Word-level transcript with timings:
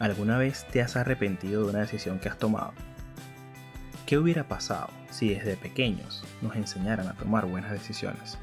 ¿Alguna 0.00 0.38
vez 0.38 0.66
te 0.72 0.80
has 0.80 0.96
arrepentido 0.96 1.62
de 1.62 1.72
una 1.72 1.80
decisión 1.80 2.20
que 2.20 2.30
has 2.30 2.38
tomado? 2.38 2.72
¿Qué 4.06 4.16
hubiera 4.16 4.48
pasado 4.48 4.88
si 5.10 5.28
desde 5.28 5.58
pequeños 5.58 6.24
nos 6.40 6.56
enseñaran 6.56 7.06
a 7.06 7.12
tomar 7.12 7.44
buenas 7.44 7.70
decisiones? 7.70 8.38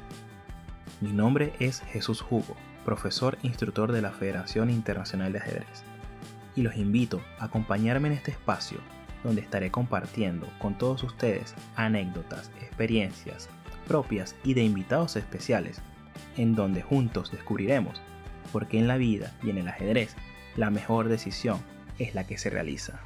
Mi 1.00 1.10
nombre 1.10 1.52
es 1.58 1.80
Jesús 1.80 2.24
Hugo, 2.30 2.54
profesor 2.84 3.38
instructor 3.42 3.90
de 3.90 4.02
la 4.02 4.12
Federación 4.12 4.70
Internacional 4.70 5.32
de 5.32 5.40
Ajedrez, 5.40 5.82
y 6.54 6.62
los 6.62 6.76
invito 6.76 7.20
a 7.40 7.46
acompañarme 7.46 8.06
en 8.06 8.14
este 8.14 8.30
espacio 8.30 8.78
donde 9.24 9.40
estaré 9.40 9.72
compartiendo 9.72 10.48
con 10.60 10.78
todos 10.78 11.02
ustedes 11.02 11.56
anécdotas, 11.74 12.52
experiencias 12.60 13.48
propias 13.88 14.36
y 14.44 14.54
de 14.54 14.62
invitados 14.62 15.16
especiales, 15.16 15.82
en 16.36 16.54
donde 16.54 16.82
juntos 16.82 17.32
descubriremos 17.32 18.00
por 18.52 18.68
qué 18.68 18.78
en 18.78 18.86
la 18.86 18.96
vida 18.96 19.32
y 19.42 19.50
en 19.50 19.58
el 19.58 19.66
ajedrez 19.66 20.14
la 20.58 20.70
mejor 20.70 21.08
decisión 21.08 21.64
es 22.00 22.16
la 22.16 22.26
que 22.26 22.36
se 22.36 22.50
realiza. 22.50 23.00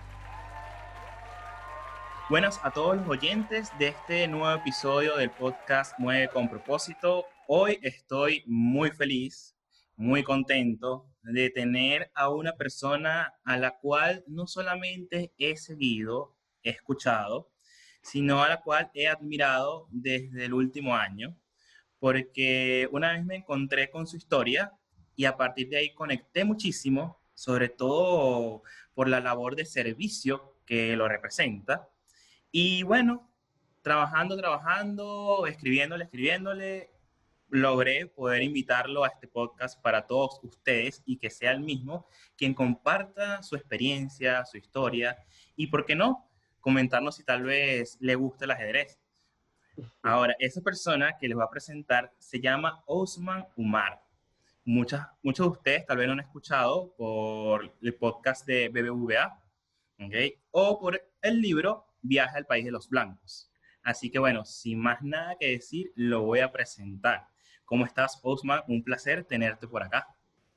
Buenas 2.30 2.58
a 2.62 2.70
todos 2.70 2.96
los 2.96 3.06
oyentes 3.06 3.68
de 3.78 3.88
este 3.88 4.26
nuevo 4.26 4.50
episodio 4.50 5.18
del 5.18 5.30
podcast 5.30 5.92
Mueve 5.98 6.28
con 6.28 6.48
propósito. 6.48 7.26
Hoy 7.46 7.78
estoy 7.82 8.42
muy 8.46 8.90
feliz, 8.90 9.54
muy 9.96 10.22
contento 10.22 11.10
de 11.22 11.50
tener 11.50 12.10
a 12.14 12.30
una 12.30 12.54
persona 12.54 13.34
a 13.44 13.58
la 13.58 13.78
cual 13.78 14.24
no 14.26 14.46
solamente 14.46 15.34
he 15.36 15.58
seguido, 15.58 16.34
he 16.62 16.70
escuchado, 16.70 17.52
sino 18.00 18.42
a 18.42 18.48
la 18.48 18.62
cual 18.62 18.90
he 18.94 19.08
admirado 19.08 19.88
desde 19.90 20.46
el 20.46 20.54
último 20.54 20.96
año, 20.96 21.36
porque 21.98 22.88
una 22.92 23.12
vez 23.12 23.26
me 23.26 23.36
encontré 23.36 23.90
con 23.90 24.06
su 24.06 24.16
historia 24.16 24.72
y 25.14 25.26
a 25.26 25.36
partir 25.36 25.68
de 25.68 25.76
ahí 25.76 25.92
conecté 25.92 26.46
muchísimo 26.46 27.21
sobre 27.42 27.68
todo 27.68 28.62
por 28.94 29.08
la 29.08 29.18
labor 29.18 29.56
de 29.56 29.64
servicio 29.64 30.54
que 30.64 30.94
lo 30.94 31.08
representa. 31.08 31.88
Y 32.52 32.84
bueno, 32.84 33.28
trabajando, 33.82 34.36
trabajando, 34.36 35.44
escribiéndole, 35.48 36.04
escribiéndole, 36.04 36.92
logré 37.48 38.06
poder 38.06 38.44
invitarlo 38.44 39.02
a 39.02 39.08
este 39.08 39.26
podcast 39.26 39.82
para 39.82 40.06
todos 40.06 40.38
ustedes 40.44 41.02
y 41.04 41.16
que 41.16 41.30
sea 41.30 41.50
el 41.50 41.58
mismo 41.58 42.06
quien 42.36 42.54
comparta 42.54 43.42
su 43.42 43.56
experiencia, 43.56 44.44
su 44.44 44.56
historia 44.56 45.16
y, 45.56 45.66
¿por 45.66 45.84
qué 45.84 45.96
no?, 45.96 46.30
comentarnos 46.60 47.16
si 47.16 47.24
tal 47.24 47.42
vez 47.42 47.98
le 47.98 48.14
gusta 48.14 48.44
el 48.44 48.52
ajedrez. 48.52 49.00
Ahora, 50.00 50.36
esa 50.38 50.60
persona 50.60 51.18
que 51.18 51.26
les 51.26 51.34
voy 51.34 51.44
a 51.44 51.50
presentar 51.50 52.12
se 52.18 52.38
llama 52.38 52.84
Osman 52.86 53.48
Umar 53.56 54.00
muchas, 54.64 55.06
muchos 55.22 55.46
de 55.46 55.50
ustedes 55.50 55.86
tal 55.86 55.96
vez 55.98 56.06
no 56.06 56.12
han 56.12 56.20
escuchado 56.20 56.94
por 56.96 57.72
el 57.80 57.94
podcast 57.94 58.46
de 58.46 58.68
BBVA, 58.68 59.42
¿okay? 60.06 60.40
o 60.50 60.78
por 60.78 61.00
el 61.20 61.40
libro 61.40 61.86
Viaje 62.00 62.38
al 62.38 62.46
País 62.46 62.64
de 62.64 62.70
los 62.70 62.88
Blancos. 62.88 63.50
Así 63.82 64.10
que 64.10 64.18
bueno, 64.18 64.44
sin 64.44 64.78
más 64.78 65.02
nada 65.02 65.36
que 65.38 65.50
decir, 65.50 65.92
lo 65.96 66.22
voy 66.22 66.40
a 66.40 66.52
presentar. 66.52 67.26
¿Cómo 67.64 67.84
estás, 67.84 68.20
Osman? 68.22 68.62
Un 68.68 68.84
placer 68.84 69.24
tenerte 69.24 69.66
por 69.66 69.82
acá. 69.82 70.06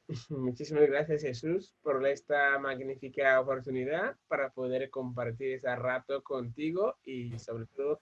Muchísimas 0.30 0.88
gracias, 0.88 1.24
Jesús, 1.24 1.74
por 1.82 2.06
esta 2.06 2.60
magnífica 2.60 3.40
oportunidad 3.40 4.16
para 4.28 4.52
poder 4.52 4.90
compartir 4.90 5.54
ese 5.54 5.76
rato 5.76 6.22
contigo 6.24 6.98
y 7.04 7.38
sobre 7.40 7.66
todo 7.68 8.00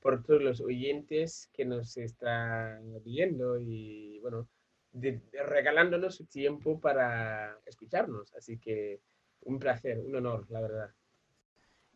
por 0.00 0.22
todos 0.22 0.42
los 0.42 0.60
oyentes 0.60 1.48
que 1.52 1.64
nos 1.64 1.96
están 1.96 3.02
viendo 3.04 3.58
y 3.58 4.18
bueno, 4.20 4.48
regalándonos 4.94 6.14
su 6.14 6.26
tiempo 6.26 6.80
para 6.80 7.58
escucharnos. 7.66 8.32
Así 8.34 8.58
que 8.58 9.00
un 9.42 9.58
placer, 9.58 9.98
un 9.98 10.14
honor, 10.16 10.46
la 10.50 10.60
verdad. 10.60 10.90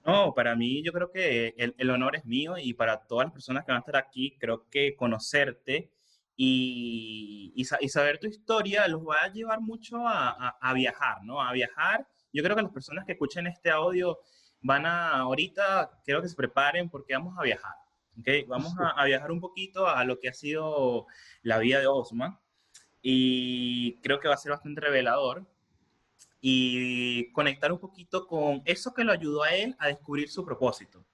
No, 0.05 0.35
para 0.35 0.55
mí 0.55 0.83
yo 0.83 0.93
creo 0.93 1.11
que 1.11 1.55
el, 1.59 1.75
el, 1.77 1.91
honor 1.91 2.17
es 2.17 2.25
mío 2.25 2.57
y 2.57 2.73
para 2.73 3.07
todas 3.07 3.27
las 3.27 3.33
personas 3.33 3.65
que 3.65 3.73
van 3.73 3.79
a 3.79 3.81
estar 3.81 3.97
aquí, 3.97 4.37
creo 4.39 4.69
que 4.71 4.97
conocerte 4.97 5.91
y, 6.37 7.53
y, 7.55 7.63
y 7.63 7.89
saber 7.89 8.19
tu 8.19 8.27
historia 8.27 8.87
los 8.89 9.03
va 9.03 9.25
a 9.25 9.33
llevar 9.33 9.61
mucho 9.61 10.07
a, 10.07 10.31
a, 10.31 10.57
a, 10.61 10.73
viajar, 10.73 11.23
¿no? 11.25 11.43
A 11.43 11.53
viajar. 11.53 12.07
Yo 12.33 12.43
creo 12.43 12.57
que 12.57 12.63
las 12.63 12.73
personas 12.73 13.05
que 13.05 13.13
escuchen 13.13 13.47
este 13.47 13.71
audio 13.71 14.19
van 14.63 14.87
a, 14.87 15.19
ahorita, 15.19 16.01
creo 16.05 16.23
que 16.23 16.29
se 16.29 16.37
preparen 16.37 16.89
porque 16.89 17.15
vamos 17.15 17.37
a 17.37 17.43
viajar, 17.43 17.75
¿ok? 18.19 18.49
Vamos 18.49 18.75
a, 18.79 18.91
a 18.91 19.05
viajar 19.05 19.31
un 19.31 19.41
poquito 19.41 19.89
a 19.89 20.05
lo 20.05 20.21
que 20.21 20.29
ha 20.29 20.33
sido 20.33 21.07
la 21.43 21.59
vida 21.59 21.81
de 21.81 21.87
Osman 21.87 22.39
y 23.03 23.97
creo 24.01 24.21
que 24.21 24.29
va 24.29 24.35
a 24.35 24.39
ser 24.39 24.53
bastante 24.53 24.81
revelador 24.81 25.47
y 26.41 27.31
conectar 27.33 27.73
un 27.73 27.79
poquito 27.79 28.27
con 28.27 28.63
eso 28.65 28.93
que 28.95 29.05
lo 29.05 29.13
ayudó 29.13 29.43
a 29.43 29.51
él 29.51 29.75
a 29.79 29.89
descubrir 29.89 30.29
su 30.29 30.45
propósito. 30.45 31.05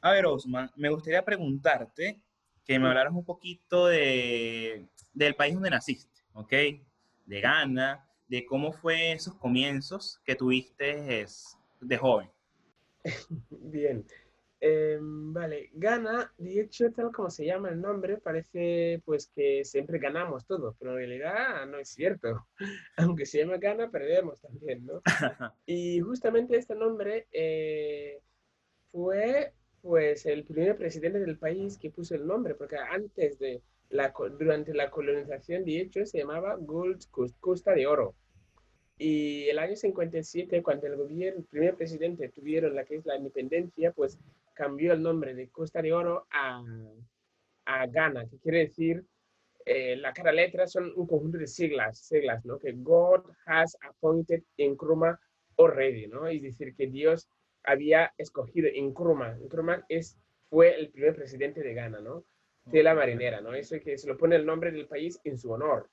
A 0.00 0.12
ver, 0.12 0.26
Osman, 0.26 0.70
me 0.76 0.88
gustaría 0.88 1.24
preguntarte 1.24 2.20
que 2.64 2.78
me 2.78 2.88
hablaras 2.88 3.12
un 3.12 3.24
poquito 3.24 3.86
de, 3.86 4.88
del 5.12 5.34
país 5.34 5.54
donde 5.54 5.70
naciste, 5.70 6.22
¿ok? 6.32 6.52
De 7.26 7.40
Ghana, 7.40 8.08
de 8.28 8.46
cómo 8.46 8.72
fue 8.72 9.12
esos 9.12 9.34
comienzos 9.34 10.20
que 10.24 10.36
tuviste 10.36 11.26
de 11.80 11.96
joven. 11.98 12.30
Bien, 13.50 14.06
eh, 14.62 14.98
vale, 15.00 15.70
gana, 15.72 16.32
de 16.36 16.60
hecho, 16.60 16.92
tal 16.92 17.10
como 17.12 17.30
se 17.30 17.46
llama 17.46 17.70
el 17.70 17.80
nombre, 17.80 18.18
parece 18.18 19.00
pues 19.06 19.30
que 19.34 19.64
siempre 19.64 19.98
ganamos 19.98 20.44
todo, 20.46 20.76
pero 20.78 20.92
en 20.92 20.96
realidad 20.98 21.66
no 21.66 21.78
es 21.78 21.88
cierto. 21.88 22.46
Aunque 22.96 23.24
se 23.24 23.38
llama 23.38 23.56
gana, 23.56 23.90
perdemos 23.90 24.40
también, 24.40 24.84
¿no? 24.84 25.00
y 25.66 26.00
justamente 26.00 26.56
este 26.56 26.74
nombre 26.74 27.26
eh, 27.32 28.20
fue 28.92 29.54
pues 29.80 30.26
el 30.26 30.44
primer 30.44 30.76
presidente 30.76 31.20
del 31.20 31.38
país 31.38 31.78
que 31.78 31.90
puso 31.90 32.14
el 32.14 32.26
nombre, 32.26 32.54
porque 32.54 32.76
antes 32.76 33.38
de 33.38 33.62
la, 33.88 34.12
durante 34.38 34.74
la 34.74 34.90
colonización, 34.90 35.64
de 35.64 35.80
hecho, 35.80 36.04
se 36.04 36.18
llamaba 36.18 36.56
Gold 36.56 37.06
Costa 37.40 37.72
de 37.72 37.86
Oro. 37.86 38.14
Y 38.98 39.48
el 39.48 39.58
año 39.58 39.76
57, 39.76 40.62
cuando 40.62 40.86
el 40.86 40.96
gobierno, 40.96 41.40
el 41.40 41.46
primer 41.46 41.74
presidente 41.74 42.28
tuvieron 42.28 42.74
la 42.74 42.84
que 42.84 42.96
es 42.96 43.06
la 43.06 43.16
independencia, 43.16 43.92
pues 43.92 44.18
cambió 44.54 44.92
el 44.92 45.02
nombre 45.02 45.34
de 45.34 45.48
Costa 45.48 45.82
de 45.82 45.92
Oro 45.92 46.26
a, 46.30 46.62
a 47.66 47.86
Ghana, 47.86 48.26
que 48.28 48.38
quiere 48.38 48.60
decir, 48.60 49.04
eh, 49.64 49.96
la 49.96 50.12
cara 50.12 50.32
letra 50.32 50.66
son 50.66 50.92
un 50.96 51.06
conjunto 51.06 51.38
de 51.38 51.46
siglas, 51.46 51.98
siglas, 51.98 52.44
¿no? 52.44 52.58
Que 52.58 52.72
God 52.72 53.30
has 53.46 53.76
appointed 53.82 54.42
Nkrumah 54.58 55.18
already, 55.56 56.06
¿no? 56.06 56.26
Es 56.26 56.42
decir, 56.42 56.74
que 56.74 56.86
Dios 56.86 57.28
había 57.64 58.12
escogido 58.16 58.68
Nkrumah. 58.74 59.36
Nkrumah 59.36 59.84
es, 59.88 60.18
fue 60.48 60.78
el 60.78 60.90
primer 60.90 61.14
presidente 61.14 61.62
de 61.62 61.74
Ghana, 61.74 62.00
¿no? 62.00 62.24
De 62.64 62.82
la 62.82 62.94
marinera, 62.94 63.40
¿no? 63.40 63.54
Eso 63.54 63.76
es 63.76 63.82
que 63.82 63.98
se 63.98 64.08
lo 64.08 64.16
pone 64.16 64.36
el 64.36 64.46
nombre 64.46 64.70
del 64.70 64.86
país 64.86 65.20
en 65.24 65.38
su 65.38 65.50
honor. 65.50 65.90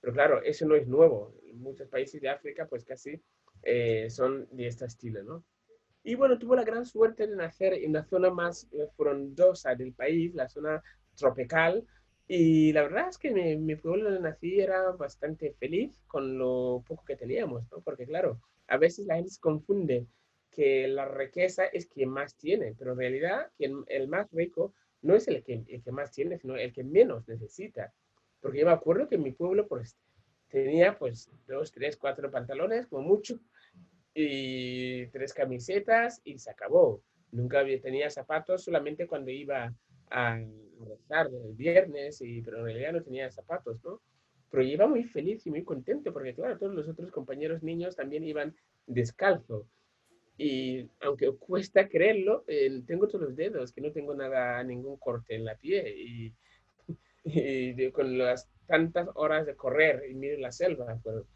Pero 0.00 0.12
claro, 0.12 0.42
eso 0.42 0.66
no 0.66 0.74
es 0.74 0.86
nuevo. 0.86 1.34
En 1.44 1.60
muchos 1.60 1.88
países 1.88 2.20
de 2.20 2.30
África, 2.30 2.66
pues 2.66 2.84
casi 2.84 3.20
eh, 3.62 4.08
son 4.08 4.48
de 4.50 4.66
este 4.66 4.86
estilo, 4.86 5.22
¿no? 5.22 5.44
Y 6.02 6.14
bueno, 6.14 6.38
tuvo 6.38 6.56
la 6.56 6.64
gran 6.64 6.86
suerte 6.86 7.26
de 7.26 7.36
nacer 7.36 7.74
en 7.74 7.92
la 7.92 8.04
zona 8.04 8.30
más 8.30 8.66
eh, 8.72 8.88
frondosa 8.96 9.74
del 9.74 9.92
país, 9.92 10.34
la 10.34 10.48
zona 10.48 10.82
tropical. 11.14 11.84
Y 12.26 12.72
la 12.72 12.82
verdad 12.82 13.08
es 13.08 13.18
que 13.18 13.30
mi, 13.32 13.56
mi 13.56 13.76
pueblo 13.76 14.04
donde 14.04 14.20
nací 14.20 14.60
era 14.60 14.92
bastante 14.92 15.52
feliz 15.58 16.00
con 16.06 16.38
lo 16.38 16.82
poco 16.86 17.04
que 17.04 17.16
teníamos, 17.16 17.64
¿no? 17.70 17.80
Porque 17.80 18.06
claro, 18.06 18.40
a 18.68 18.76
veces 18.76 19.06
la 19.06 19.16
gente 19.16 19.30
se 19.30 19.40
confunde 19.40 20.06
que 20.50 20.88
la 20.88 21.06
riqueza 21.06 21.66
es 21.66 21.86
quien 21.86 22.10
más 22.10 22.36
tiene, 22.36 22.74
pero 22.78 22.92
en 22.92 22.98
realidad 22.98 23.50
quien, 23.56 23.84
el 23.86 24.08
más 24.08 24.30
rico 24.32 24.74
no 25.02 25.14
es 25.14 25.28
el 25.28 25.42
que, 25.42 25.64
el 25.66 25.82
que 25.82 25.92
más 25.92 26.12
tiene, 26.12 26.38
sino 26.38 26.56
el 26.56 26.72
que 26.72 26.84
menos 26.84 27.26
necesita. 27.28 27.92
Porque 28.40 28.60
yo 28.60 28.66
me 28.66 28.72
acuerdo 28.72 29.08
que 29.08 29.14
en 29.16 29.22
mi 29.22 29.32
pueblo 29.32 29.66
pues 29.66 29.96
tenía 30.48 30.98
pues 30.98 31.30
dos, 31.46 31.72
tres, 31.72 31.96
cuatro 31.96 32.30
pantalones 32.30 32.86
como 32.86 33.02
mucho 33.02 33.38
y 34.14 35.06
tres 35.08 35.32
camisetas 35.34 36.20
y 36.24 36.38
se 36.38 36.50
acabó. 36.50 37.02
Nunca 37.32 37.64
tenía 37.82 38.10
zapatos 38.10 38.64
solamente 38.64 39.06
cuando 39.06 39.30
iba 39.30 39.72
a 40.10 40.40
rezar 40.80 41.28
el 41.28 41.54
viernes, 41.54 42.20
y, 42.20 42.42
pero 42.42 42.58
en 42.58 42.64
realidad 42.64 42.92
no 42.92 43.02
tenía 43.02 43.30
zapatos, 43.30 43.82
¿no? 43.84 44.00
Pero 44.50 44.64
iba 44.64 44.86
muy 44.88 45.04
feliz 45.04 45.46
y 45.46 45.50
muy 45.50 45.62
contento 45.62 46.12
porque, 46.12 46.34
claro, 46.34 46.58
todos 46.58 46.74
los 46.74 46.88
otros 46.88 47.10
compañeros 47.12 47.62
niños 47.62 47.94
también 47.94 48.24
iban 48.24 48.54
descalzo. 48.86 49.68
Y 50.36 50.88
aunque 51.00 51.30
cuesta 51.36 51.88
creerlo, 51.88 52.44
eh, 52.48 52.82
tengo 52.86 53.06
todos 53.06 53.26
los 53.26 53.36
dedos, 53.36 53.72
que 53.72 53.80
no 53.80 53.92
tengo 53.92 54.14
nada, 54.14 54.62
ningún 54.64 54.96
corte 54.96 55.36
en 55.36 55.44
la 55.44 55.54
pie. 55.54 55.94
Y, 55.96 56.34
y 57.24 57.90
con 57.92 58.18
las 58.18 58.48
tantas 58.66 59.08
horas 59.14 59.46
de 59.46 59.54
correr 59.54 60.04
y 60.10 60.14
mirar 60.14 60.38
la 60.40 60.52
selva, 60.52 60.98
pero 61.04 61.26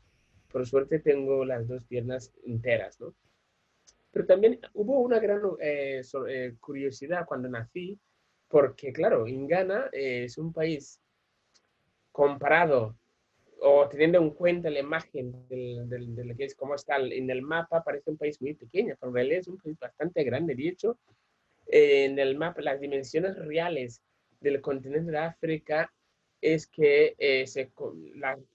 por 0.55 0.69
suerte 0.69 1.01
tengo 1.01 1.45
las 1.45 1.67
dos 1.67 1.83
piernas 1.83 2.33
enteras, 2.47 3.01
¿no? 3.01 3.13
Pero 4.13 4.25
también 4.25 4.61
hubo 4.73 5.01
una 5.01 5.19
gran 5.19 5.41
eh, 5.59 6.01
eh, 6.29 6.55
curiosidad 6.61 7.27
cuando 7.27 7.49
nací, 7.49 7.99
porque 8.47 8.93
claro, 8.93 9.27
en 9.27 9.49
Ghana 9.49 9.91
eh, 9.91 10.23
es 10.27 10.39
un 10.39 10.53
país 10.53 11.01
comparado 12.13 12.97
o 13.63 13.89
teniendo 13.89 14.19
en 14.19 14.31
cuenta 14.31 14.71
la 14.71 14.79
imagen 14.79 15.45
de 15.49 16.25
lo 16.25 16.37
que 16.37 16.45
es 16.45 16.55
cómo 16.55 16.77
está 16.77 16.99
en 16.99 17.29
el 17.31 17.43
mapa, 17.43 17.83
parece 17.83 18.13
un 18.13 18.17
país 18.17 18.41
muy 18.41 18.55
pequeño, 18.55 18.95
pero 19.01 19.11
en 19.11 19.15
realidad 19.17 19.41
es 19.41 19.49
un 19.49 19.59
país 19.59 19.77
bastante 19.77 20.23
grande. 20.23 20.55
De 20.55 20.69
hecho, 20.69 21.01
en 21.67 22.17
el 22.17 22.37
mapa, 22.37 22.63
las 22.63 22.81
dimensiones 22.81 23.37
reales 23.39 24.01
del 24.39 24.61
continente 24.61 25.11
de 25.11 25.19
África 25.19 25.93
es 26.41 26.69
que 26.69 27.17
eh, 27.19 27.45
se, 27.49 27.73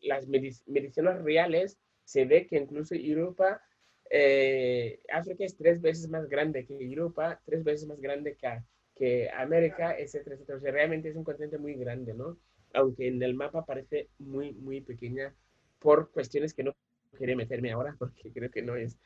las 0.02 0.28
mediciones 0.30 1.22
reales 1.24 1.78
se 2.10 2.26
ve 2.26 2.48
que 2.48 2.58
incluso 2.58 2.96
Europa, 2.96 3.62
eh, 4.10 5.00
África 5.14 5.46
es 5.46 5.56
tres 5.56 5.80
veces 5.80 6.10
más 6.10 6.28
grande 6.28 6.66
que 6.66 6.74
Europa, 6.74 7.40
tres 7.46 7.64
veces 7.64 7.88
más 7.88 8.02
grande 8.02 8.36
que, 8.36 8.48
que 8.96 9.30
América, 9.30 9.96
etcétera, 9.96 10.36
etcétera. 10.36 10.58
O 10.58 10.62
sea, 10.62 10.72
realmente 10.72 11.10
es 11.10 11.16
un 11.16 11.24
continente 11.24 11.60
muy 11.60 11.76
grande, 11.76 12.16
¿no? 12.16 12.40
aunque 12.74 13.08
en 13.08 13.22
el 13.22 13.36
mapa 13.36 13.66
parece 13.66 14.10
muy, 14.18 14.54
muy 14.54 14.82
pequeña 14.82 15.34
por 15.80 16.12
cuestiones 16.12 16.54
que 16.54 16.64
no 16.64 16.76
quería 17.18 17.36
meterme 17.36 17.72
ahora 17.72 17.96
porque 18.00 18.32
creo 18.32 18.50
que 18.52 18.62
no 18.62 18.76
es 18.76 18.98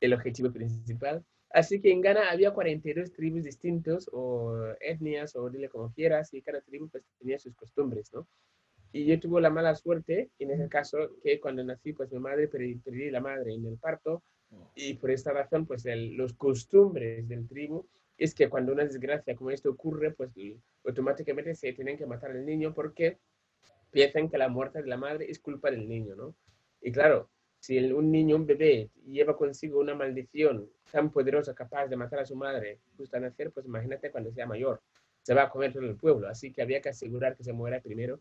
el 0.00 0.12
objetivo 0.12 0.52
principal. 0.52 1.24
Así 1.50 1.80
que 1.80 1.92
en 1.92 2.00
Ghana 2.00 2.30
había 2.30 2.52
42 2.52 3.12
tribus 3.12 3.44
distintos 3.44 4.10
o 4.12 4.56
etnias 4.80 5.36
o 5.36 5.48
dile 5.50 5.68
como 5.68 5.92
quieras 5.92 6.34
y 6.34 6.42
cada 6.42 6.60
tribu 6.60 6.88
pues 6.88 7.04
tenía 7.18 7.38
sus 7.38 7.54
costumbres, 7.54 8.12
¿no? 8.12 8.26
Y 8.94 9.06
yo 9.06 9.18
tuve 9.18 9.40
la 9.40 9.50
mala 9.50 9.74
suerte, 9.74 10.30
en 10.38 10.52
ese 10.52 10.68
caso, 10.68 11.16
que 11.20 11.40
cuando 11.40 11.64
nací, 11.64 11.92
pues 11.92 12.12
mi 12.12 12.20
madre 12.20 12.46
perdí, 12.46 12.76
perdí 12.76 13.10
la 13.10 13.20
madre 13.20 13.52
en 13.52 13.66
el 13.66 13.76
parto 13.76 14.22
y 14.76 14.94
por 14.94 15.10
esta 15.10 15.32
razón, 15.32 15.66
pues 15.66 15.84
el, 15.86 16.14
los 16.14 16.34
costumbres 16.34 17.26
del 17.26 17.48
tribu 17.48 17.88
es 18.16 18.36
que 18.36 18.48
cuando 18.48 18.72
una 18.72 18.84
desgracia 18.84 19.34
como 19.34 19.50
esto 19.50 19.68
ocurre, 19.68 20.12
pues 20.12 20.30
automáticamente 20.84 21.56
se 21.56 21.72
tienen 21.72 21.98
que 21.98 22.06
matar 22.06 22.30
al 22.30 22.46
niño 22.46 22.72
porque 22.72 23.18
piensan 23.90 24.30
que 24.30 24.38
la 24.38 24.48
muerte 24.48 24.80
de 24.80 24.88
la 24.88 24.96
madre 24.96 25.28
es 25.28 25.40
culpa 25.40 25.72
del 25.72 25.88
niño, 25.88 26.14
¿no? 26.14 26.36
Y 26.80 26.92
claro, 26.92 27.28
si 27.58 27.78
un 27.90 28.12
niño, 28.12 28.36
un 28.36 28.46
bebé, 28.46 28.90
lleva 29.06 29.36
consigo 29.36 29.80
una 29.80 29.96
maldición 29.96 30.70
tan 30.92 31.10
poderosa 31.10 31.52
capaz 31.52 31.88
de 31.88 31.96
matar 31.96 32.20
a 32.20 32.26
su 32.26 32.36
madre 32.36 32.78
justo 32.96 33.16
al 33.16 33.22
nacer, 33.22 33.50
pues 33.50 33.66
imagínate 33.66 34.12
cuando 34.12 34.30
sea 34.30 34.46
mayor, 34.46 34.80
se 35.20 35.34
va 35.34 35.42
a 35.42 35.50
comer 35.50 35.72
todo 35.72 35.82
el 35.82 35.96
pueblo. 35.96 36.28
Así 36.28 36.52
que 36.52 36.62
había 36.62 36.80
que 36.80 36.90
asegurar 36.90 37.36
que 37.36 37.42
se 37.42 37.52
muera 37.52 37.80
primero 37.80 38.20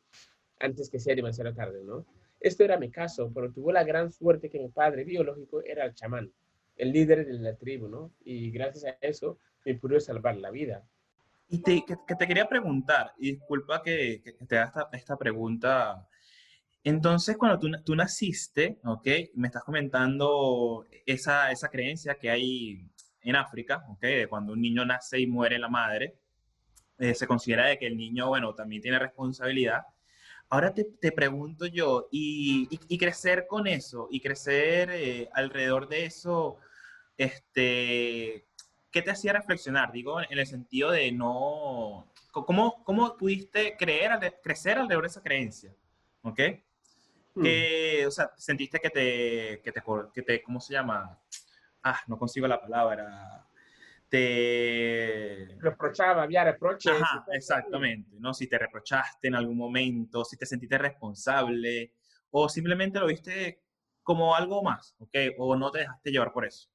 antes 0.64 0.90
que 0.90 1.00
sea 1.00 1.16
demasiado 1.16 1.54
tarde, 1.54 1.84
¿no? 1.84 2.06
Esto 2.40 2.64
era 2.64 2.78
mi 2.78 2.90
caso, 2.90 3.32
pero 3.34 3.52
tuvo 3.52 3.72
la 3.72 3.84
gran 3.84 4.12
suerte 4.12 4.50
que 4.50 4.60
mi 4.60 4.70
padre 4.70 5.04
biológico 5.04 5.62
era 5.64 5.86
el 5.86 5.94
chamán, 5.94 6.32
el 6.76 6.92
líder 6.92 7.26
de 7.26 7.34
la 7.34 7.56
tribu, 7.56 7.88
¿no? 7.88 8.12
Y 8.24 8.52
gracias 8.52 8.86
a 8.86 8.98
eso 9.02 9.38
me 9.66 9.76
pudo 9.76 10.00
salvar 10.00 10.38
la 10.38 10.52
vida. 10.52 10.84
Y 11.50 11.62
te, 11.62 11.84
que, 11.86 11.96
te 12.16 12.28
quería 12.28 12.48
preguntar, 12.48 13.14
y 13.18 13.34
disculpa 13.34 13.82
que, 13.84 14.22
te 14.48 14.58
haga 14.58 14.68
esta, 14.68 14.90
esta, 14.94 15.18
pregunta. 15.18 16.08
Entonces, 16.84 17.38
cuando 17.38 17.60
tú, 17.60 17.70
tú, 17.84 17.96
naciste, 17.96 18.80
¿ok? 18.84 19.08
Me 19.36 19.48
estás 19.48 19.64
comentando 19.64 20.86
esa, 21.06 21.52
esa 21.52 21.70
creencia 21.70 22.16
que 22.16 22.30
hay 22.30 22.90
en 23.22 23.36
África, 23.36 23.86
¿ok? 23.90 24.02
De 24.02 24.28
cuando 24.28 24.54
un 24.54 24.62
niño 24.62 24.86
nace 24.86 25.20
y 25.20 25.28
muere 25.28 25.60
la 25.60 25.70
madre, 25.70 26.16
eh, 27.00 27.14
se 27.14 27.28
considera 27.28 27.68
de 27.68 27.78
que 27.78 27.88
el 27.88 27.98
niño, 27.98 28.28
bueno, 28.28 28.54
también 28.54 28.82
tiene 28.82 29.00
responsabilidad. 29.00 29.84
Ahora 30.54 30.72
te, 30.72 30.84
te 30.84 31.12
pregunto 31.12 31.66
yo, 31.66 32.10
y, 32.12 32.68
y, 32.88 32.98
crecer 33.00 33.48
con 33.48 33.66
eso, 33.66 34.08
y 34.12 34.22
crecer 34.22 34.92
eh, 34.92 35.28
alrededor 35.34 35.88
de 35.88 36.06
eso, 36.06 36.58
este, 37.18 38.46
¿qué 38.92 39.02
te 39.02 39.10
hacía 39.10 39.34
reflexionar? 39.34 39.92
Digo, 39.92 40.22
en 40.22 40.38
el 40.38 40.46
sentido 40.46 40.92
de 40.92 41.12
no... 41.12 42.08
¿Cómo, 42.32 42.84
cómo 42.84 43.18
pudiste 43.18 43.76
creer, 43.78 44.12
crecer 44.44 44.78
alrededor 44.78 45.06
de 45.06 45.08
esa 45.08 45.24
creencia? 45.24 45.74
¿Ok? 46.22 46.40
Hmm. 47.34 47.42
Que, 47.42 48.06
o 48.06 48.12
sea, 48.12 48.32
sentiste 48.38 48.78
que 48.78 48.92
te, 48.92 49.62
que 49.64 49.72
te, 49.72 49.82
que 50.14 50.22
te, 50.22 50.44
¿cómo 50.44 50.62
se 50.62 50.74
llama? 50.74 51.20
Ah, 51.82 52.00
no 52.06 52.20
consigo 52.20 52.48
la 52.48 52.62
palabra. 52.62 53.44
Te... 54.14 55.58
Reprochaba, 55.60 56.22
había 56.22 56.44
reproches. 56.44 57.02
Ajá, 57.02 57.26
exactamente, 57.32 58.16
¿no? 58.20 58.32
Si 58.32 58.48
te 58.48 58.60
reprochaste 58.60 59.28
en 59.28 59.34
algún 59.34 59.58
momento, 59.58 60.24
si 60.24 60.38
te 60.38 60.46
sentiste 60.46 60.78
responsable, 60.78 61.94
o 62.30 62.48
simplemente 62.48 63.00
lo 63.00 63.08
viste 63.08 63.64
como 64.04 64.36
algo 64.36 64.62
más, 64.62 64.96
¿ok? 65.00 65.16
O 65.40 65.56
no 65.56 65.72
te 65.72 65.80
dejaste 65.80 66.12
llevar 66.12 66.32
por 66.32 66.46
eso 66.46 66.70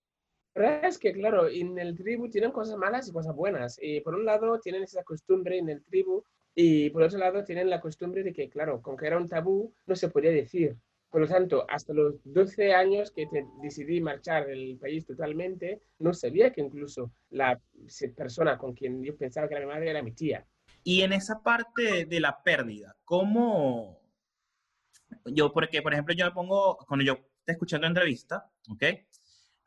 es 0.58 0.98
que, 0.98 1.12
claro, 1.12 1.48
en 1.48 1.78
el 1.78 1.96
tribu 1.96 2.28
tienen 2.28 2.50
cosas 2.50 2.76
malas 2.76 3.08
y 3.08 3.12
cosas 3.12 3.34
buenas. 3.34 3.78
Y 3.80 4.00
por 4.00 4.14
un 4.14 4.24
lado 4.24 4.58
tienen 4.60 4.82
esa 4.82 5.04
costumbre 5.04 5.58
en 5.58 5.68
el 5.68 5.84
tribu 5.84 6.24
y 6.54 6.90
por 6.90 7.02
otro 7.02 7.18
lado 7.18 7.44
tienen 7.44 7.70
la 7.70 7.80
costumbre 7.80 8.22
de 8.22 8.32
que, 8.32 8.48
claro, 8.48 8.82
con 8.82 8.96
que 8.96 9.06
era 9.06 9.18
un 9.18 9.28
tabú, 9.28 9.72
no 9.86 9.94
se 9.94 10.08
podía 10.08 10.30
decir. 10.30 10.76
Por 11.10 11.22
lo 11.22 11.26
tanto, 11.26 11.64
hasta 11.68 11.94
los 11.94 12.16
12 12.24 12.74
años 12.74 13.10
que 13.10 13.28
decidí 13.62 14.00
marchar 14.00 14.46
del 14.46 14.76
país 14.78 15.06
totalmente, 15.06 15.80
no 15.98 16.12
sabía 16.12 16.52
que 16.52 16.60
incluso 16.60 17.12
la 17.30 17.60
persona 18.14 18.58
con 18.58 18.74
quien 18.74 19.02
yo 19.02 19.16
pensaba 19.16 19.48
que 19.48 19.54
era 19.54 19.66
mi 19.66 19.72
madre 19.72 19.90
era 19.90 20.02
mi 20.02 20.12
tía. 20.12 20.46
Y 20.84 21.02
en 21.02 21.12
esa 21.12 21.42
parte 21.42 22.04
de 22.04 22.20
la 22.20 22.42
pérdida, 22.42 22.96
¿cómo? 23.04 24.00
Yo, 25.24 25.52
porque, 25.52 25.80
por 25.80 25.92
ejemplo, 25.92 26.14
yo 26.14 26.26
me 26.26 26.32
pongo, 26.32 26.76
cuando 26.86 27.04
yo 27.04 27.14
estoy 27.14 27.52
escuchando 27.54 27.86
entrevista, 27.86 28.50
¿ok? 28.70 28.84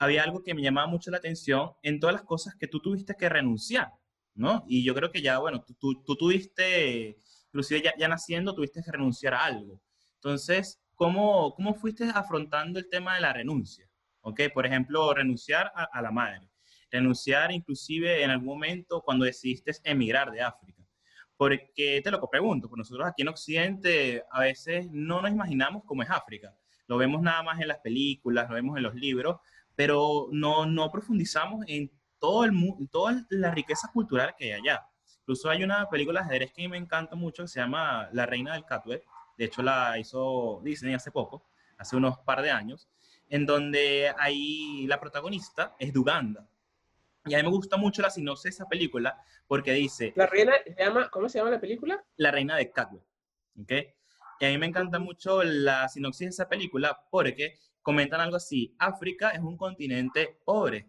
había 0.01 0.23
algo 0.23 0.41
que 0.41 0.55
me 0.55 0.63
llamaba 0.63 0.87
mucho 0.87 1.11
la 1.11 1.17
atención 1.17 1.73
en 1.83 1.99
todas 1.99 2.15
las 2.15 2.23
cosas 2.23 2.55
que 2.55 2.67
tú 2.67 2.79
tuviste 2.79 3.13
que 3.13 3.29
renunciar, 3.29 3.91
¿no? 4.33 4.65
Y 4.67 4.83
yo 4.83 4.95
creo 4.95 5.11
que 5.11 5.21
ya, 5.21 5.37
bueno, 5.37 5.63
tú, 5.79 6.01
tú, 6.03 6.15
tuviste, 6.15 7.19
inclusive 7.49 7.83
ya, 7.83 7.93
ya, 7.95 8.07
naciendo, 8.07 8.55
tuviste 8.55 8.81
que 8.83 8.91
renunciar 8.91 9.35
a 9.35 9.45
algo. 9.45 9.79
Entonces, 10.15 10.81
¿cómo, 11.01 11.55
¿cómo 11.55 11.73
fuiste 11.73 12.03
afrontando 12.13 12.77
el 12.77 12.87
tema 12.87 13.15
de 13.15 13.21
la 13.21 13.33
renuncia? 13.33 13.89
¿Ok? 14.21 14.41
Por 14.53 14.67
ejemplo, 14.67 15.11
renunciar 15.15 15.71
a, 15.73 15.85
a 15.85 15.99
la 15.99 16.11
madre, 16.11 16.47
renunciar 16.91 17.51
inclusive 17.51 18.23
en 18.23 18.29
algún 18.29 18.45
momento 18.45 19.01
cuando 19.01 19.25
decidiste 19.25 19.71
emigrar 19.83 20.29
de 20.29 20.43
África. 20.43 20.83
Porque 21.35 22.01
te 22.03 22.11
lo 22.11 22.21
pregunto, 22.29 22.69
porque 22.69 22.81
nosotros 22.81 23.07
aquí 23.07 23.23
en 23.23 23.29
Occidente 23.29 24.23
a 24.29 24.41
veces 24.41 24.89
no 24.91 25.23
nos 25.23 25.31
imaginamos 25.31 25.81
cómo 25.85 26.03
es 26.03 26.09
África. 26.11 26.55
Lo 26.85 26.97
vemos 26.97 27.23
nada 27.23 27.41
más 27.41 27.59
en 27.59 27.69
las 27.69 27.79
películas, 27.79 28.47
lo 28.47 28.53
vemos 28.53 28.77
en 28.77 28.83
los 28.83 28.93
libros, 28.93 29.37
pero 29.73 30.27
no, 30.31 30.67
no 30.67 30.91
profundizamos 30.91 31.65
en 31.67 31.91
todo 32.19 32.43
el, 32.43 32.53
toda 32.91 33.25
la 33.31 33.49
riqueza 33.49 33.89
cultural 33.91 34.35
que 34.37 34.53
hay 34.53 34.61
allá. 34.61 34.85
Incluso 35.21 35.49
hay 35.49 35.63
una 35.63 35.89
película 35.89 36.19
de 36.19 36.27
ajedrez 36.27 36.53
que 36.53 36.69
me 36.69 36.77
encanta 36.77 37.15
mucho 37.15 37.41
que 37.41 37.47
se 37.47 37.59
llama 37.59 38.07
La 38.13 38.27
Reina 38.27 38.53
del 38.53 38.65
Catweb. 38.65 39.01
De 39.41 39.47
hecho, 39.47 39.63
la 39.63 39.97
hizo 39.97 40.61
Disney 40.63 40.93
hace 40.93 41.09
poco, 41.09 41.49
hace 41.79 41.95
unos 41.95 42.19
par 42.19 42.43
de 42.43 42.51
años, 42.51 42.87
en 43.27 43.47
donde 43.47 44.13
ahí 44.19 44.85
la 44.85 44.99
protagonista 44.99 45.75
es 45.79 45.91
de 45.91 45.97
Uganda. 45.97 46.47
Y 47.25 47.33
a 47.33 47.37
mí 47.37 47.43
me 47.45 47.49
gusta 47.49 47.75
mucho 47.75 48.03
la 48.03 48.11
sinopsis 48.11 48.43
de 48.43 48.49
esa 48.51 48.67
película 48.67 49.19
porque 49.47 49.73
dice... 49.73 50.13
La 50.15 50.27
reina 50.27 50.53
se 50.63 50.75
llama, 50.83 51.09
¿cómo 51.09 51.27
se 51.27 51.39
llama 51.39 51.49
la 51.49 51.59
película? 51.59 52.05
La 52.17 52.29
Reina 52.29 52.55
de 52.55 52.69
Catweb. 52.69 53.01
¿Ok? 53.59 53.71
Y 54.41 54.45
a 54.45 54.49
mí 54.49 54.59
me 54.59 54.67
encanta 54.67 54.99
mucho 54.99 55.41
la 55.41 55.89
sinopsis 55.89 56.27
de 56.27 56.29
esa 56.29 56.47
película 56.47 57.03
porque 57.09 57.57
comentan 57.81 58.21
algo 58.21 58.35
así, 58.35 58.75
África 58.77 59.31
es 59.31 59.39
un 59.39 59.57
continente 59.57 60.39
pobre 60.45 60.87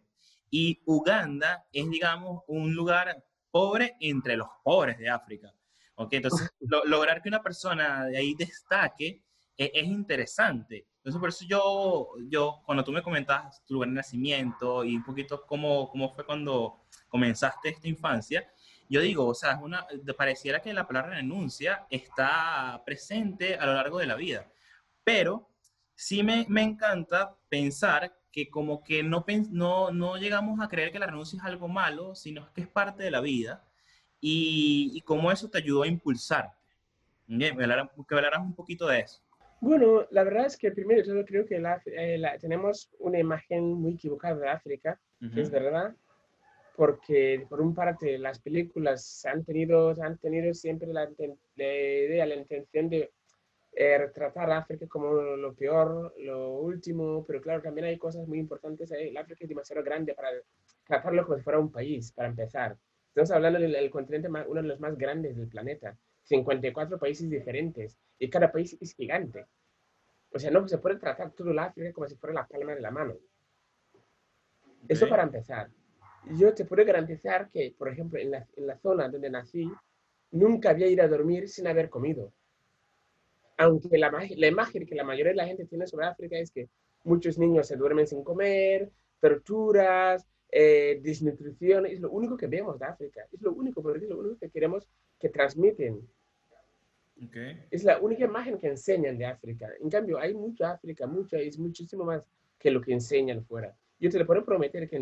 y 0.50 0.82
Uganda 0.84 1.64
es, 1.72 1.88
digamos, 1.88 2.42
un 2.48 2.74
lugar 2.74 3.24
pobre 3.50 3.96
entre 3.98 4.36
los 4.36 4.48
pobres 4.62 4.98
de 4.98 5.08
África. 5.08 5.54
¿Ok? 5.96 6.12
Entonces, 6.14 6.50
lograr 6.86 7.22
que 7.22 7.28
una 7.28 7.42
persona 7.42 8.06
de 8.06 8.18
ahí 8.18 8.34
destaque 8.34 9.22
e, 9.56 9.70
es, 9.74 9.84
interesante. 9.84 10.86
Entonces, 10.96 11.20
por 11.20 11.28
eso 11.28 11.44
yo, 11.46 12.08
yo, 12.28 12.62
cuando 12.64 12.84
tú 12.84 12.92
me 12.92 13.02
comentas 13.02 13.64
tu 13.64 13.74
lugar 13.74 13.88
de 13.90 13.96
nacimiento 13.96 14.84
y 14.84 14.96
un 14.96 15.04
poquito 15.04 15.44
cómo, 15.46 15.88
cómo 15.90 16.10
fue 16.10 16.24
cuando 16.24 16.84
comenzaste 17.08 17.70
esta 17.70 17.88
infancia, 17.88 18.46
yo 18.88 19.00
digo, 19.00 19.26
o 19.26 19.34
sea, 19.34 19.58
una, 19.58 19.86
pareciera 20.16 20.60
que 20.60 20.72
la 20.72 20.86
palabra 20.86 21.16
renuncia 21.16 21.86
está 21.90 22.82
presente 22.84 23.56
a 23.56 23.66
lo 23.66 23.74
largo 23.74 23.98
de 23.98 24.06
la 24.06 24.16
vida, 24.16 24.50
pero 25.02 25.50
sí 25.94 26.22
me, 26.22 26.46
me 26.48 26.62
encanta 26.62 27.36
pensar 27.48 28.14
que 28.30 28.48
como 28.50 28.82
que 28.82 29.02
no, 29.02 29.24
no, 29.50 29.90
no 29.90 30.16
llegamos 30.16 30.60
a 30.60 30.68
creer 30.68 30.92
que 30.92 30.98
la 30.98 31.06
renuncia 31.06 31.38
es 31.38 31.44
algo 31.44 31.68
malo, 31.68 32.14
sino 32.14 32.52
que 32.52 32.62
es 32.62 32.68
parte 32.68 33.02
de 33.02 33.10
la 33.10 33.20
vida 33.20 33.64
y, 34.22 34.92
y 34.94 35.00
cómo 35.02 35.30
eso 35.30 35.50
te 35.50 35.58
ayudó 35.58 35.82
a 35.82 35.88
impulsarte. 35.88 36.56
Bien, 37.26 37.56
que 37.56 38.14
hablarás 38.14 38.40
un 38.40 38.54
poquito 38.54 38.86
de 38.86 39.00
eso. 39.00 39.20
Bueno, 39.60 40.06
la 40.10 40.24
verdad 40.24 40.46
es 40.46 40.56
que 40.56 40.70
primero 40.70 41.02
yo 41.02 41.24
creo 41.24 41.44
que 41.44 41.56
eh, 41.56 42.18
la, 42.18 42.38
tenemos 42.38 42.90
una 42.98 43.18
imagen 43.18 43.74
muy 43.74 43.94
equivocada 43.94 44.36
de 44.36 44.48
África, 44.48 45.00
es 45.36 45.50
verdad, 45.50 45.94
porque 46.76 47.46
por 47.48 47.60
un 47.60 47.74
parte 47.74 48.18
las 48.18 48.40
películas 48.40 49.24
han 49.24 49.44
tenido, 49.44 49.90
han 50.02 50.18
tenido 50.18 50.52
siempre 50.52 50.88
la, 50.88 51.08
la 51.56 51.64
idea, 51.64 52.26
la 52.26 52.34
intención 52.34 52.88
de 52.88 53.12
eh, 53.74 53.98
retratar 53.98 54.50
a 54.50 54.58
África 54.58 54.86
como 54.88 55.14
lo 55.14 55.54
peor, 55.54 56.12
lo 56.18 56.54
último, 56.54 57.24
pero 57.24 57.40
claro, 57.40 57.62
también 57.62 57.86
hay 57.86 57.98
cosas 57.98 58.26
muy 58.26 58.38
importantes. 58.38 58.90
El 58.90 59.16
África 59.16 59.44
es 59.44 59.48
demasiado 59.48 59.82
grande 59.82 60.12
para 60.14 60.28
tratarlo 60.84 61.24
como 61.24 61.38
si 61.38 61.44
fuera 61.44 61.60
un 61.60 61.70
país, 61.70 62.12
para 62.12 62.28
empezar. 62.28 62.76
Estamos 63.14 63.30
hablando 63.32 63.58
del 63.58 63.90
continente, 63.90 64.30
más, 64.30 64.46
uno 64.48 64.62
de 64.62 64.68
los 64.68 64.80
más 64.80 64.96
grandes 64.96 65.36
del 65.36 65.46
planeta. 65.46 65.94
54 66.22 66.98
países 66.98 67.28
diferentes 67.28 67.98
y 68.18 68.30
cada 68.30 68.50
país 68.50 68.74
es 68.80 68.94
gigante. 68.94 69.46
O 70.32 70.38
sea, 70.38 70.50
no 70.50 70.66
se 70.66 70.78
puede 70.78 70.96
tratar 70.96 71.30
todo 71.32 71.50
el 71.50 71.58
África 71.58 71.92
como 71.92 72.08
si 72.08 72.16
fuera 72.16 72.34
la 72.34 72.46
palma 72.46 72.74
de 72.74 72.80
la 72.80 72.90
mano. 72.90 73.14
Eso 74.88 75.06
para 75.10 75.24
empezar. 75.24 75.68
Yo 76.38 76.54
te 76.54 76.64
puedo 76.64 76.86
garantizar 76.86 77.50
que, 77.50 77.74
por 77.76 77.90
ejemplo, 77.90 78.18
en 78.18 78.30
la, 78.30 78.46
en 78.56 78.66
la 78.66 78.78
zona 78.78 79.10
donde 79.10 79.28
nací, 79.28 79.70
nunca 80.30 80.70
había 80.70 80.86
ido 80.86 81.04
a 81.04 81.08
dormir 81.08 81.50
sin 81.50 81.66
haber 81.66 81.90
comido. 81.90 82.32
Aunque 83.58 83.98
la, 83.98 84.10
la 84.10 84.46
imagen 84.46 84.86
que 84.86 84.94
la 84.94 85.04
mayoría 85.04 85.32
de 85.32 85.36
la 85.36 85.46
gente 85.46 85.66
tiene 85.66 85.86
sobre 85.86 86.06
África 86.06 86.38
es 86.38 86.50
que 86.50 86.70
muchos 87.04 87.36
niños 87.36 87.66
se 87.68 87.76
duermen 87.76 88.06
sin 88.06 88.24
comer, 88.24 88.90
torturas, 89.20 90.26
eh, 90.52 91.00
desnutrición, 91.02 91.86
es 91.86 91.98
lo 91.98 92.10
único 92.10 92.36
que 92.36 92.46
vemos 92.46 92.78
de 92.78 92.84
África, 92.84 93.26
es 93.32 93.40
lo 93.40 93.52
único, 93.52 93.82
porque 93.82 94.04
es 94.04 94.10
lo 94.10 94.18
único 94.18 94.38
que 94.38 94.50
queremos 94.50 94.86
que 95.18 95.30
transmiten. 95.30 96.06
Es 97.70 97.84
la 97.84 97.98
única 98.00 98.24
imagen 98.24 98.58
que 98.58 98.66
enseñan 98.66 99.16
de 99.16 99.24
África. 99.24 99.68
En 99.80 99.88
cambio, 99.88 100.18
hay 100.18 100.34
mucha 100.34 100.72
África, 100.72 101.06
mucha, 101.06 101.38
es 101.38 101.58
muchísimo 101.58 102.04
más 102.04 102.28
que 102.58 102.70
lo 102.70 102.80
que 102.80 102.92
enseñan 102.92 103.44
fuera. 103.44 103.74
Yo 103.98 104.10
te 104.10 104.18
lo 104.18 104.26
puedo 104.26 104.44
prometer 104.44 104.90
que 104.90 104.98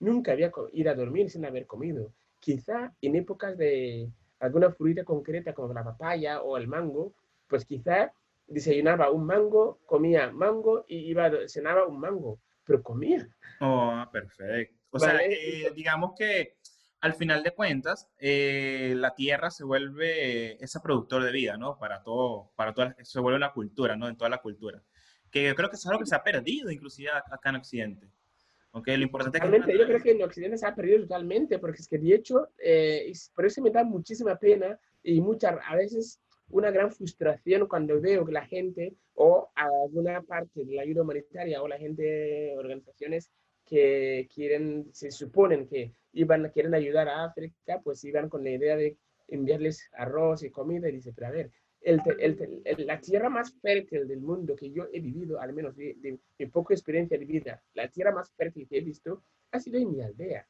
nunca 0.00 0.32
había 0.32 0.50
ido 0.72 0.90
a 0.90 0.94
dormir 0.94 1.30
sin 1.30 1.44
haber 1.44 1.66
comido. 1.66 2.10
Quizá 2.40 2.92
en 3.02 3.14
épocas 3.14 3.56
de 3.56 4.10
alguna 4.40 4.72
fruta 4.72 5.04
concreta 5.04 5.52
como 5.52 5.72
la 5.72 5.84
papaya 5.84 6.42
o 6.42 6.56
el 6.56 6.66
mango, 6.66 7.12
pues 7.46 7.64
quizá 7.64 8.12
desayunaba 8.48 9.10
un 9.10 9.26
mango, 9.26 9.78
comía 9.86 10.32
mango 10.32 10.84
y 10.88 11.10
iba 11.10 11.30
cenaba 11.46 11.86
un 11.86 12.00
mango, 12.00 12.38
pero 12.72 12.82
comía. 12.82 13.28
Oh, 13.60 14.04
perfecto. 14.10 14.74
O 14.90 14.98
sea, 14.98 15.18
digamos 15.74 16.12
que 16.16 16.56
al 17.00 17.14
final 17.14 17.42
de 17.42 17.50
cuentas, 17.50 18.08
eh, 18.18 18.94
la 18.96 19.14
tierra 19.14 19.50
se 19.50 19.64
vuelve 19.64 20.62
ese 20.62 20.78
productor 20.80 21.24
de 21.24 21.32
vida, 21.32 21.56
¿no? 21.56 21.76
Para 21.76 22.02
todo, 22.02 22.52
para 22.54 22.72
toda, 22.72 22.94
se 23.02 23.18
vuelve 23.18 23.36
una 23.36 23.52
cultura, 23.52 23.96
¿no? 23.96 24.08
En 24.08 24.16
toda 24.16 24.30
la 24.30 24.38
cultura. 24.38 24.82
Que 25.30 25.46
yo 25.46 25.54
creo 25.54 25.68
que 25.68 25.76
es 25.76 25.86
algo 25.86 25.98
que 25.98 26.06
se 26.06 26.14
ha 26.14 26.22
perdido, 26.22 26.70
inclusive 26.70 27.10
acá 27.10 27.50
en 27.50 27.56
Occidente. 27.56 28.08
Okay, 28.70 28.96
lo 28.96 29.02
importante 29.02 29.38
es 29.38 29.64
que... 29.64 29.78
Yo 29.78 29.86
creo 29.86 30.00
que 30.00 30.12
en 30.12 30.22
Occidente 30.22 30.58
se 30.58 30.66
ha 30.66 30.74
perdido 30.74 31.00
totalmente, 31.00 31.58
porque 31.58 31.82
es 31.82 31.88
que 31.88 31.98
de 31.98 32.14
hecho, 32.14 32.48
eh, 32.58 33.12
por 33.34 33.44
eso 33.44 33.60
me 33.60 33.70
da 33.70 33.84
muchísima 33.84 34.36
pena 34.36 34.78
y 35.02 35.20
muchas, 35.20 35.56
a 35.66 35.76
veces 35.76 36.20
una 36.52 36.70
gran 36.70 36.92
frustración 36.92 37.66
cuando 37.66 38.00
veo 38.00 38.24
que 38.24 38.32
la 38.32 38.46
gente 38.46 38.94
o 39.14 39.50
alguna 39.54 40.22
parte 40.22 40.64
de 40.64 40.74
la 40.74 40.82
ayuda 40.82 41.02
humanitaria 41.02 41.62
o 41.62 41.68
la 41.68 41.78
gente, 41.78 42.54
organizaciones 42.56 43.30
que 43.66 44.28
quieren, 44.32 44.88
se 44.92 45.10
suponen 45.10 45.66
que 45.66 45.94
iban, 46.12 46.48
quieren 46.50 46.74
ayudar 46.74 47.08
a 47.08 47.24
África, 47.24 47.80
pues 47.82 48.04
iban 48.04 48.28
con 48.28 48.44
la 48.44 48.50
idea 48.50 48.76
de 48.76 48.96
enviarles 49.28 49.88
arroz 49.94 50.42
y 50.42 50.50
comida 50.50 50.88
y 50.88 50.92
dice, 50.92 51.12
pero 51.14 51.28
a 51.28 51.30
ver, 51.30 51.50
el, 51.80 52.00
el, 52.18 52.86
la 52.86 53.00
tierra 53.00 53.28
más 53.28 53.54
fértil 53.60 54.06
del 54.06 54.20
mundo 54.20 54.54
que 54.54 54.70
yo 54.70 54.86
he 54.92 55.00
vivido, 55.00 55.40
al 55.40 55.52
menos 55.52 55.74
de, 55.74 55.96
de, 56.00 56.18
de, 56.38 56.46
poca 56.48 56.74
experiencia 56.74 57.18
de 57.18 57.24
vida, 57.24 57.62
la 57.74 57.88
tierra 57.88 58.12
más 58.12 58.30
fértil 58.36 58.68
que 58.68 58.78
he 58.78 58.82
visto 58.82 59.22
ha 59.50 59.58
sido 59.58 59.78
en 59.78 59.90
mi 59.90 60.02
aldea. 60.02 60.46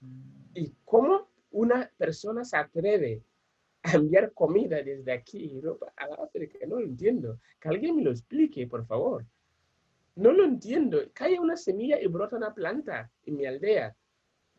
Mm. 0.00 0.50
¿Y 0.54 0.72
cómo 0.84 1.28
una 1.52 1.90
persona 1.96 2.44
se 2.44 2.56
atreve 2.56 3.22
enviar 3.92 4.32
comida 4.32 4.82
desde 4.82 5.12
aquí, 5.12 5.50
Europa, 5.52 5.92
a 5.96 6.22
África. 6.22 6.58
No 6.66 6.80
lo 6.80 6.84
entiendo. 6.84 7.38
Que 7.60 7.68
alguien 7.68 7.96
me 7.96 8.02
lo 8.02 8.10
explique, 8.10 8.66
por 8.66 8.86
favor. 8.86 9.24
No 10.16 10.32
lo 10.32 10.44
entiendo. 10.44 11.00
Cae 11.12 11.38
una 11.38 11.56
semilla 11.56 12.00
y 12.00 12.06
brota 12.06 12.36
una 12.36 12.54
planta 12.54 13.10
en 13.26 13.36
mi 13.36 13.46
aldea. 13.46 13.94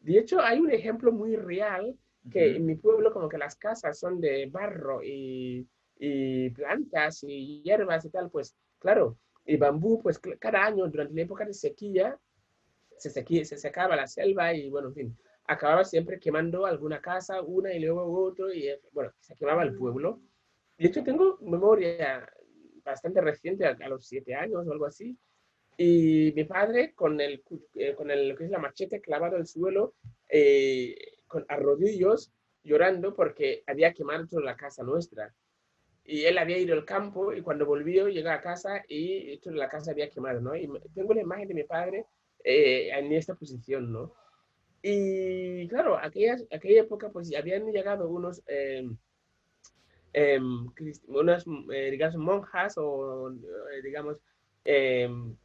De 0.01 0.19
hecho, 0.19 0.41
hay 0.41 0.59
un 0.59 0.71
ejemplo 0.71 1.11
muy 1.11 1.35
real 1.35 1.97
que 2.31 2.55
en 2.55 2.65
mi 2.65 2.75
pueblo 2.75 3.13
como 3.13 3.29
que 3.29 3.37
las 3.37 3.55
casas 3.55 3.99
son 3.99 4.19
de 4.19 4.47
barro 4.47 5.03
y, 5.03 5.67
y 5.97 6.49
plantas 6.51 7.23
y 7.23 7.61
hierbas 7.61 8.03
y 8.05 8.09
tal, 8.09 8.29
pues 8.29 8.55
claro, 8.79 9.17
y 9.45 9.57
bambú, 9.57 10.01
pues 10.01 10.19
cada 10.39 10.65
año 10.65 10.87
durante 10.87 11.13
la 11.13 11.21
época 11.21 11.45
de 11.45 11.53
sequía 11.53 12.19
se, 12.97 13.09
sequía, 13.09 13.45
se 13.45 13.57
secaba 13.57 13.95
la 13.95 14.07
selva 14.07 14.53
y 14.53 14.69
bueno, 14.69 14.87
en 14.89 14.93
fin, 14.93 15.17
acababa 15.47 15.83
siempre 15.83 16.19
quemando 16.19 16.65
alguna 16.65 17.01
casa, 17.01 17.41
una 17.41 17.73
y 17.73 17.79
luego 17.79 18.23
otro, 18.23 18.51
y 18.53 18.67
eh, 18.67 18.81
bueno, 18.91 19.11
se 19.19 19.35
quemaba 19.35 19.63
el 19.63 19.75
pueblo. 19.75 20.21
De 20.77 20.87
hecho, 20.87 21.03
tengo 21.03 21.37
memoria 21.41 22.27
bastante 22.83 23.21
reciente, 23.21 23.65
a, 23.65 23.73
los 23.87 24.07
siete 24.07 24.35
años 24.35 24.67
o 24.67 24.71
algo 24.71 24.85
así, 24.85 25.17
y 25.77 26.31
mi 26.35 26.45
padre 26.45 26.93
con 26.93 27.19
el, 27.19 27.43
eh, 27.75 27.93
con 27.95 28.09
el, 28.11 28.29
lo 28.29 28.35
que 28.35 28.45
es 28.45 28.49
la 28.49 28.59
machete 28.59 29.01
clavado 29.01 29.35
al 29.35 29.47
suelo, 29.47 29.95
eh, 30.29 30.95
con 31.27 31.45
arrodillos, 31.49 32.31
llorando 32.63 33.15
porque 33.15 33.63
había 33.67 33.93
quemado 33.93 34.27
toda 34.27 34.43
la 34.43 34.55
casa 34.55 34.83
nuestra. 34.83 35.33
Y 36.03 36.25
él 36.25 36.37
había 36.37 36.59
ido 36.59 36.75
al 36.75 36.85
campo 36.85 37.33
y 37.33 37.41
cuando 37.41 37.65
volvió 37.65 38.07
llegó 38.07 38.29
a 38.29 38.41
casa 38.41 38.83
y 38.87 39.37
toda 39.39 39.55
la 39.55 39.69
casa 39.69 39.91
había 39.91 40.09
quemado, 40.09 40.39
¿no? 40.39 40.55
Y 40.55 40.69
tengo 40.93 41.13
la 41.13 41.21
imagen 41.21 41.47
de 41.47 41.53
mi 41.55 41.63
padre 41.63 42.05
en 42.43 43.11
esta 43.11 43.33
posición, 43.33 43.91
¿no? 43.91 44.13
Y 44.87 45.67
claro, 45.67 45.97
aquella, 45.97 46.37
aquella 46.51 46.81
época 46.81 47.09
pues 47.09 47.35
habían 47.35 47.65
llegado 47.71 48.07
unos, 48.07 48.43
eh, 48.45 48.87
eh, 50.13 50.39
unas, 51.07 51.43
eh, 51.73 51.89
digamos, 51.89 52.17
monjas 52.17 52.77
o, 52.77 53.31
eh, 53.31 53.81
digamos, 53.83 54.21
em, 54.63 55.35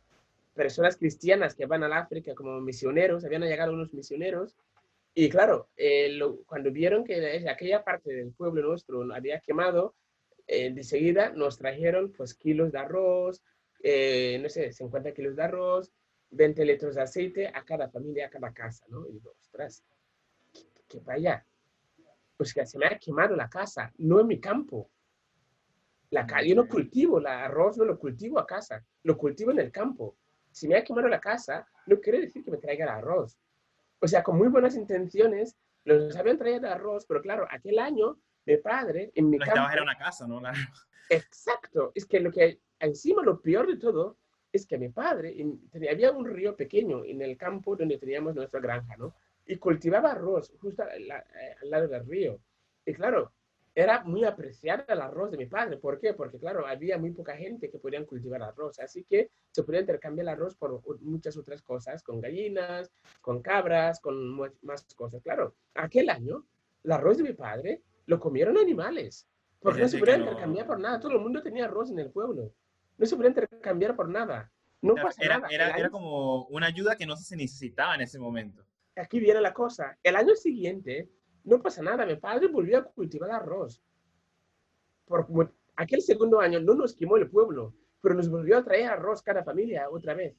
personas 0.55 0.99
cristianas 0.99 1.55
que 1.55 1.65
van 1.65 1.83
al 1.85 1.95
África 1.95 2.35
como 2.35 2.61
misioneros, 2.61 3.25
habían 3.25 3.41
llegado 3.41 3.73
unos 3.73 3.95
misioneros. 3.95 4.55
Y 5.15 5.31
claro, 5.31 5.71
lo, 6.11 6.43
cuando 6.45 6.71
vieron 6.71 7.03
que 7.05 7.49
aquella 7.49 7.83
parte 7.83 8.13
del 8.13 8.33
pueblo 8.33 8.69
nuestro 8.69 9.11
había 9.15 9.41
quemado, 9.41 9.95
de 10.47 10.85
seguida 10.85 11.31
nos 11.31 11.57
trajeron 11.57 12.13
pues 12.13 12.35
kilos 12.35 12.73
de 12.73 12.79
arroz, 12.79 13.43
no 13.83 14.49
sé, 14.51 14.73
50 14.73 15.13
kilos 15.15 15.37
de 15.37 15.43
arroz, 15.45 15.91
20 16.31 16.65
litros 16.65 16.95
de 16.95 17.03
aceite 17.03 17.49
a 17.49 17.65
cada 17.65 17.89
familia, 17.89 18.27
a 18.27 18.31
cada 18.31 18.53
casa, 18.53 18.85
¿no? 18.89 19.07
Y 19.07 19.13
digo, 19.13 19.35
ostras, 19.41 19.85
¿qué, 20.89 21.01
vaya? 21.01 21.45
Pues 22.37 22.55
que 22.55 22.65
se 22.65 22.79
me 22.79 22.87
ha 22.87 22.99
quemado 22.99 23.37
la 23.37 23.49
casa, 23.49 23.93
no 23.99 24.21
en 24.21 24.27
mi 24.27 24.41
campo. 24.41 24.91
La, 26.11 26.27
yo 26.45 26.55
no 26.55 26.67
cultivo 26.67 27.19
el 27.19 27.27
arroz, 27.27 27.77
no 27.77 27.85
lo 27.85 27.99
cultivo 27.99 28.39
a 28.39 28.47
casa, 28.47 28.85
lo 29.05 29.17
cultivo 29.17 29.51
en 29.51 29.61
el 29.61 29.71
campo. 29.71 30.17
Si 30.51 30.67
me 30.67 30.77
ha 30.77 30.85
quemado 30.85 31.09
la 31.09 31.21
casa, 31.21 31.67
no 31.87 32.01
quiere 32.01 32.21
decir 32.21 32.45
que 32.45 32.51
me 32.51 32.59
traiga 32.59 32.85
el 32.85 32.91
arroz. 32.91 33.39
O 34.01 34.09
sea, 34.09 34.23
con 34.23 34.37
muy 34.37 34.49
buenas 34.49 34.75
intenciones, 34.75 35.57
los 35.85 36.17
habían 36.17 36.39
traído 36.39 36.59
el 36.59 36.73
arroz, 36.73 37.07
pero 37.07 37.21
claro, 37.21 37.47
aquel 37.51 37.79
año 37.79 38.19
mi 38.47 38.57
padre 38.57 39.13
en 39.15 39.31
mi 39.31 39.37
no 39.37 39.45
campo... 39.45 39.71
era 39.71 39.83
una 39.83 39.97
casa, 39.97 40.27
¿no? 40.27 40.41
Exacto. 41.11 41.93
Es 41.95 42.07
que 42.07 42.21
lo 42.21 42.31
que 42.31 42.61
encima 42.79 43.23
lo 43.23 43.41
peor 43.41 43.67
de 43.67 43.77
todo 43.77 44.17
es 44.53 44.67
que 44.67 44.79
mi 44.79 44.89
padre, 44.89 45.35
tenía, 45.71 45.93
había 45.93 46.13
un 46.13 46.27
río 46.27 46.57
pequeño 46.57 47.05
en 47.05 47.23
el 47.23 47.37
campo 47.37 47.77
donde 47.77 47.99
teníamos 47.99 48.35
nuestra 48.35 48.61
granja, 48.61 48.97
¿no? 48.97 49.15
Y 49.47 49.57
cultivaba 49.57 50.13
arroz 50.13 50.53
justo 50.61 50.83
al, 50.83 51.11
eh, 51.11 51.57
lado 51.65 51.89
del 51.89 52.07
río. 52.07 52.41
Y 52.85 52.93
claro, 52.93 53.33
era 53.75 54.03
muy 54.05 54.25
apreciado 54.25 54.85
el 54.89 55.01
arroz 55.01 55.31
de 55.31 55.37
mi 55.37 55.47
padre. 55.47 55.77
¿Por 55.77 56.01
qué? 56.01 56.15
Porque, 56.15 56.39
claro, 56.39 56.67
había 56.67 56.99
muy 56.99 57.13
poca 57.13 57.37
gente 57.37 57.71
que 57.71 57.79
podían 57.79 58.05
cultivar 58.05 58.43
arroz. 58.43 58.79
Así 58.81 59.05
que 59.05 59.31
se 59.51 59.63
podía 59.63 59.81
intercambiar 59.81 60.25
el 60.25 60.29
arroz 60.31 60.57
por 60.57 61.01
muchas 61.01 61.37
otras 61.37 61.63
cosas, 61.63 62.03
con 62.03 62.21
gallinas, 62.21 62.91
con 63.21 63.43
cabras, 63.43 64.01
con 64.01 64.37
más 64.63 64.85
cosas. 64.95 65.23
Claro, 65.23 65.55
aquel 65.75 66.11
año, 66.11 66.45
el 66.83 66.93
arroz 66.93 67.19
de 67.19 67.25
mi 67.25 67.33
padre 67.33 67.83
lo 68.07 68.19
comieron 68.19 68.59
animales. 68.59 69.27
Porque 69.61 69.83
no 69.83 69.89
se 69.89 69.99
podía 69.99 70.17
intercambiar 70.17 70.67
por 70.67 70.81
nada. 70.81 70.99
Todo 70.99 71.13
el 71.13 71.21
mundo 71.21 71.43
tenía 71.43 71.67
arroz 71.67 71.91
en 71.91 71.99
el 71.99 72.11
pueblo 72.11 72.53
no 73.01 73.07
se 73.07 73.17
podía 73.17 73.31
intercambiar 73.31 73.97
por 73.97 74.11
nada. 74.11 74.53
No 74.83 74.93
era, 74.93 75.03
pasa 75.03 75.23
era, 75.25 75.39
nada. 75.39 75.49
Era, 75.51 75.71
era, 75.71 75.89
como 75.89 76.45
una 76.49 76.67
ayuda 76.67 76.97
que 76.97 77.07
no 77.07 77.17
se 77.17 77.35
necesitaba 77.35 77.95
en 77.95 78.03
ese 78.03 78.19
momento. 78.19 78.63
Aquí 78.95 79.19
viene 79.19 79.41
la 79.41 79.55
cosa. 79.55 79.97
El 80.03 80.17
año 80.17 80.35
siguiente, 80.35 81.09
no 81.45 81.63
pasa 81.63 81.83
nada. 81.83 82.05
Mi 82.05 82.17
padre 82.17 82.49
volvió 82.49 82.77
a 82.77 82.85
cultivar 82.85 83.31
arroz. 83.31 83.83
Por, 85.07 85.27
aquel 85.77 86.03
segundo 86.03 86.41
año 86.41 86.61
no 86.61 86.75
nos 86.75 86.95
quemó 86.95 87.17
el 87.17 87.31
pueblo, 87.31 87.75
pero 88.03 88.15
nos 88.15 88.29
volvió 88.29 88.59
a 88.59 88.65
traer 88.65 88.89
arroz 88.89 89.23
cada 89.23 89.43
familia 89.43 89.89
otra 89.89 90.13
vez. 90.13 90.37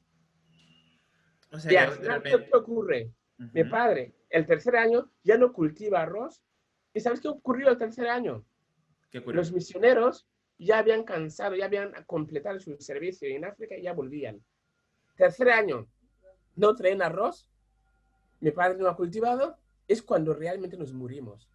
O 1.51 1.57
sea, 1.57 1.73
y 1.73 1.75
al 1.77 1.91
final, 1.93 2.21
¿qué 2.21 2.47
ocurre? 2.53 3.11
Uh 3.39 3.43
-huh. 3.43 3.51
Mi 3.53 3.63
padre, 3.63 4.13
el 4.29 4.45
tercer 4.45 4.75
año, 4.75 5.09
ya 5.23 5.35
no 5.35 5.51
cultiva 5.51 6.03
arroz. 6.03 6.43
¿Y 6.93 6.99
sabes 6.99 7.21
qué 7.21 7.27
ocurrió 7.27 7.69
el 7.69 7.77
tercer 7.79 8.07
año? 8.07 8.45
¿Qué 9.09 9.17
ocurrió? 9.17 9.37
Los 9.37 9.51
misioneros 9.51 10.27
ya 10.65 10.77
habían 10.77 11.03
cansado, 11.03 11.55
ya 11.55 11.65
habían 11.65 11.91
completado 12.05 12.59
su 12.59 12.77
servicio 12.77 13.27
en 13.27 13.45
África 13.45 13.75
y 13.75 13.83
ya 13.83 13.93
volvían. 13.93 14.43
Tercer 15.15 15.49
año, 15.49 15.87
no 16.55 16.75
traen 16.75 17.01
arroz, 17.01 17.49
mi 18.39 18.51
padre 18.51 18.77
no 18.77 18.87
ha 18.87 18.95
cultivado, 18.95 19.57
es 19.87 20.03
cuando 20.03 20.33
realmente 20.33 20.77
nos 20.77 20.93
morimos. 20.93 21.49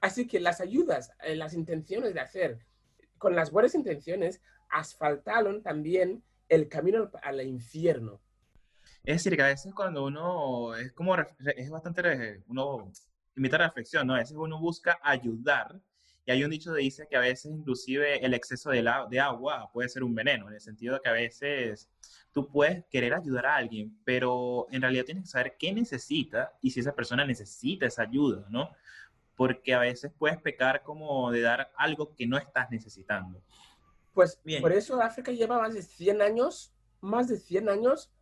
Así 0.00 0.26
que 0.26 0.40
las 0.40 0.60
ayudas, 0.60 1.12
eh, 1.22 1.36
las 1.36 1.52
intenciones 1.52 2.14
de 2.14 2.20
hacer, 2.20 2.58
con 3.18 3.36
las 3.36 3.50
buenas 3.50 3.74
intenciones, 3.74 4.40
asfaltaron 4.70 5.62
también 5.62 6.22
el 6.48 6.68
camino 6.68 7.10
al, 7.22 7.46
infierno. 7.46 8.20
Es 9.04 9.16
decir, 9.16 9.36
que 9.36 9.42
a 9.42 9.48
veces 9.48 9.74
cuando 9.74 10.04
uno, 10.04 10.74
es 10.74 10.92
como, 10.92 11.14
es 11.16 11.70
bastante, 11.70 12.42
uno 12.46 12.90
invita 13.36 13.56
a 13.56 13.66
reflexión, 13.68 14.06
¿no? 14.06 14.14
A 14.14 14.18
veces 14.18 14.36
uno 14.36 14.58
busca 14.58 14.98
ayudar 15.02 15.80
Y 16.28 16.30
hay 16.30 16.44
un 16.44 16.50
dicho 16.50 16.74
que 16.74 16.82
dice 16.82 17.06
que 17.08 17.16
a 17.16 17.20
veces 17.20 17.50
inclusive 17.50 18.22
el 18.22 18.34
exceso 18.34 18.68
de, 18.68 18.82
la, 18.82 19.06
de 19.06 19.18
agua 19.18 19.70
puede 19.72 19.88
ser 19.88 20.04
un 20.04 20.14
veneno, 20.14 20.46
en 20.48 20.56
el 20.56 20.60
sentido 20.60 20.92
de 20.92 21.00
que 21.00 21.08
a 21.08 21.12
veces 21.12 21.88
tú 22.32 22.50
puedes 22.50 22.84
querer 22.90 23.14
ayudar 23.14 23.46
a 23.46 23.56
alguien, 23.56 23.98
pero 24.04 24.66
en 24.70 24.82
realidad 24.82 25.06
tienes 25.06 25.24
que 25.24 25.30
saber 25.30 25.56
qué 25.58 25.72
necesita 25.72 26.52
y 26.60 26.70
si 26.70 26.80
esa 26.80 26.94
persona 26.94 27.24
necesita 27.24 27.86
esa 27.86 28.02
ayuda, 28.02 28.46
¿no? 28.50 28.68
Porque 29.36 29.72
a 29.72 29.78
veces 29.78 30.12
puedes 30.18 30.36
pecar 30.36 30.82
como 30.82 31.30
de 31.30 31.40
dar 31.40 31.72
algo 31.78 32.14
que 32.14 32.26
no 32.26 32.36
estás 32.36 32.70
necesitando. 32.70 33.42
Pues 34.12 34.38
Bien. 34.44 34.60
por 34.60 34.72
eso 34.72 35.00
África 35.00 35.32
lleva 35.32 35.58
más 35.58 35.72
de 35.72 35.80
100 35.80 36.20
años, 36.20 36.74
más 37.00 37.28
de 37.28 37.38
100 37.38 37.70
años 37.70 38.12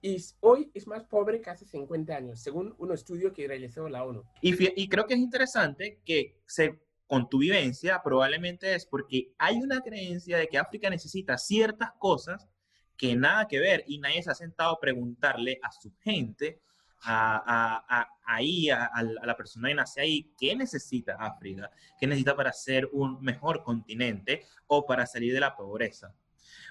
y 0.00 0.24
hoy 0.38 0.70
es 0.72 0.86
más 0.86 1.02
pobre 1.02 1.40
que 1.40 1.50
hace 1.50 1.64
50 1.64 2.14
años, 2.14 2.38
según 2.38 2.76
un 2.78 2.92
estudio 2.92 3.32
que 3.32 3.48
realizó 3.48 3.88
la 3.88 4.04
ONU. 4.04 4.22
Y, 4.40 4.54
y 4.80 4.88
creo 4.88 5.04
que 5.04 5.14
es 5.14 5.20
interesante 5.20 5.98
que 6.04 6.38
se, 6.46 6.85
con 7.06 7.28
tu 7.28 7.38
vivencia 7.38 8.02
probablemente 8.02 8.74
es 8.74 8.86
porque 8.86 9.32
hay 9.38 9.56
una 9.56 9.80
creencia 9.80 10.38
de 10.38 10.48
que 10.48 10.58
África 10.58 10.90
necesita 10.90 11.38
ciertas 11.38 11.92
cosas 11.98 12.48
que 12.96 13.14
nada 13.14 13.46
que 13.46 13.58
ver 13.58 13.84
y 13.86 13.98
nadie 13.98 14.22
se 14.22 14.30
ha 14.30 14.34
sentado 14.34 14.72
a 14.72 14.80
preguntarle 14.80 15.58
a 15.62 15.70
su 15.70 15.92
gente, 16.00 16.60
a, 17.02 17.84
a, 17.88 18.08
ahí, 18.24 18.70
a, 18.70 18.90
la 19.22 19.36
persona 19.36 19.68
que 19.68 19.74
nace 19.74 20.00
ahí, 20.00 20.32
qué 20.38 20.56
necesita 20.56 21.16
África, 21.18 21.70
qué 22.00 22.06
necesita 22.06 22.34
para 22.34 22.52
ser 22.52 22.88
un 22.92 23.20
mejor 23.20 23.62
continente 23.62 24.46
o 24.66 24.86
para 24.86 25.06
salir 25.06 25.32
de 25.32 25.40
la 25.40 25.54
pobreza. 25.54 26.14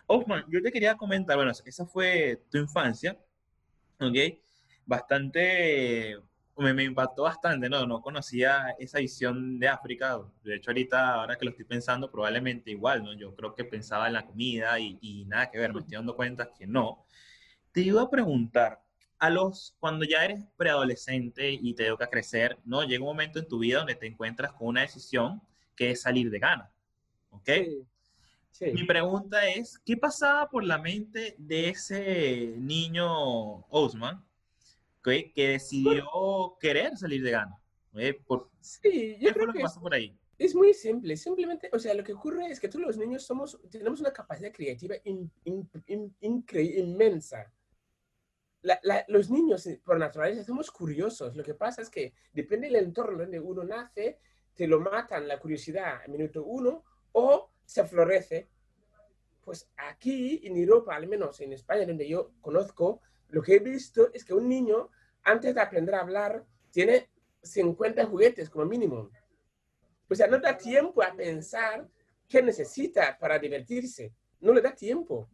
Osman, 0.07 0.45
yo 0.49 0.61
te 0.61 0.71
quería 0.71 0.95
comentar, 0.95 1.35
bueno, 1.35 1.51
esa 1.51 1.85
fue 1.85 2.43
tu 2.49 2.57
infancia, 2.57 3.17
¿ok? 3.99 4.17
Bastante, 4.85 6.17
me, 6.57 6.73
me, 6.73 6.83
impactó 6.83 7.23
bastante, 7.23 7.69
¿no? 7.69 7.85
No 7.85 8.01
conocía 8.01 8.75
esa 8.79 8.99
visión 8.99 9.59
de 9.59 9.67
África. 9.67 10.19
De 10.43 10.55
hecho, 10.55 10.71
ahorita, 10.71 11.15
ahora 11.15 11.37
que 11.37 11.45
lo 11.45 11.51
estoy 11.51 11.65
pensando, 11.65 12.11
probablemente 12.11 12.71
igual, 12.71 13.03
¿no? 13.03 13.13
Yo 13.13 13.35
creo 13.35 13.53
que 13.55 13.65
pensaba 13.65 14.07
en 14.07 14.13
la 14.13 14.25
comida 14.25 14.79
y, 14.79 14.97
y 15.01 15.25
nada 15.25 15.51
que 15.51 15.59
ver, 15.59 15.73
me 15.73 15.81
estoy 15.81 15.95
dando 15.95 16.15
cuenta 16.15 16.53
que 16.53 16.67
no. 16.67 17.05
Te 17.71 17.81
iba 17.81 18.01
a 18.01 18.09
preguntar, 18.09 18.85
a 19.19 19.29
los, 19.29 19.75
cuando 19.79 20.05
ya 20.05 20.25
eres 20.25 20.43
preadolescente 20.57 21.51
y 21.51 21.73
te 21.73 21.87
toca 21.87 22.07
crecer, 22.07 22.59
¿no? 22.65 22.83
Llega 22.83 23.01
un 23.01 23.09
momento 23.09 23.39
en 23.39 23.47
tu 23.47 23.59
vida 23.59 23.79
donde 23.79 23.95
te 23.95 24.07
encuentras 24.07 24.53
con 24.53 24.67
una 24.67 24.81
decisión 24.81 25.41
que 25.75 25.91
es 25.91 26.01
salir 26.01 26.29
de 26.29 26.39
Ghana, 26.39 26.71
¿ok? 27.31 27.49
Mi 28.73 28.85
pregunta 28.85 29.47
es, 29.47 29.79
¿qué 29.79 29.97
pasaba 29.97 30.49
por 30.49 30.63
la 30.63 30.77
mente 30.77 31.35
de 31.37 31.69
ese 31.69 32.55
niño 32.57 33.65
Osman 33.69 34.24
que, 35.05 35.31
que 35.31 35.47
decidió 35.49 36.57
querer 36.59 36.97
salir 36.97 37.23
de 37.23 37.31
Ghana? 37.31 37.61
Por, 38.25 38.49
sí, 38.59 39.15
yo 39.19 39.29
¿Qué 39.29 39.33
creo 39.33 39.33
fue 39.33 39.45
lo 39.47 39.53
que, 39.53 39.59
pasó 39.61 39.79
por 39.79 39.93
ahí? 39.93 40.19
Es 40.37 40.53
muy 40.53 40.73
simple, 40.73 41.15
simplemente, 41.15 41.69
o 41.71 41.79
sea, 41.79 41.93
lo 41.93 42.03
que 42.03 42.11
ocurre 42.13 42.47
es 42.47 42.59
que 42.59 42.67
todos 42.67 42.85
los 42.85 42.97
niños 42.97 43.23
somos, 43.23 43.57
tenemos 43.71 44.01
una 44.01 44.11
capacidad 44.11 44.51
creativa 44.51 44.95
inmensa. 46.19 47.53
los 49.07 49.29
niños, 49.29 49.65
eh, 49.67 49.81
por 49.85 49.97
naturaleza, 49.97 50.43
somos 50.43 50.69
curiosos. 50.71 51.37
Lo 51.37 51.43
que 51.43 51.53
pasa 51.53 51.81
es 51.81 51.89
que 51.89 52.13
depende 52.33 52.67
del 52.67 52.83
entorno 52.83 53.19
donde 53.19 53.39
uno 53.39 53.63
nace, 53.63 54.19
te 54.53 54.67
lo 54.67 54.81
matan 54.81 55.27
la 55.27 55.39
curiosidad 55.39 56.03
en 56.05 56.11
minuto 56.11 56.43
uno 56.43 56.83
o 57.13 57.51
se 57.63 57.85
florece. 57.85 58.49
Pues 59.41 59.69
aquí 59.77 60.41
en 60.43 60.57
Europa, 60.57 60.95
al 60.95 61.07
menos 61.07 61.39
en 61.39 61.53
España, 61.53 61.85
donde 61.85 62.09
yo 62.09 62.33
conozco, 62.41 63.01
lo 63.29 63.41
que 63.41 63.55
he 63.55 63.59
visto 63.59 64.09
es 64.13 64.23
que 64.23 64.33
un 64.33 64.47
niño, 64.47 64.89
antes 65.23 65.53
de 65.53 65.61
aprender 65.61 65.95
a 65.95 66.01
hablar, 66.01 66.45
tiene 66.71 67.09
50 67.41 68.05
juguetes 68.05 68.49
como 68.49 68.65
mínimo. 68.65 69.09
O 70.09 70.15
sea, 70.15 70.27
no 70.27 70.39
da 70.39 70.57
tiempo 70.57 71.01
a 71.01 71.13
pensar 71.13 71.87
qué 72.27 72.41
necesita 72.41 73.17
para 73.17 73.39
divertirse. 73.39 74.13
No 74.39 74.53
le 74.53 74.61
da 74.61 74.73
tiempo. 74.73 75.29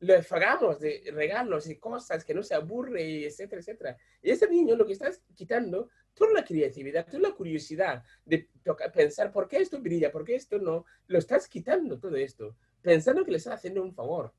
Le 0.00 0.22
pagamos 0.24 0.80
de 0.80 1.04
regalos 1.12 1.68
y 1.68 1.76
cosas 1.76 2.24
que 2.24 2.34
no 2.34 2.42
se 2.42 2.54
aburre, 2.54 3.24
etcétera, 3.26 3.60
etcétera. 3.60 3.96
Y 4.20 4.30
ese 4.30 4.48
niño 4.48 4.74
lo 4.74 4.86
que 4.86 4.94
estás 4.94 5.22
quitando 5.34 5.88
toda 6.14 6.32
la 6.32 6.44
creatividad, 6.44 7.06
toda 7.06 7.20
la 7.20 7.34
curiosidad 7.34 8.02
de 8.24 8.48
pensar 8.92 9.32
por 9.32 9.48
qué 9.48 9.58
esto 9.58 9.80
brilla, 9.80 10.10
por 10.10 10.24
qué 10.24 10.34
esto 10.34 10.58
no, 10.58 10.84
lo 11.06 11.18
estás 11.18 11.48
quitando 11.48 11.98
todo 11.98 12.16
esto, 12.16 12.56
pensando 12.82 13.24
que 13.24 13.30
le 13.30 13.36
estás 13.38 13.54
haciendo 13.54 13.82
un 13.82 13.94
favor. 13.94 14.34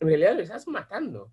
En 0.00 0.08
realidad 0.08 0.34
lo 0.34 0.42
estás 0.42 0.66
matando. 0.66 1.32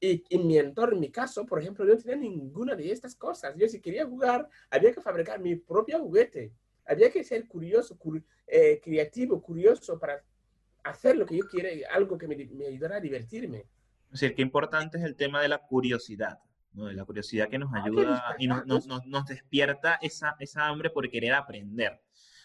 Y 0.00 0.24
en 0.30 0.46
mi 0.46 0.58
entorno, 0.58 0.94
en 0.94 1.00
mi 1.00 1.10
caso, 1.10 1.44
por 1.44 1.60
ejemplo, 1.60 1.84
yo 1.84 1.94
no 1.94 2.00
tenía 2.00 2.16
ninguna 2.16 2.76
de 2.76 2.92
estas 2.92 3.16
cosas. 3.16 3.54
Yo 3.56 3.68
si 3.68 3.80
quería 3.80 4.06
jugar, 4.06 4.48
había 4.70 4.92
que 4.92 5.00
fabricar 5.00 5.40
mi 5.40 5.56
propio 5.56 5.98
juguete. 5.98 6.52
Había 6.86 7.10
que 7.10 7.24
ser 7.24 7.46
curioso, 7.48 7.98
eh, 8.46 8.80
creativo, 8.82 9.42
curioso 9.42 9.98
para 9.98 10.22
hacer 10.84 11.16
lo 11.16 11.26
que 11.26 11.36
yo 11.36 11.48
quiera, 11.48 11.68
algo 11.90 12.16
que 12.16 12.28
me, 12.28 12.36
me 12.36 12.66
ayudara 12.66 12.96
a 12.96 13.00
divertirme. 13.00 13.66
Es 14.12 14.20
decir, 14.20 14.34
qué 14.34 14.42
importante 14.42 14.98
es 14.98 15.04
el 15.04 15.16
tema 15.16 15.42
de 15.42 15.48
la 15.48 15.58
curiosidad. 15.58 16.38
¿no? 16.72 16.90
la 16.92 17.04
curiosidad 17.04 17.48
que 17.48 17.58
nos 17.58 17.72
ah, 17.74 17.82
ayuda 17.82 18.36
y 18.38 18.46
nos, 18.46 18.66
nos, 18.66 19.06
nos, 19.06 19.26
despierta 19.26 19.98
esa, 20.00 20.36
esa 20.38 20.66
hambre 20.66 20.90
por 20.90 21.08
querer 21.10 21.34
aprender. 21.34 22.00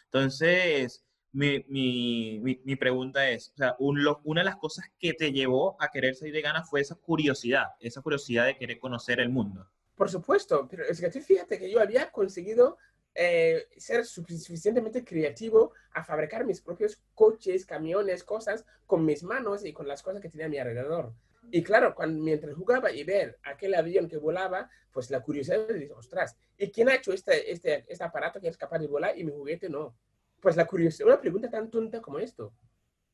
Entonces, 0.06 1.06
mi, 1.34 1.66
mi, 1.68 2.62
mi, 2.64 2.76
pregunta 2.76 3.28
es, 3.30 3.52
o 3.56 3.58
sea, 3.58 3.76
una 3.80 4.42
de 4.42 4.46
las 4.46 4.56
cosas 4.58 4.86
que 5.00 5.14
te 5.14 5.32
llevó 5.32 5.76
a 5.82 5.90
querer 5.90 6.16
salir 6.16 6.34
de 6.34 6.42
Ghana 6.42 6.64
fue 6.64 6.82
esa 6.82 6.96
curiosidad, 6.96 7.70
esa 7.80 8.02
curiosidad 8.02 8.46
de 8.46 8.58
querer 8.58 8.80
conocer 8.80 9.20
el 9.20 9.30
mundo. 9.30 9.68
Por 9.96 10.10
supuesto, 10.10 10.68
pero 10.70 10.84
es 10.86 11.02
que 11.02 11.10
tú 11.10 11.20
fíjate 11.20 11.58
que 11.58 11.72
yo 11.72 11.82
había 11.82 12.12
conseguido 12.12 12.78
eh, 13.16 13.68
ser 13.78 14.06
suficientemente 14.06 15.04
creativo 15.04 15.74
a 15.92 16.04
fabricar 16.04 16.46
mis 16.46 16.62
propios 16.62 17.02
coches, 17.16 17.66
camiones, 17.66 18.24
cosas 18.24 18.66
con 18.86 19.04
mis 19.04 19.24
manos 19.24 19.66
y 19.66 19.74
con 19.74 19.88
las 19.88 20.04
cosas 20.04 20.22
que 20.22 20.30
tenía 20.30 20.46
a 20.46 20.50
mi 20.50 20.58
alrededor. 20.58 21.14
Y 21.52 21.64
claro, 21.64 21.94
cuando, 21.94 22.24
mientras 22.24 22.56
jugaba 22.56 22.92
y 22.92 23.04
ver 23.04 23.38
aquel 23.44 23.76
avión 23.76 24.08
que 24.08 24.18
volaba, 24.18 24.70
pues 24.92 25.10
la 25.10 25.22
curiosidad 25.22 25.68
me 25.68 25.74
dice, 25.74 25.94
ostras, 25.94 26.38
¿y 26.58 26.72
quién 26.72 26.90
ha 26.90 26.96
hecho 26.96 27.12
este, 27.12 27.52
este, 27.52 27.86
este 27.88 28.04
aparato 28.04 28.40
que 28.40 28.48
es 28.48 28.58
capaz 28.58 28.80
de 28.80 28.88
volar 28.88 29.18
y 29.18 29.24
mi 29.24 29.32
juguete 29.32 29.70
no? 29.70 29.96
Pues 30.44 30.58
la 30.58 30.66
curiosidad, 30.66 31.08
una 31.08 31.22
pregunta 31.22 31.50
tan 31.50 31.72
tonta 31.72 32.02
como 32.02 32.20
esto, 32.20 32.54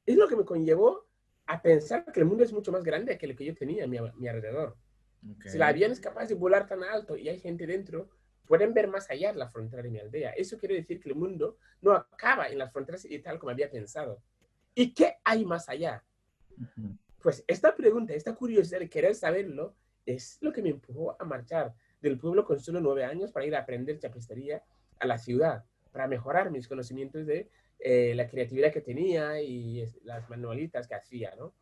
es 0.04 0.18
lo 0.18 0.28
que 0.28 0.36
me 0.36 0.44
conllevó 0.44 1.08
a 1.46 1.62
pensar 1.62 2.04
que 2.12 2.20
el 2.20 2.26
mundo 2.26 2.44
es 2.44 2.52
mucho 2.52 2.72
más 2.72 2.84
grande 2.84 3.20
que 3.20 3.28
lo 3.28 3.36
que 3.36 3.46
yo 3.46 3.54
tenía 3.54 3.84
a 3.84 3.88
mi, 3.88 4.00
mi 4.18 4.28
alrededor. 4.28 4.76
Si 5.46 5.58
el 5.58 5.62
avión 5.62 5.92
es 5.92 6.00
capaz 6.00 6.26
de 6.26 6.34
volar 6.34 6.68
tan 6.68 6.84
alto 6.84 7.15
y 7.15 7.30
hay 7.30 7.39
gente 7.39 7.68
dentro, 7.68 8.10
pueden 8.48 8.74
ver 8.74 8.88
más 8.88 9.12
allá 9.12 9.32
de 9.32 9.38
la 9.38 9.48
frontera 9.48 9.84
de 9.84 9.92
mi 9.92 10.00
aldea. 10.00 10.32
Eso 10.32 10.58
quiere 10.58 10.74
decir 10.74 11.00
que 11.00 11.10
el 11.10 11.15
mundo 11.15 11.58
no 11.82 11.92
acaba 11.92 12.48
en 12.48 12.58
las 12.58 12.72
fronteras 12.72 13.06
y 13.06 13.20
tal 13.20 13.38
como 13.38 13.52
había 13.52 13.70
pensado. 13.70 14.24
¿Y 14.74 14.96
qué 14.96 15.18
hay 15.24 15.46
más 15.46 15.70
allá? 15.70 16.04
Pues 17.22 17.44
esta 17.46 17.76
pregunta, 17.76 18.15
esta 18.15 18.34
curiosidad 18.34 18.80
de 18.80 18.89
querer 18.89 19.13
saberlo, 19.13 19.76
es 20.04 20.39
lo 20.42 20.52
que 20.52 20.63
me 20.63 20.70
empujó 20.70 21.15
a 21.22 21.26
marchar 21.26 21.76
del 22.02 22.18
pueblo 22.18 22.44
con 22.44 22.60
solo 22.60 22.82
nueve 22.82 23.06
años 23.06 23.32
para 23.32 23.46
ir 23.46 23.56
a 23.56 23.60
aprender 23.60 24.00
chapistería 24.00 24.63
a 25.00 25.06
la 25.06 25.20
ciudad, 25.20 25.63
para 25.91 26.08
mejorar 26.08 26.52
mis 26.52 26.67
conocimientos 26.67 27.25
de 27.25 27.49
eh, 27.80 28.13
la 28.15 28.28
creatividad 28.28 28.73
que 28.73 28.82
tenía 28.82 29.41
y 29.41 29.86
las 30.04 30.30
manualitas 30.30 30.88
que 30.88 30.95
hacía, 30.95 31.34
¿no? 31.38 31.54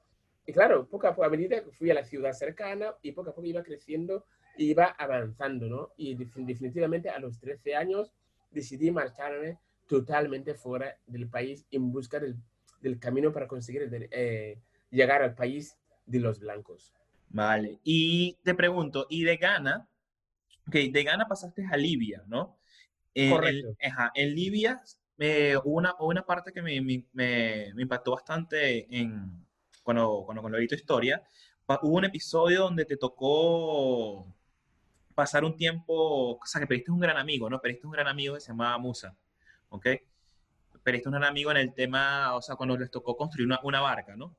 Y 0.45 0.53
claro, 0.53 0.87
poco 0.87 1.07
a 1.07 1.11
poco, 1.15 1.25
a 1.25 1.29
medida 1.29 1.61
que 1.61 1.71
fui 1.71 1.91
a 1.91 1.93
la 1.93 2.03
ciudad 2.03 2.31
cercana 2.31 2.95
y 3.01 3.11
poco 3.11 3.31
a 3.31 3.35
poco 3.35 3.45
iba 3.45 3.63
creciendo, 3.63 4.25
iba 4.57 4.85
avanzando, 4.85 5.67
¿no? 5.67 5.89
Y 5.97 6.15
definitivamente 6.15 7.09
a 7.09 7.19
los 7.19 7.39
13 7.39 7.75
años 7.75 8.13
decidí 8.51 8.89
marcharme 8.89 9.59
totalmente 9.87 10.53
fuera 10.53 10.97
del 11.05 11.27
país 11.27 11.65
en 11.71 11.91
busca 11.91 12.19
del, 12.19 12.35
del 12.81 12.99
camino 12.99 13.31
para 13.31 13.47
conseguir 13.47 13.89
eh, 13.91 14.57
llegar 14.89 15.21
al 15.21 15.35
país 15.35 15.77
de 16.05 16.19
los 16.19 16.39
blancos. 16.39 16.93
Vale, 17.29 17.79
y 17.83 18.37
te 18.43 18.55
pregunto, 18.55 19.05
¿y 19.09 19.23
de 19.23 19.37
Ghana? 19.37 19.87
Ok, 20.67 20.75
de 20.75 21.03
Ghana 21.03 21.27
pasaste 21.27 21.65
a 21.69 21.77
Libia, 21.77 22.23
¿no? 22.27 22.57
Correcto. 23.29 23.75
en 24.13 24.35
Libia 24.35 24.81
eh, 25.19 25.57
hubo 25.63 25.77
una, 25.77 25.95
una 25.99 26.25
parte 26.25 26.51
que 26.53 26.61
me, 26.61 26.79
me, 26.81 27.03
me, 27.13 27.81
impactó 27.81 28.11
bastante 28.11 28.87
en, 28.95 29.45
cuando, 29.83 30.23
cuando, 30.25 30.41
cuando 30.41 30.57
leí 30.57 30.67
tu 30.67 30.75
historia. 30.75 31.23
Hubo 31.81 31.97
un 31.97 32.05
episodio 32.05 32.61
donde 32.61 32.85
te 32.85 32.97
tocó 32.97 34.27
pasar 35.15 35.43
un 35.43 35.55
tiempo, 35.55 36.33
o 36.35 36.45
sea, 36.45 36.61
que 36.61 36.67
perdiste 36.67 36.91
un 36.91 36.99
gran 36.99 37.17
amigo, 37.17 37.49
¿no? 37.49 37.59
Perdiste 37.59 37.87
un 37.87 37.93
gran 37.93 38.07
amigo 38.07 38.35
que 38.35 38.41
se 38.41 38.49
llamaba 38.49 38.77
Musa, 38.77 39.17
¿ok? 39.69 39.87
Perdiste 40.83 41.09
un 41.09 41.13
gran 41.13 41.25
amigo 41.25 41.49
en 41.51 41.57
el 41.57 41.73
tema, 41.73 42.35
o 42.35 42.41
sea, 42.41 42.55
cuando 42.55 42.77
les 42.77 42.91
tocó 42.91 43.17
construir 43.17 43.47
una, 43.47 43.59
una 43.63 43.81
barca, 43.81 44.15
¿no? 44.15 44.37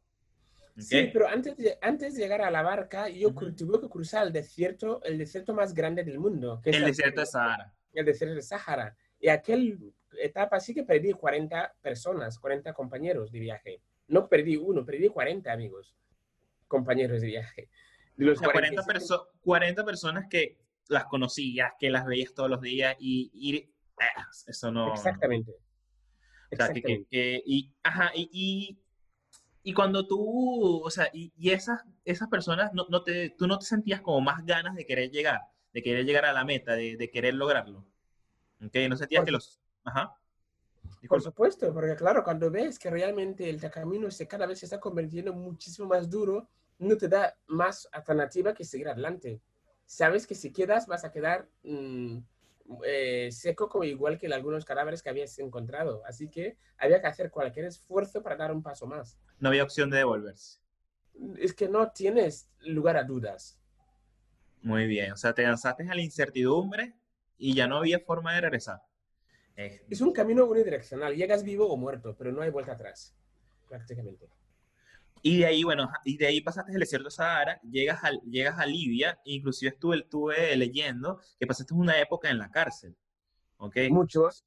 Sí, 0.79 1.11
pero 1.13 1.27
antes 1.29 1.57
de, 1.57 1.77
antes 1.83 2.15
de 2.15 2.23
llegar 2.23 2.41
a 2.41 2.53
la 2.53 2.63
barca, 2.63 3.09
yo 3.09 3.35
tuve 3.35 3.81
que 3.81 3.89
cruzar 3.89 4.29
el 4.29 4.33
desierto, 4.33 5.03
el 5.03 5.19
desierto 5.19 5.53
más 5.53 5.75
grande 5.75 6.05
del 6.05 6.21
mundo. 6.21 6.61
Que 6.63 6.71
el 6.71 6.85
desierto 6.85 7.21
de 7.21 7.27
Sahara. 7.27 7.75
El 7.99 8.05
desierto 8.05 8.37
de 8.37 8.43
Sahara. 8.43 8.97
Y 9.19 9.29
aquel 9.29 9.93
etapa 10.21 10.61
sí 10.61 10.75
que 10.75 10.85
perdí 10.85 11.13
40 11.13 11.75
personas, 11.83 12.39
40 12.39 12.73
compañeros 12.73 13.33
de 13.33 13.41
viaje. 13.41 13.83
No 14.07 14.29
perdí 14.29 14.57
uno, 14.57 14.85
perdí 14.85 15.09
40 15.09 15.53
amigos, 15.53 15.97
compañeros 16.67 17.21
de 17.21 17.27
viaje. 17.27 17.69
De 18.17 18.25
los 18.25 18.41
40, 18.41 18.83
40, 19.41 19.85
personas 19.85 20.27
que 20.29 20.59
las 20.89 21.05
conocías, 21.07 21.73
que 21.79 21.91
las 21.91 22.07
veías 22.07 22.33
todos 22.35 22.49
los 22.49 22.61
días 22.61 22.97
y, 22.99 23.69
ah, 24.01 24.27
eso 24.47 24.71
no... 24.71 24.93
Exactamente. 24.93 25.53
O 26.51 26.57
sea, 26.57 26.73
que, 26.73 27.05
que, 27.11 27.43
y, 27.45 27.75
ajá, 27.83 28.11
y, 28.15 28.31
y, 28.33 28.79
y, 29.63 29.75
cuando 29.75 30.07
tú, 30.07 30.83
o 30.83 30.91
sea, 30.91 31.11
y, 31.13 31.31
y 31.37 31.51
esas, 31.51 31.83
esas 32.05 32.29
personas, 32.29 32.73
no, 32.73 32.87
no, 32.89 33.03
te, 33.03 33.31
tú 33.31 33.47
no 33.47 33.59
te 33.59 33.67
sentías 33.67 34.01
como 34.01 34.23
más 34.23 34.47
ganas 34.47 34.75
de 34.75 34.87
querer 34.87 35.11
llegar, 35.11 35.43
de 35.79 35.83
querer 35.83 36.05
llegar 36.05 36.25
a 36.25 36.33
la 36.33 36.45
meta, 36.45 36.75
de, 36.75 36.97
de 36.97 37.11
querer 37.11 37.35
lograrlo. 37.35 37.85
¿Ok? 38.65 38.75
No 38.89 38.97
sentías 38.97 39.25
que 39.25 39.31
los... 39.31 39.61
Ajá. 39.85 40.17
Por 41.09 41.23
supuesto, 41.23 41.73
porque 41.73 41.95
claro, 41.95 42.25
cuando 42.25 42.51
ves 42.51 42.79
que 42.79 42.91
realmente 42.91 43.49
el 43.49 43.61
camino 43.71 44.11
se 44.11 44.27
cada 44.27 44.47
vez 44.47 44.59
se 44.59 44.67
está 44.67 44.81
convirtiendo 44.81 45.33
muchísimo 45.33 45.87
más 45.87 46.11
duro, 46.11 46.49
no 46.79 46.97
te 46.97 47.09
da 47.09 47.37
más 47.47 47.89
alternativa 47.93 48.53
que 48.55 48.65
seguir 48.65 48.89
adelante. 48.89 49.41
Sabes 49.87 50.27
que 50.27 50.35
si 50.35 50.53
quedas 50.53 50.87
vas 50.87 51.05
a 51.05 51.13
quedar 51.13 51.49
mmm, 51.63 52.19
eh, 52.85 53.29
seco 53.31 53.69
como 53.69 53.85
igual 53.85 54.19
que 54.19 54.27
algunos 54.27 54.65
cadáveres 54.65 55.03
que 55.03 55.11
habías 55.11 55.39
encontrado. 55.39 56.03
Así 56.05 56.29
que 56.29 56.57
había 56.77 57.01
que 57.01 57.07
hacer 57.07 57.31
cualquier 57.31 57.67
esfuerzo 57.67 58.23
para 58.23 58.37
dar 58.37 58.51
un 58.51 58.63
paso 58.63 58.87
más. 58.87 59.17
No 59.39 59.51
había 59.51 59.63
opción 59.63 59.91
de 59.91 59.99
devolverse. 59.99 60.59
Es 61.39 61.55
que 61.55 61.69
no 61.69 61.93
tienes 61.93 62.51
lugar 62.61 62.97
a 62.97 63.05
dudas. 63.05 63.61
Muy 64.63 64.87
bien, 64.87 65.13
o 65.13 65.17
sea, 65.17 65.35
te 65.35 65.43
lanzaste 65.43 65.89
a 65.89 65.95
la 65.95 66.03
incertidumbre 66.03 66.95
y 67.37 67.55
ya 67.55 67.67
no 67.67 67.77
había 67.79 68.01
forma 68.01 68.35
de 68.35 68.41
regresar. 68.43 68.81
Es 69.57 70.01
un 70.01 70.13
camino 70.13 70.45
unidireccional, 70.45 71.17
llegas 71.17 71.43
vivo 71.43 71.67
o 71.69 71.77
muerto, 71.77 72.15
pero 72.17 72.31
no 72.31 72.43
hay 72.43 72.51
vuelta 72.51 72.73
atrás, 72.73 73.17
prácticamente. 73.69 74.29
Y 75.21 75.39
de 75.39 75.47
ahí, 75.47 75.65
bueno, 75.65 75.91
y 76.05 76.17
de 76.17 76.27
ahí 76.27 76.41
pasaste 76.41 76.73
el 76.73 76.79
desierto 76.79 77.11
Sahara, 77.11 77.61
llegas 77.63 78.05
a, 78.05 78.11
llegas 78.31 78.57
a 78.59 78.67
Libia, 78.67 79.19
inclusive 79.25 79.73
estuve, 79.73 79.99
estuve 79.99 80.57
leyendo 80.57 81.21
que 81.41 81.47
pasaste 81.47 81.75
una 81.75 82.01
época 82.01 82.31
en 82.31 82.39
la 82.39 82.51
cárcel, 82.51 82.97
¿ok? 83.57 83.77
Muchos, 83.91 84.45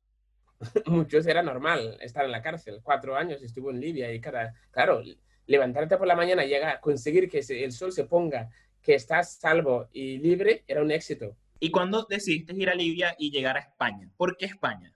muchos 0.86 1.28
era 1.28 1.44
normal 1.44 1.98
estar 2.00 2.24
en 2.24 2.32
la 2.32 2.42
cárcel, 2.42 2.80
cuatro 2.82 3.18
años 3.18 3.42
estuvo 3.42 3.70
en 3.70 3.82
Libia 3.82 4.14
y 4.14 4.22
cada, 4.22 4.54
claro, 4.72 5.02
levantarte 5.46 5.98
por 5.98 6.08
la 6.08 6.16
mañana, 6.16 6.46
llegar, 6.46 6.80
conseguir 6.80 7.30
que 7.30 7.40
el 7.50 7.74
sol 7.74 7.92
se 7.92 8.06
ponga, 8.06 8.50
que 8.82 8.96
estás 8.96 9.36
salvo 9.36 9.90
y 9.94 10.18
libre, 10.18 10.64
era 10.68 10.82
un 10.82 10.92
éxito. 10.92 11.36
¿Y 11.60 11.70
cuándo 11.70 12.08
decidiste 12.10 12.54
ir 12.54 12.70
a 12.70 12.76
Libia 12.76 13.16
y 13.18 13.30
llegar 13.30 13.56
a 13.56 13.60
España? 13.60 14.10
¿Por 14.18 14.36
qué 14.36 14.46
España? 14.46 14.96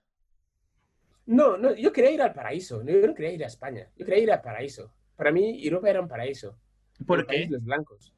No, 1.26 1.56
no, 1.56 1.74
yo 1.74 1.92
quería 1.92 2.10
ir 2.10 2.22
al 2.22 2.32
paraíso. 2.32 2.82
No, 2.82 2.90
yo 2.90 3.06
no 3.06 3.14
quería 3.14 3.32
ir 3.32 3.44
a 3.44 3.46
España. 3.48 3.88
Yo 3.96 4.04
quería 4.04 4.22
ir 4.22 4.32
al 4.32 4.40
paraíso. 4.40 4.92
Para 5.14 5.30
mí, 5.30 5.64
Europa 5.64 5.90
era 5.90 6.00
un 6.00 6.08
paraíso. 6.08 6.58
¿Por 7.06 7.26
qué? 7.26 7.46
Los 7.48 7.62
blancos. 7.62 8.12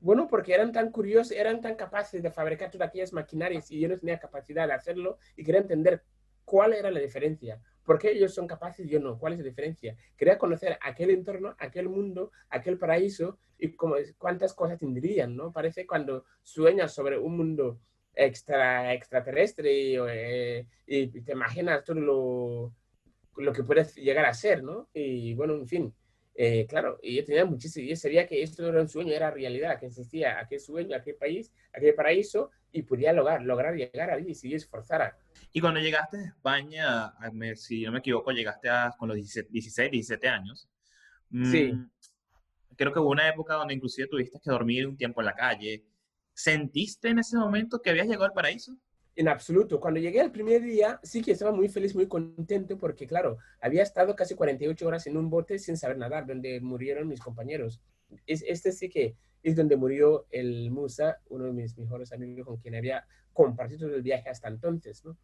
Bueno, 0.00 0.28
porque 0.28 0.54
eran 0.54 0.72
tan 0.72 0.90
curiosos, 0.90 1.32
eran 1.32 1.60
tan 1.60 1.74
capaces 1.74 2.22
de 2.22 2.30
fabricar 2.30 2.70
todas 2.70 2.88
aquellas 2.88 3.12
maquinarias 3.12 3.70
y 3.70 3.80
yo 3.80 3.88
no 3.88 3.98
tenía 3.98 4.18
capacidad 4.18 4.66
de 4.66 4.74
hacerlo 4.74 5.18
y 5.36 5.42
quería 5.42 5.60
entender 5.60 6.04
cuál 6.44 6.72
era 6.72 6.90
la 6.90 7.00
diferencia. 7.00 7.60
¿Por 7.88 7.98
qué 7.98 8.10
ellos 8.10 8.34
son 8.34 8.46
capaces 8.46 8.84
y 8.84 8.90
yo 8.90 9.00
no? 9.00 9.18
¿Cuál 9.18 9.32
es 9.32 9.38
la 9.38 9.46
diferencia? 9.46 9.96
Quería 10.14 10.36
conocer 10.36 10.76
aquel 10.82 11.08
entorno, 11.08 11.56
aquel 11.58 11.88
mundo, 11.88 12.32
aquel 12.50 12.76
paraíso 12.76 13.38
y 13.58 13.72
cómo, 13.72 13.94
cuántas 14.18 14.52
cosas 14.52 14.78
tendrían, 14.78 15.34
¿no? 15.34 15.54
Parece 15.54 15.86
cuando 15.86 16.26
sueñas 16.42 16.92
sobre 16.92 17.18
un 17.18 17.38
mundo 17.38 17.80
extra, 18.12 18.92
extraterrestre 18.92 19.72
y, 19.72 19.96
eh, 20.06 20.66
y 20.86 21.06
te 21.06 21.32
imaginas 21.32 21.82
todo 21.82 21.98
lo, 21.98 22.74
lo, 23.38 23.52
que 23.54 23.64
puedes 23.64 23.94
llegar 23.94 24.26
a 24.26 24.34
ser, 24.34 24.62
¿no? 24.62 24.90
Y 24.92 25.32
bueno, 25.32 25.54
en 25.54 25.66
fin, 25.66 25.94
eh, 26.34 26.66
claro, 26.66 26.98
y 27.02 27.16
yo 27.16 27.24
tenía 27.24 27.46
muchísimo, 27.46 27.88
yo 27.88 27.96
sabía 27.96 28.26
que 28.26 28.42
esto 28.42 28.64
no 28.64 28.68
era 28.68 28.82
un 28.82 28.88
sueño, 28.90 29.14
era 29.14 29.30
realidad, 29.30 29.80
que 29.80 29.86
existía 29.86 30.38
aquel 30.38 30.60
sueño, 30.60 30.94
aquel 30.94 31.14
país, 31.14 31.54
aquel 31.72 31.94
paraíso, 31.94 32.50
y 32.72 32.82
podía 32.82 33.12
lograr, 33.12 33.42
lograr 33.42 33.74
llegar 33.74 34.10
allí 34.10 34.34
si 34.34 34.50
yo 34.50 34.56
esforzara. 34.56 35.16
Y 35.52 35.60
cuando 35.60 35.80
llegaste 35.80 36.18
a 36.18 36.24
España, 36.26 37.12
si 37.56 37.82
no 37.84 37.92
me 37.92 37.98
equivoco, 37.98 38.30
llegaste 38.30 38.68
a, 38.68 38.94
con 38.98 39.08
los 39.08 39.16
16, 39.16 39.90
17 39.90 40.28
años. 40.28 40.68
Sí. 41.44 41.72
Mm, 41.72 41.90
creo 42.76 42.92
que 42.92 43.00
hubo 43.00 43.10
una 43.10 43.28
época 43.28 43.54
donde 43.54 43.74
inclusive 43.74 44.08
tuviste 44.08 44.38
que 44.42 44.50
dormir 44.50 44.86
un 44.86 44.96
tiempo 44.96 45.20
en 45.20 45.26
la 45.26 45.34
calle. 45.34 45.84
¿Sentiste 46.34 47.08
en 47.08 47.18
ese 47.18 47.36
momento 47.36 47.80
que 47.80 47.90
habías 47.90 48.06
llegado 48.06 48.26
al 48.26 48.32
paraíso? 48.32 48.76
En 49.16 49.26
absoluto. 49.26 49.80
Cuando 49.80 49.98
llegué 49.98 50.20
el 50.20 50.30
primer 50.30 50.62
día, 50.62 51.00
sí 51.02 51.22
que 51.22 51.32
estaba 51.32 51.50
muy 51.50 51.68
feliz, 51.68 51.94
muy 51.94 52.06
contento, 52.06 52.78
porque 52.78 53.06
claro, 53.06 53.38
había 53.60 53.82
estado 53.82 54.14
casi 54.14 54.36
48 54.36 54.86
horas 54.86 55.06
en 55.08 55.16
un 55.16 55.28
bote 55.28 55.58
sin 55.58 55.76
saber 55.76 55.98
nadar, 55.98 56.24
donde 56.24 56.60
murieron 56.60 57.08
mis 57.08 57.20
compañeros. 57.20 57.80
Es, 58.26 58.44
este 58.46 58.70
sí 58.70 58.88
que 58.88 59.16
es 59.42 59.56
donde 59.56 59.76
murió 59.76 60.26
el 60.30 60.70
Musa, 60.70 61.20
uno 61.28 61.44
de 61.44 61.52
mis 61.52 61.76
mejores 61.78 62.12
amigos 62.12 62.46
con 62.46 62.58
quien 62.58 62.74
había 62.74 63.06
compartido 63.32 63.88
el 63.88 64.02
viaje 64.02 64.28
hasta 64.28 64.48
entonces, 64.48 65.04
¿no? 65.04 65.16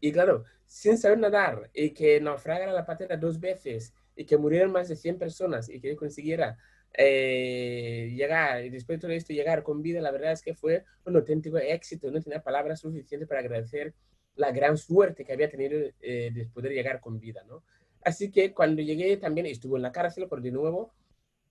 Y 0.00 0.12
claro, 0.12 0.44
sin 0.66 0.98
saber 0.98 1.18
nadar 1.18 1.70
y 1.72 1.90
que 1.90 2.20
naufragara 2.20 2.72
la 2.72 2.84
patera 2.84 3.16
dos 3.16 3.40
veces 3.40 3.94
y 4.16 4.24
que 4.24 4.36
murieran 4.36 4.70
más 4.70 4.88
de 4.88 4.96
100 4.96 5.18
personas 5.18 5.68
y 5.68 5.80
que 5.80 5.96
consiguiera 5.96 6.58
eh, 6.96 8.12
llegar, 8.14 8.64
y 8.64 8.70
después 8.70 8.98
de 8.98 9.00
todo 9.00 9.12
esto, 9.12 9.32
llegar 9.32 9.62
con 9.62 9.82
vida, 9.82 10.00
la 10.00 10.12
verdad 10.12 10.32
es 10.32 10.42
que 10.42 10.54
fue 10.54 10.84
un 11.04 11.16
auténtico 11.16 11.58
éxito. 11.58 12.10
No 12.10 12.20
tenía 12.20 12.42
palabras 12.42 12.80
suficientes 12.80 13.28
para 13.28 13.40
agradecer 13.40 13.94
la 14.36 14.52
gran 14.52 14.76
suerte 14.76 15.24
que 15.24 15.32
había 15.32 15.48
tenido 15.48 15.78
eh, 16.00 16.30
de 16.32 16.46
poder 16.46 16.72
llegar 16.72 17.00
con 17.00 17.18
vida, 17.18 17.42
¿no? 17.44 17.64
Así 18.02 18.30
que 18.30 18.52
cuando 18.52 18.82
llegué 18.82 19.16
también 19.16 19.46
estuve 19.46 19.76
en 19.76 19.82
la 19.82 19.92
cárcel 19.92 20.28
por 20.28 20.42
de 20.42 20.50
nuevo 20.50 20.92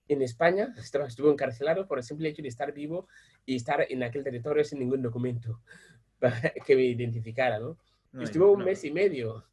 en 0.08 0.22
España, 0.22 0.74
estuve 0.76 1.30
encarcelado 1.30 1.86
por 1.86 1.98
el 1.98 2.04
simple 2.04 2.28
hecho 2.28 2.42
de 2.42 2.48
estar 2.48 2.72
vivo 2.72 3.08
y 3.46 3.56
estar 3.56 3.86
en 3.88 4.02
aquel 4.02 4.24
territorio 4.24 4.64
sin 4.64 4.78
ningún 4.78 5.02
documento 5.02 5.60
que 6.66 6.76
me 6.76 6.84
identificara, 6.84 7.58
¿no? 7.58 7.78
no 8.12 8.22
estuve 8.22 8.44
un 8.44 8.60
no. 8.60 8.64
mes 8.64 8.84
y 8.84 8.90
medio. 8.90 9.44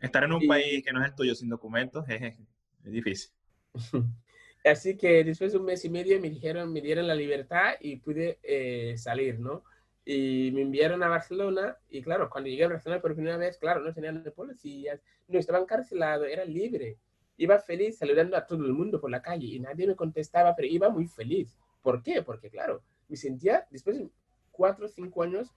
Estar 0.00 0.24
en 0.24 0.32
un 0.32 0.42
y, 0.42 0.48
país 0.48 0.84
que 0.84 0.92
no 0.92 1.00
es 1.00 1.08
el 1.08 1.14
tuyo 1.14 1.34
sin 1.34 1.48
documentos 1.48 2.04
es, 2.08 2.38
es 2.84 2.92
difícil. 2.92 3.30
Así 4.64 4.96
que 4.96 5.24
después 5.24 5.52
de 5.52 5.58
un 5.58 5.64
mes 5.64 5.84
y 5.84 5.90
medio 5.90 6.20
me 6.20 6.30
dijeron, 6.30 6.72
me 6.72 6.80
dieron 6.80 7.06
la 7.06 7.14
libertad 7.14 7.74
y 7.80 7.96
pude 7.96 8.38
eh, 8.42 8.96
salir, 8.96 9.40
¿no? 9.40 9.64
Y 10.04 10.50
me 10.52 10.62
enviaron 10.62 11.02
a 11.02 11.08
Barcelona 11.08 11.76
y 11.88 12.02
claro, 12.02 12.28
cuando 12.28 12.48
llegué 12.48 12.64
a 12.64 12.68
Barcelona 12.68 13.00
por 13.00 13.14
primera 13.14 13.36
vez, 13.36 13.56
claro, 13.58 13.80
no 13.80 13.92
tenían 13.92 14.22
policías, 14.34 15.00
no 15.28 15.38
estaba 15.38 15.58
encarcelado, 15.58 16.24
era 16.24 16.44
libre. 16.44 16.98
Iba 17.42 17.58
feliz 17.58 17.98
saludando 17.98 18.36
a 18.36 18.46
todo 18.46 18.64
el 18.64 18.72
mundo 18.72 19.00
por 19.00 19.10
la 19.10 19.20
calle 19.20 19.48
y 19.48 19.58
nadie 19.58 19.84
me 19.84 19.96
contestaba, 19.96 20.54
pero 20.54 20.68
iba 20.68 20.88
muy 20.90 21.08
feliz. 21.08 21.58
¿Por 21.82 22.00
qué? 22.00 22.22
Porque 22.22 22.48
claro, 22.48 22.84
me 23.08 23.16
sentía 23.16 23.66
después 23.68 23.98
de 23.98 24.08
cuatro 24.52 24.86
o 24.86 24.88
cinco 24.88 25.24
años 25.24 25.52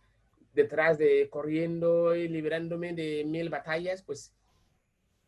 detrás 0.55 0.97
de 0.97 1.29
corriendo 1.29 2.15
y 2.15 2.27
liberándome 2.27 2.93
de 2.93 3.23
mil 3.23 3.51
batallas, 3.51 4.01
pues 4.01 4.33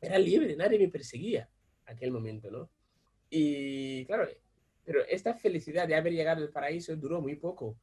era 0.01 0.17
libre, 0.17 0.55
nadie 0.55 0.79
me 0.79 0.89
perseguía 0.89 1.47
aquel 1.85 2.09
momento, 2.09 2.49
¿no? 2.49 2.71
Y 3.29 4.03
claro, 4.07 4.27
pero 4.83 5.05
esta 5.05 5.35
felicidad 5.35 5.87
de 5.87 5.93
haber 5.93 6.13
llegado 6.13 6.41
al 6.41 6.49
paraíso 6.49 6.95
duró 6.95 7.21
muy 7.21 7.35
poco, 7.35 7.77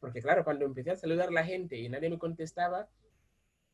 porque 0.00 0.20
claro, 0.20 0.44
cuando 0.44 0.66
empecé 0.66 0.90
a 0.90 0.96
saludar 0.96 1.28
a 1.28 1.32
la 1.32 1.44
gente 1.44 1.78
y 1.78 1.88
nadie 1.88 2.10
me 2.10 2.18
contestaba, 2.18 2.90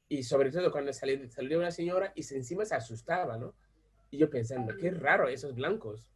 y 0.08 0.22
sobre 0.22 0.52
todo 0.52 0.70
cuando 0.70 0.92
salí, 0.92 1.28
salió 1.28 1.58
una 1.58 1.72
señora 1.72 2.12
y 2.14 2.22
se 2.22 2.36
encima 2.36 2.64
se 2.64 2.76
asustaba, 2.76 3.36
¿no? 3.36 3.52
Y 4.14 4.16
yo 4.16 4.30
pensando, 4.30 4.76
qué 4.76 4.92
raro 4.92 5.26
esos 5.26 5.56
blancos. 5.56 6.08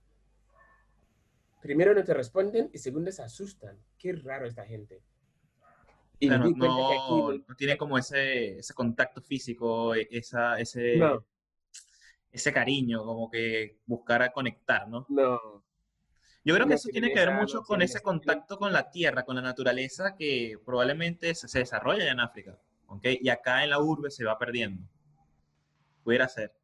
Primero 1.61 1.93
no 1.93 2.05
te 2.05 2.15
responden 2.15 2.71
y 2.73 2.79
segundo 2.79 3.11
se 3.11 3.23
asustan. 3.23 3.77
Qué 3.99 4.13
raro 4.13 4.47
esta 4.47 4.65
gente. 4.65 5.03
Y 6.21 6.29
no, 6.29 6.39
no, 6.39 6.45
aquí... 6.47 7.45
no, 7.49 7.57
tiene 7.57 7.77
como 7.77 7.99
ese, 7.99 8.59
ese 8.59 8.73
contacto 8.73 9.21
físico, 9.21 9.95
esa, 9.95 10.61
ese... 10.61 10.97
No 10.97 11.25
ese 12.31 12.53
cariño, 12.53 13.05
como 13.05 13.31
que 13.31 13.79
buscar 13.87 14.31
conectar, 14.33 14.87
¿no? 14.87 15.07
No. 15.09 15.65
Yo 16.45 16.55
creo 16.55 16.69
que 16.69 16.75
eso 16.75 16.91
tiene 16.91 17.11
que 17.11 17.19
ver 17.19 17.33
mucho 17.33 17.63
con 17.63 17.83
ese 17.83 18.01
contacto 18.01 18.59
con 18.59 18.71
la 18.73 18.91
tierra, 18.91 19.25
con 19.25 19.35
la 19.35 19.43
naturaleza 19.43 20.15
que 20.15 20.57
probablemente 20.65 21.35
se, 21.35 21.49
se 21.49 21.61
desarrolla 21.61 22.13
en 22.13 22.21
África, 22.21 22.57
¿ok? 22.87 23.07
Y 23.21 23.31
acá 23.31 23.65
en 23.65 23.71
la 23.71 23.81
urbe 23.81 24.11
se 24.11 24.25
va 24.25 24.39
perdiendo. 24.39 24.87
Pudiera 26.05 26.29
ser. 26.29 26.55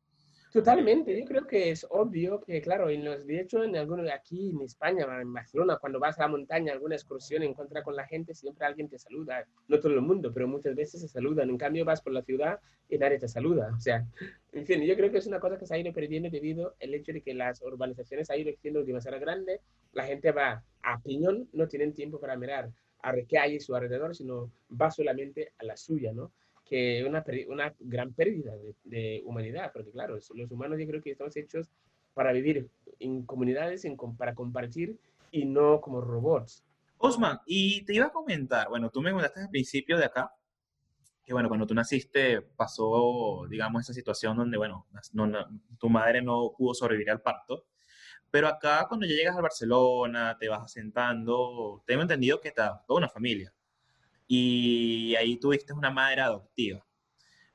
Totalmente, 0.55 1.19
yo 1.19 1.27
creo 1.27 1.49
que 1.49 1.71
es 1.71 1.85
obvio 1.91 2.41
que, 2.41 2.63
claro, 2.63 2.89
en 2.89 3.05
los, 3.05 3.27
de 3.27 3.41
hecho, 3.41 3.65
en 3.65 3.75
algunos, 3.75 4.09
aquí 4.09 4.51
en 4.51 4.61
España, 4.61 5.05
en 5.21 5.33
Barcelona, 5.33 5.79
cuando 5.81 5.99
vas 5.99 6.17
a 6.17 6.23
la 6.23 6.29
montaña, 6.29 6.73
alguna 6.73 6.95
excursión, 6.95 7.43
encuentras 7.43 7.83
con 7.83 7.97
la 7.97 8.07
gente, 8.07 8.37
siempre 8.37 8.65
alguien 8.65 8.89
te 8.89 8.97
saluda. 8.97 9.45
No 9.67 9.81
todo 9.81 9.93
el 9.95 10.01
mundo, 10.01 10.33
pero 10.33 10.47
muchas 10.47 10.77
veces 10.77 11.01
se 11.01 11.09
saludan. 11.09 11.51
En 11.51 11.59
cambio, 11.59 11.85
vas 11.85 12.01
por 12.01 12.13
la 12.13 12.23
ciudad 12.23 12.61
y 12.89 12.99
nadie 12.99 13.19
te 13.19 13.27
saluda. 13.27 13.75
O 13.77 13.81
sea, 13.81 14.07
en 14.53 14.65
fin, 14.65 14.81
yo 14.83 14.95
creo 14.95 15.11
que 15.11 15.19
es 15.19 15.27
una 15.27 15.41
cosa 15.41 15.59
que 15.59 15.67
se 15.67 15.75
ha 15.75 15.79
ido 15.79 15.93
perdiendo 15.93 16.31
debido 16.31 16.77
al 16.81 16.95
hecho 16.95 17.13
de 17.13 17.21
que 17.21 17.35
las 17.35 17.61
urbanizaciones 17.61 18.31
han 18.31 18.39
ido 18.39 18.53
siendo 18.57 18.85
demasiado 18.85 19.19
grandes. 19.19 19.61
La 19.91 20.05
gente 20.05 20.31
va 20.31 20.63
a 20.83 21.03
piñón, 21.03 21.49
no 21.53 21.67
tienen 21.67 21.95
tiempo 21.95 22.21
para 22.21 22.37
mirar 22.37 22.71
a 23.03 23.13
qué 23.29 23.39
hay 23.39 23.57
a 23.57 23.61
su 23.61 23.75
alrededor, 23.75 24.15
sino 24.15 24.53
va 24.71 24.93
solamente 24.93 25.53
a 25.59 25.65
la 25.65 25.77
suya, 25.77 26.13
¿no? 26.13 26.31
Que 26.65 27.05
una, 27.05 27.25
una 27.49 27.75
gran 27.79 28.13
pérdida 28.13 28.57
de, 28.57 28.75
de, 28.85 29.23
humanidad, 29.25 29.71
porque 29.73 29.91
claro, 29.91 30.15
los 30.15 30.51
humanos 30.51 30.79
yo 30.79 30.87
creo 30.87 31.03
que 31.03 31.11
estamos 31.11 31.37
hechos 31.37 31.69
para 32.15 32.33
vivir 32.33 32.69
en 32.99 33.25
comunidades, 33.25 33.85
en, 33.85 33.97
para 34.17 34.35
compartir 34.35 34.97
y 35.31 35.45
no 35.45 35.81
como 35.81 36.01
robots. 36.01 36.65
Osman, 36.99 37.41
y 37.45 37.85
te 37.85 37.95
iba 37.95 38.07
a 38.07 38.13
comentar, 38.13 38.69
bueno, 38.69 38.91
tú 38.91 39.03
me 39.03 39.11
comentaste 39.11 39.41
al 39.41 39.51
principio 39.51 39.99
de 39.99 40.07
acá 40.07 40.33
que, 41.25 41.33
bueno, 41.33 41.49
cuando 41.49 41.67
tú 41.67 41.75
naciste 41.75 42.43
pasó, 42.43 43.47
digamos, 43.49 43.83
esa 43.83 43.95
situación 43.95 44.37
donde, 44.37 44.59
bueno, 44.59 44.87
tu 45.79 45.89
madre 45.89 46.21
no 46.23 46.53
pudo 46.57 46.75
sobrevivir 46.75 47.11
al 47.11 47.23
parto. 47.23 47.65
Pero 48.31 48.49
acá, 48.49 48.87
cuando 48.89 49.07
ya 49.07 49.15
llegas 49.15 49.37
a 49.37 49.41
Barcelona, 49.41 50.37
te 50.39 50.49
vas 50.49 50.63
asentando, 50.65 51.83
tengo 51.87 52.03
entendido 52.03 52.41
que 52.41 52.51
te 52.51 52.63
toda 52.87 52.99
una 52.99 53.09
familia. 53.09 53.53
Y 54.27 55.15
ahí 55.17 55.37
tuviste 55.37 55.73
una 55.73 55.91
madre 55.91 56.23
adoptiva. 56.23 56.85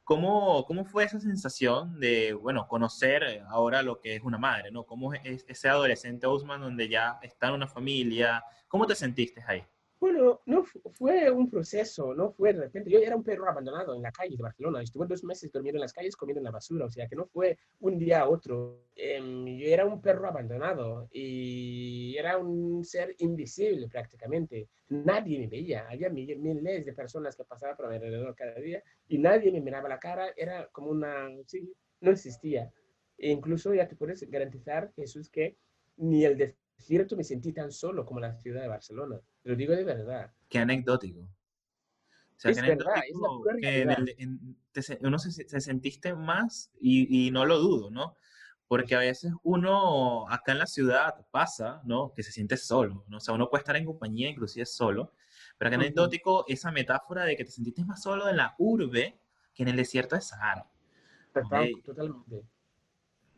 ¿Cómo, 0.03 0.65
¿Cómo 0.65 0.86
fue 0.86 1.03
esa 1.03 1.19
sensación 1.19 1.99
de, 1.99 2.34
bueno, 2.34 2.67
conocer 2.67 3.43
ahora 3.49 3.84
lo 3.84 3.99
que 3.99 4.15
es 4.15 4.23
una 4.23 4.39
madre, 4.39 4.71
¿no? 4.71 4.84
¿Cómo 4.86 5.13
es 5.13 5.45
ese 5.47 5.69
adolescente 5.69 6.25
Osman 6.25 6.62
donde 6.62 6.89
ya 6.89 7.19
está 7.21 7.49
en 7.49 7.53
una 7.53 7.67
familia? 7.67 8.43
¿Cómo 8.67 8.88
te 8.88 8.95
sentiste 8.95 9.43
ahí? 9.47 9.63
Bueno, 10.00 10.40
no 10.46 10.64
fue 10.94 11.30
un 11.30 11.50
proceso, 11.50 12.14
no 12.14 12.32
fue 12.32 12.54
de 12.54 12.62
repente. 12.62 12.90
Yo 12.90 13.00
era 13.00 13.18
un 13.18 13.24
perro 13.24 13.50
abandonado 13.50 13.94
en 13.94 14.02
la 14.02 14.14
calle 14.14 14.38
de 14.38 14.42
Barcelona. 14.44 14.82
Estuve 14.82 15.06
dos 15.08 15.26
meses 15.26 15.52
durmiendo 15.52 15.78
en 15.78 15.82
las 15.82 15.92
calles 15.92 16.16
comiendo 16.16 16.40
en 16.40 16.46
la 16.46 16.52
basura, 16.52 16.86
o 16.86 16.90
sea 16.90 17.06
que 17.08 17.18
no 17.18 17.26
fue 17.26 17.58
un 17.82 17.98
día 17.98 18.22
a 18.22 18.30
otro. 18.30 18.86
Em, 18.96 19.46
yo 19.46 19.68
era 19.68 19.86
un 19.86 20.02
perro 20.02 20.28
abandonado 20.28 21.10
y 21.12 22.16
era 22.18 22.38
un 22.38 22.86
ser 22.86 23.14
invisible 23.20 23.90
prácticamente. 23.90 24.70
Nadie 24.88 25.38
me 25.38 25.48
veía. 25.48 25.90
Había 25.90 26.10
miles 26.10 26.86
de 26.86 26.94
personas 26.94 27.36
que 27.36 27.44
pasaban 27.44 27.76
por 27.76 27.90
mi 27.90 27.96
alrededor 27.96 28.34
cada 28.36 28.56
día 28.56 28.82
y 29.10 29.18
nadie 29.18 29.52
me 29.52 29.60
miraba 29.60 29.90
la 29.90 30.00
cara. 30.00 30.34
Era 30.36 30.68
como 30.72 30.92
una... 30.92 31.28
Sí, 31.46 31.74
no 32.00 32.12
existía. 32.12 32.72
E 33.18 33.32
incluso 33.32 33.74
ya 33.74 33.86
te 33.86 33.98
puedes 33.98 34.22
garantizar, 34.30 34.94
Jesús, 34.96 35.30
que 35.30 35.58
ni 35.98 36.24
el 36.24 36.56
cierto 36.80 37.16
me 37.16 37.24
sentí 37.24 37.52
tan 37.54 37.72
solo 37.72 38.06
como 38.06 38.20
la 38.20 38.34
ciudad 38.36 38.62
de 38.62 38.68
Barcelona. 38.68 39.20
Lo 39.43 39.56
digo 39.56 39.75
de 39.75 39.84
verdad. 39.84 40.32
Qué 40.47 40.60
anecdótico. 40.60 41.21
O 41.21 42.41
sea, 42.41 42.52
es 42.52 42.62
verdad, 42.62 42.95
es 44.73 44.88
que 44.88 44.97
uno 45.02 45.19
se, 45.19 45.60
sentiste 45.60 46.15
más 46.15 46.71
y, 46.80 47.28
y, 47.28 47.32
no 47.32 47.45
lo 47.45 47.60
dudo, 47.60 47.91
¿no? 47.91 48.15
Porque 48.67 48.95
a 48.95 48.99
veces 48.99 49.34
uno 49.43 50.30
acá 50.30 50.54
en 50.54 50.60
la 50.60 50.65
ciudad 50.65 51.25
pasa, 51.32 51.82
¿no? 51.84 52.13
Que 52.13 52.23
se 52.23 52.32
siente 52.32 52.56
solo, 52.56 53.04
¿no? 53.10 53.17
O 53.17 53.19
sea, 53.19 53.34
uno 53.34 53.49
puede 53.49 53.62
estar 53.62 53.75
en 53.75 53.86
compañía, 53.86 54.30
inclusive 54.30 54.65
solo, 54.65 55.12
pero 55.58 55.69
que 55.69 55.75
anecdótico 55.75 56.45
esa 56.47 56.71
metáfora 56.71 57.25
de 57.25 57.36
que 57.36 57.43
te 57.43 57.52
sentiste 57.52 57.84
más 57.84 58.02
solo 58.02 58.30
en 58.30 58.38
la 58.38 58.56
urbe 58.58 59.19
que 59.54 59.63
en 59.63 59.69
el 59.69 59.75
desierto 59.75 60.15
de 60.15 60.21
Sahara. 60.21 60.65
Totalmente. 61.34 62.45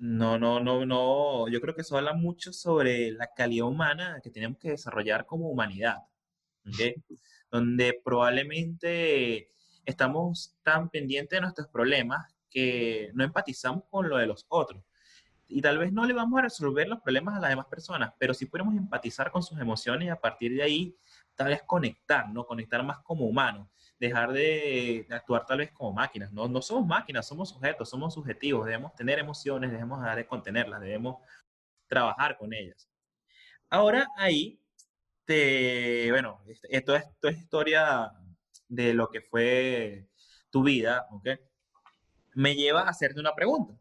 No, 0.02 0.40
no, 0.40 0.60
no, 0.60 0.84
no. 0.84 1.48
Yo 1.48 1.62
creo 1.62 1.76
que 1.76 1.82
eso 1.82 1.96
habla 1.96 2.14
mucho 2.14 2.52
sobre 2.52 3.12
la 3.12 3.28
calidad 3.28 3.68
humana 3.68 4.20
que 4.24 4.32
tenemos 4.32 4.58
que 4.58 4.72
desarrollar 4.72 5.28
como 5.28 5.48
humanidad. 5.48 5.98
Donde 7.52 8.02
probablemente 8.04 9.52
estamos 9.86 10.58
tan 10.64 10.90
pendientes 10.90 11.38
de 11.38 11.42
nuestros 11.42 11.68
problemas 11.68 12.34
que 12.50 13.12
no 13.14 13.24
empatizamos 13.24 13.84
con 13.92 14.10
lo 14.10 14.18
de 14.18 14.26
los 14.26 14.44
otros. 14.50 14.84
Y 15.48 15.62
tal 15.62 15.78
vez 15.78 15.94
no 15.94 16.06
le 16.06 16.14
vamos 16.14 16.40
a 16.40 16.44
resolver 16.44 16.88
los 16.88 17.00
problemas 17.02 17.38
a 17.38 17.42
las 17.42 17.52
demás 17.52 17.68
personas, 17.68 18.12
pero 18.18 18.34
sí 18.34 18.48
podemos 18.48 18.76
empatizar 18.76 19.30
con 19.30 19.44
sus 19.44 19.60
emociones 19.60 20.08
y 20.08 20.10
a 20.10 20.20
partir 20.20 20.56
de 20.56 20.64
ahí 20.64 20.96
tal 21.36 21.50
vez 21.50 21.62
conectar, 21.62 22.28
¿no? 22.28 22.48
Conectar 22.48 22.84
más 22.84 23.00
como 23.04 23.26
humanos 23.28 23.68
dejar 24.02 24.34
de, 24.34 25.06
actuar 25.12 25.46
tal 25.46 25.60
vez 25.60 25.72
como 25.72 25.94
máquinas. 25.94 26.32
No, 26.32 26.48
no 26.48 26.60
somos 26.62 26.88
máquinas, 26.88 27.28
somos 27.28 27.50
sujetos, 27.50 27.88
somos 27.88 28.16
subjetivos, 28.16 28.66
debemos 28.66 28.96
tener 28.96 29.20
emociones, 29.20 29.72
debemos 29.72 30.02
dejar 30.02 30.18
de 30.18 30.26
contenerlas, 30.26 30.82
debemos 30.82 31.18
trabajar 31.88 32.36
con 32.36 32.52
ellas. 32.52 32.90
Ahora 33.70 34.08
ahí, 34.18 34.60
te, 35.24 36.08
bueno, 36.10 36.42
esto 36.68 36.96
es, 36.96 37.04
esto 37.04 37.28
es 37.28 37.38
historia 37.38 38.12
de 38.68 38.96
lo 38.96 39.08
que 39.08 39.22
fue 39.22 40.08
tu 40.50 40.64
vida, 40.64 41.06
¿ok? 41.12 41.30
Me 42.34 42.56
lleva 42.56 42.82
a 42.82 42.90
hacerte 42.90 43.20
una 43.20 43.36
pregunta. 43.36 43.76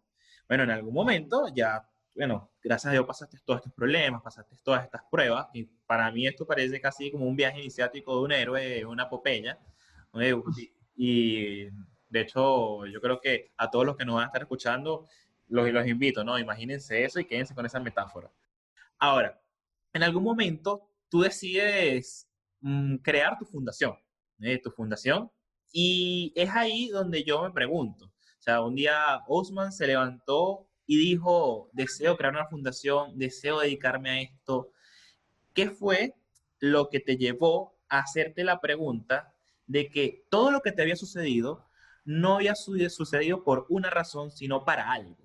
Bueno, 0.47 0.65
en 0.65 0.71
algún 0.71 0.93
momento 0.93 1.47
ya, 1.55 1.89
bueno, 2.15 2.53
gracias 2.63 2.91
a 2.91 2.93
Dios 2.93 3.07
pasaste 3.07 3.39
todos 3.43 3.61
estos 3.61 3.73
problemas, 3.73 4.21
pasaste 4.21 4.55
todas 4.63 4.85
estas 4.85 5.03
pruebas, 5.11 5.49
y 5.55 5.65
para 5.65 6.11
mí 6.13 6.27
esto 6.27 6.47
parece 6.47 6.79
casi 6.79 7.11
como 7.11 7.27
un 7.27 7.37
viaje 7.37 7.61
iniciático 7.61 8.17
de 8.17 8.23
un 8.23 8.33
héroe, 8.33 8.85
una 8.85 9.09
y 10.97 11.69
de 12.11 12.21
hecho, 12.21 12.85
yo 12.87 13.01
creo 13.01 13.21
que 13.21 13.53
a 13.57 13.71
todos 13.71 13.87
los 13.87 13.97
que 13.97 14.05
nos 14.05 14.17
van 14.17 14.25
a 14.25 14.27
estar 14.27 14.43
escuchando, 14.43 15.07
los, 15.49 15.71
los 15.71 15.87
invito, 15.87 16.25
¿no? 16.25 16.39
Imagínense 16.39 17.05
eso 17.05 17.21
y 17.21 17.25
quédense 17.25 17.55
con 17.55 17.65
esa 17.65 17.79
metáfora. 17.79 18.31
Ahora, 18.99 19.41
en 19.93 20.03
algún 20.03 20.25
momento 20.25 20.89
tú 21.09 21.23
decides 21.23 22.29
mm, 22.61 22.97
crear 22.97 23.39
tu 23.39 23.45
fundación, 23.45 23.97
¿eh? 24.41 24.59
tu 24.59 24.71
fundación, 24.71 25.31
y 25.73 26.33
es 26.35 26.51
ahí 26.51 26.89
donde 26.89 27.23
yo 27.23 27.43
me 27.45 27.53
pregunto. 27.53 28.07
O 28.07 28.43
sea, 28.43 28.63
un 28.63 28.75
día 28.75 29.23
Osman 29.29 29.73
se 29.73 29.87
levantó 29.87 30.67
y 30.87 30.99
dijo, 30.99 31.71
deseo 31.73 32.17
crear 32.17 32.35
una 32.35 32.47
fundación, 32.47 33.17
deseo 33.17 33.61
dedicarme 33.61 34.11
a 34.11 34.21
esto. 34.23 34.73
¿Qué 35.55 35.71
fue 35.71 36.17
lo 36.59 36.89
que 36.89 36.99
te 36.99 37.17
llevó 37.17 37.77
a 37.89 38.01
hacerte 38.01 38.43
la 38.43 38.61
pregunta 38.61 39.33
de 39.71 39.89
que 39.89 40.27
todo 40.31 40.51
lo 40.51 40.63
que 40.63 40.73
te 40.73 40.83
había 40.83 40.97
sucedido 40.97 41.65
no 42.05 42.37
había 42.37 42.57
sucedido 42.57 43.45
por 43.45 43.67
una 43.69 43.89
razón, 43.89 44.33
sino 44.33 44.65
para 44.65 44.91
algo. 44.91 45.17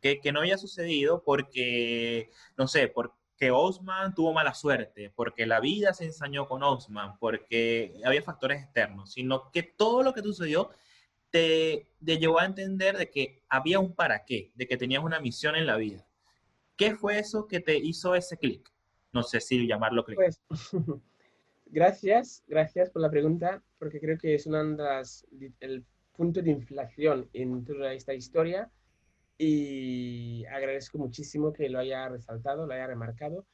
Que 0.00 0.32
no 0.32 0.40
había 0.40 0.58
sucedido 0.58 1.22
porque, 1.22 2.30
no 2.56 2.66
sé, 2.66 2.88
porque 2.88 3.52
Osman 3.52 4.16
tuvo 4.16 4.32
mala 4.32 4.52
suerte, 4.52 5.12
porque 5.14 5.46
la 5.46 5.60
vida 5.60 5.94
se 5.94 6.06
ensañó 6.06 6.48
con 6.48 6.64
Osman, 6.64 7.18
porque 7.20 7.94
había 8.04 8.20
factores 8.20 8.64
externos, 8.64 9.12
sino 9.12 9.52
que 9.52 9.62
todo 9.62 10.02
lo 10.02 10.12
que 10.12 10.22
sucedió 10.22 10.70
te, 11.30 11.86
te 12.04 12.18
llevó 12.18 12.40
a 12.40 12.46
entender 12.46 12.98
de 12.98 13.10
que 13.10 13.44
había 13.48 13.78
un 13.78 13.94
para 13.94 14.24
qué, 14.24 14.50
de 14.56 14.66
que 14.66 14.76
tenías 14.76 15.04
una 15.04 15.20
misión 15.20 15.54
en 15.54 15.66
la 15.66 15.76
vida. 15.76 16.04
¿Qué 16.76 16.96
fue 16.96 17.20
eso 17.20 17.46
que 17.46 17.60
te 17.60 17.76
hizo 17.76 18.16
ese 18.16 18.36
clic? 18.38 18.72
No 19.12 19.22
sé 19.22 19.40
si 19.40 19.68
llamarlo 19.68 20.04
clic. 20.04 20.16
Pues, 20.16 20.40
Gracias, 21.70 22.42
gracias 22.46 22.90
por 22.90 23.02
la 23.02 23.10
pregunta, 23.10 23.62
porque 23.78 24.00
creo 24.00 24.18
que 24.18 24.34
es 24.34 24.46
una 24.46 24.62
el 25.60 25.84
punto 26.16 26.42
de 26.42 26.50
inflación 26.50 27.28
en 27.32 27.64
toda 27.64 27.92
esta 27.92 28.12
historia 28.14 28.70
y 29.38 30.44
agradezco 30.46 30.98
muchísimo 30.98 31.52
que 31.52 31.68
lo 31.68 31.78
haya 31.78 32.08
resaltado, 32.08 32.66
lo 32.66 32.74
haya 32.74 32.88
remarcado. 32.88 33.46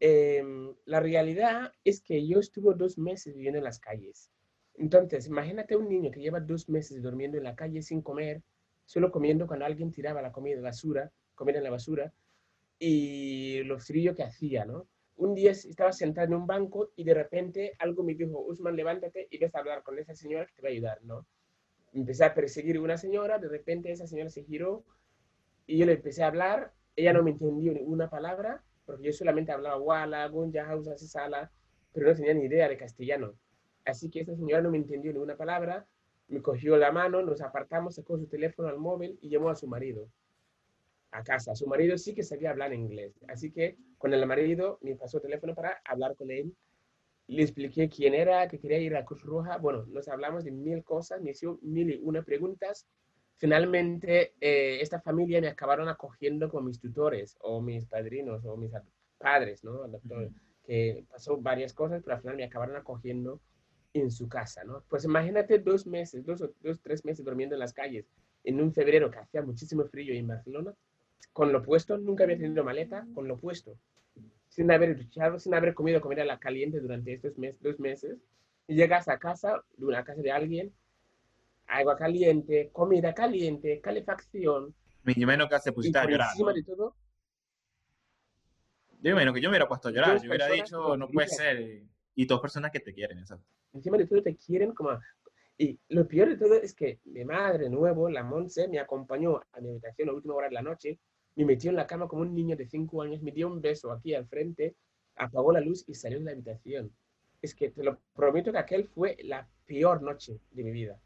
Em, 0.00 0.74
la 0.86 1.00
realidad 1.00 1.72
es 1.84 2.00
que 2.00 2.26
yo 2.26 2.40
estuve 2.40 2.74
dos 2.74 2.96
meses 2.98 3.34
viviendo 3.34 3.58
en 3.58 3.64
las 3.64 3.78
calles. 3.78 4.30
Entonces, 4.74 5.26
imagínate 5.26 5.76
un 5.76 5.88
niño 5.88 6.10
que 6.10 6.20
lleva 6.20 6.40
dos 6.40 6.68
meses 6.68 7.02
durmiendo 7.02 7.36
en 7.36 7.44
la 7.44 7.56
calle 7.56 7.82
sin 7.82 8.00
comer, 8.00 8.42
solo 8.86 9.10
comiendo 9.10 9.46
cuando 9.46 9.66
alguien 9.66 9.92
tiraba 9.92 10.22
la 10.22 10.32
comida 10.32 10.60
basura, 10.62 11.12
comer 11.34 11.56
en 11.56 11.64
la 11.64 11.70
basura, 11.70 12.12
y 12.78 13.62
lo 13.64 13.78
frío 13.78 14.14
que 14.14 14.22
hacía, 14.22 14.64
¿no? 14.64 14.88
Un 15.18 15.34
día 15.34 15.50
estaba 15.50 15.92
sentado 15.92 16.28
en 16.28 16.34
un 16.34 16.46
banco 16.46 16.92
y 16.94 17.04
de 17.04 17.12
repente 17.12 17.72
algo 17.80 18.04
me 18.04 18.14
dijo, 18.14 18.40
Usman, 18.40 18.76
levántate 18.76 19.26
y 19.30 19.38
ves 19.38 19.54
a 19.54 19.58
hablar 19.58 19.82
con 19.82 19.98
esa 19.98 20.14
señora 20.14 20.46
que 20.46 20.54
te 20.54 20.62
va 20.62 20.68
a 20.68 20.72
ayudar, 20.72 21.02
¿no? 21.02 21.26
Empecé 21.92 22.24
a 22.24 22.34
perseguir 22.34 22.78
una 22.78 22.96
señora, 22.96 23.38
de 23.38 23.48
repente 23.48 23.90
esa 23.90 24.06
señora 24.06 24.30
se 24.30 24.44
giró 24.44 24.84
y 25.66 25.76
yo 25.76 25.86
le 25.86 25.94
empecé 25.94 26.22
a 26.22 26.28
hablar, 26.28 26.72
ella 26.94 27.12
no 27.12 27.24
me 27.24 27.32
entendió 27.32 27.72
ninguna 27.72 28.08
palabra, 28.08 28.62
porque 28.86 29.04
yo 29.04 29.12
solamente 29.12 29.50
hablaba 29.50 29.76
Wala, 29.76 30.26
Gunja, 30.28 30.70
Hausa, 30.70 30.96
Sala, 30.96 31.50
pero 31.92 32.08
no 32.08 32.14
tenía 32.14 32.34
ni 32.34 32.44
idea 32.44 32.68
de 32.68 32.76
castellano. 32.76 33.34
Así 33.84 34.10
que 34.10 34.20
esa 34.20 34.36
señora 34.36 34.62
no 34.62 34.70
me 34.70 34.78
entendió 34.78 35.12
ninguna 35.12 35.36
palabra, 35.36 35.86
me 36.28 36.40
cogió 36.40 36.76
la 36.76 36.92
mano, 36.92 37.22
nos 37.22 37.40
apartamos, 37.40 37.96
sacó 37.96 38.16
su 38.18 38.28
teléfono 38.28 38.68
al 38.68 38.78
móvil 38.78 39.18
y 39.20 39.30
llamó 39.30 39.50
a 39.50 39.56
su 39.56 39.66
marido 39.66 40.08
a 41.10 41.24
casa. 41.24 41.56
Su 41.56 41.66
marido 41.66 41.98
sí 41.98 42.14
que 42.14 42.22
sabía 42.22 42.50
hablar 42.50 42.72
inglés, 42.72 43.24
así 43.26 43.50
que 43.50 43.78
con 43.98 44.14
el 44.14 44.24
marido 44.26 44.78
me 44.80 44.96
pasó 44.96 45.18
el 45.18 45.24
teléfono 45.24 45.54
para 45.54 45.80
hablar 45.84 46.16
con 46.16 46.30
él. 46.30 46.54
Le 47.26 47.42
expliqué 47.42 47.88
quién 47.88 48.14
era, 48.14 48.48
que 48.48 48.58
quería 48.58 48.78
ir 48.78 48.96
a 48.96 49.04
Cruz 49.04 49.22
Roja. 49.22 49.58
Bueno, 49.58 49.84
nos 49.86 50.08
hablamos 50.08 50.44
de 50.44 50.52
mil 50.52 50.82
cosas, 50.82 51.20
me 51.20 51.32
hizo 51.32 51.58
mil 51.62 51.90
y 51.90 52.00
una 52.02 52.22
preguntas. 52.22 52.86
Finalmente, 53.36 54.34
eh, 54.40 54.78
esta 54.80 55.00
familia 55.00 55.40
me 55.40 55.48
acabaron 55.48 55.88
acogiendo 55.88 56.48
con 56.48 56.64
mis 56.64 56.80
tutores 56.80 57.36
o 57.40 57.60
mis 57.60 57.84
padrinos 57.86 58.44
o 58.44 58.56
mis 58.56 58.72
padres, 59.18 59.62
¿no? 59.62 59.82
Que 60.64 61.04
pasó 61.10 61.36
varias 61.36 61.74
cosas, 61.74 62.02
pero 62.02 62.16
al 62.16 62.22
final 62.22 62.36
me 62.36 62.44
acabaron 62.44 62.76
acogiendo 62.76 63.40
en 63.92 64.10
su 64.10 64.28
casa, 64.28 64.64
¿no? 64.64 64.84
Pues 64.88 65.04
imagínate 65.04 65.58
dos 65.58 65.86
meses, 65.86 66.24
dos 66.24 66.40
o 66.40 66.52
dos, 66.60 66.80
tres 66.80 67.04
meses 67.04 67.24
durmiendo 67.24 67.54
en 67.54 67.60
las 67.60 67.72
calles 67.72 68.06
en 68.44 68.60
un 68.60 68.72
febrero 68.72 69.10
que 69.10 69.18
hacía 69.18 69.42
muchísimo 69.42 69.84
frío 69.84 70.14
en 70.14 70.26
Barcelona 70.26 70.74
con 71.32 71.52
lo 71.52 71.62
puesto, 71.62 71.98
nunca 71.98 72.24
había 72.24 72.38
tenido 72.38 72.64
maleta, 72.64 73.06
con 73.14 73.28
lo 73.28 73.38
puesto, 73.38 73.78
sin 74.48 74.70
haber 74.70 74.96
duchado, 74.96 75.38
sin 75.38 75.54
haber 75.54 75.74
comido 75.74 76.00
comida 76.00 76.24
la 76.24 76.38
caliente 76.38 76.80
durante 76.80 77.14
estos 77.14 77.32
dos 77.60 77.78
meses, 77.78 78.18
y 78.66 78.74
llegas 78.74 79.08
a 79.08 79.18
casa, 79.18 79.64
de 79.76 79.86
una 79.86 80.04
casa 80.04 80.20
de 80.20 80.32
alguien, 80.32 80.72
agua 81.66 81.96
caliente, 81.96 82.70
comida 82.72 83.14
caliente, 83.14 83.80
calefacción. 83.80 84.74
Yo 85.04 85.26
menos 85.26 85.48
que 85.48 85.58
se 85.60 85.72
pusiste 85.72 85.98
a 85.98 86.04
llorar. 86.04 86.30
Encima 86.32 86.52
de 86.52 86.62
todo, 86.62 86.94
yo 89.00 89.14
menos 89.14 89.32
que 89.32 89.40
yo 89.40 89.48
me 89.48 89.52
hubiera 89.52 89.68
puesto 89.68 89.88
a 89.88 89.92
llorar, 89.92 90.20
yo 90.20 90.28
hubiera 90.28 90.48
dicho, 90.48 90.96
no 90.96 91.08
puede 91.08 91.28
ser. 91.28 91.82
Y 92.14 92.26
dos 92.26 92.40
personas 92.40 92.72
que 92.72 92.80
te 92.80 92.92
quieren, 92.92 93.18
exacto. 93.18 93.46
Encima 93.72 93.96
de 93.96 94.06
todo 94.06 94.22
te 94.22 94.36
quieren 94.36 94.74
como... 94.74 94.98
Y 95.56 95.78
lo 95.88 96.06
peor 96.06 96.28
de 96.28 96.36
todo 96.36 96.54
es 96.54 96.74
que 96.74 97.00
mi 97.04 97.24
madre, 97.24 97.68
nuevo, 97.68 98.08
la 98.10 98.22
Monse, 98.22 98.68
me 98.68 98.78
acompañó 98.78 99.40
a 99.52 99.60
mi 99.60 99.70
habitación 99.70 100.08
a 100.08 100.12
la 100.12 100.16
última 100.16 100.34
hora 100.34 100.48
de 100.48 100.54
la 100.54 100.62
noche, 100.62 100.98
me 101.38 101.44
metió 101.44 101.70
en 101.70 101.76
la 101.76 101.86
cama 101.86 102.08
como 102.08 102.22
un 102.22 102.34
niño 102.34 102.56
de 102.56 102.66
cinco 102.66 103.00
años, 103.00 103.22
me 103.22 103.30
dio 103.30 103.46
un 103.46 103.60
beso 103.60 103.92
aquí 103.92 104.12
al 104.12 104.26
frente, 104.26 104.74
apagó 105.14 105.52
la 105.52 105.60
luz 105.60 105.84
y 105.86 105.94
salió 105.94 106.18
de 106.18 106.24
la 106.24 106.32
habitación. 106.32 106.92
Es 107.40 107.54
que 107.54 107.70
te 107.70 107.84
lo 107.84 108.00
prometo 108.12 108.50
que 108.50 108.58
aquel 108.58 108.88
fue 108.88 109.16
la 109.22 109.48
peor 109.64 110.02
noche 110.02 110.40
de 110.50 110.64
mi 110.64 110.72
vida. 110.72 111.00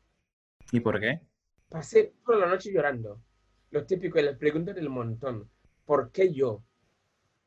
¿Y 0.70 0.80
por 0.80 0.98
qué? 0.98 1.20
Pasé 1.68 2.14
toda 2.24 2.38
la 2.38 2.46
noche 2.46 2.72
llorando. 2.72 3.20
Lo 3.70 3.84
típico 3.84 4.18
las 4.22 4.38
preguntas 4.38 4.74
del 4.74 4.88
montón. 4.88 5.50
¿Por 5.84 6.10
qué 6.10 6.32
yo? 6.32 6.62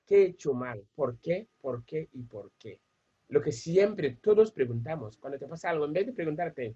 ¿Qué 0.06 0.18
he 0.18 0.26
hecho 0.28 0.54
mal? 0.54 0.86
¿Por 0.94 1.20
qué? 1.20 1.48
¿Por 1.60 1.84
qué? 1.86 2.10
¿Y 2.14 2.22
por 2.22 2.52
qué? 2.60 2.82
Lo 3.30 3.42
que 3.42 3.52
siempre 3.52 4.20
todos 4.22 4.52
preguntamos 4.52 5.18
cuando 5.18 5.40
te 5.40 5.48
pasa 5.48 5.72
algo, 5.72 5.86
en 5.86 5.94
vez 5.94 6.06
de 6.06 6.14
preguntarte, 6.14 6.76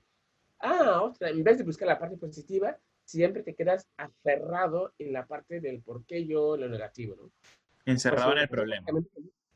ah, 0.58 1.04
ostras, 1.04 1.32
en 1.32 1.44
vez 1.44 1.60
de 1.60 1.64
buscar 1.64 1.88
la 1.88 2.00
parte 2.00 2.18
positiva, 2.18 2.80
siempre 3.10 3.42
te 3.42 3.56
quedas 3.56 3.88
aferrado 3.98 4.94
en 5.00 5.14
la 5.14 5.26
parte 5.26 5.60
del 5.60 5.82
por 5.82 6.06
qué 6.06 6.26
yo, 6.26 6.56
lo 6.56 6.70
negativo, 6.70 7.16
¿no? 7.16 7.32
Encerrado 7.86 8.34
en 8.34 8.40
el 8.40 8.50
problema. 8.50 8.88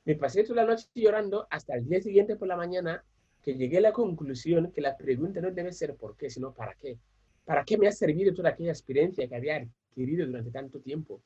Me 0.06 0.16
pasé 0.16 0.44
toda 0.44 0.63
la 0.63 0.72
noche 0.72 0.88
llorando 0.96 1.48
hasta 1.52 1.76
el 1.76 1.88
día 1.88 2.02
siguiente 2.02 2.36
por 2.36 2.48
la 2.48 2.58
mañana 2.58 3.04
que 3.44 3.54
llegué 3.54 3.78
a 3.78 3.82
la 3.82 3.94
conclusión 3.94 4.72
que 4.72 4.82
la 4.82 4.98
pregunta 4.98 5.39
no 5.39 5.52
debe 5.52 5.72
ser 5.72 5.96
por 5.96 6.18
qué, 6.18 6.30
sino 6.30 6.52
para 6.54 6.74
qué. 6.76 6.98
¿Para 7.46 7.63
qué 7.63 7.78
me 7.78 7.88
ha 7.88 7.92
servido 7.92 8.34
toda 8.34 8.50
aquella 8.50 8.72
experiencia 8.72 9.28
que 9.28 9.36
había 9.36 9.58
adquirido 9.58 10.26
durante 10.26 10.50
tanto 10.50 10.80
tiempo? 10.80 11.22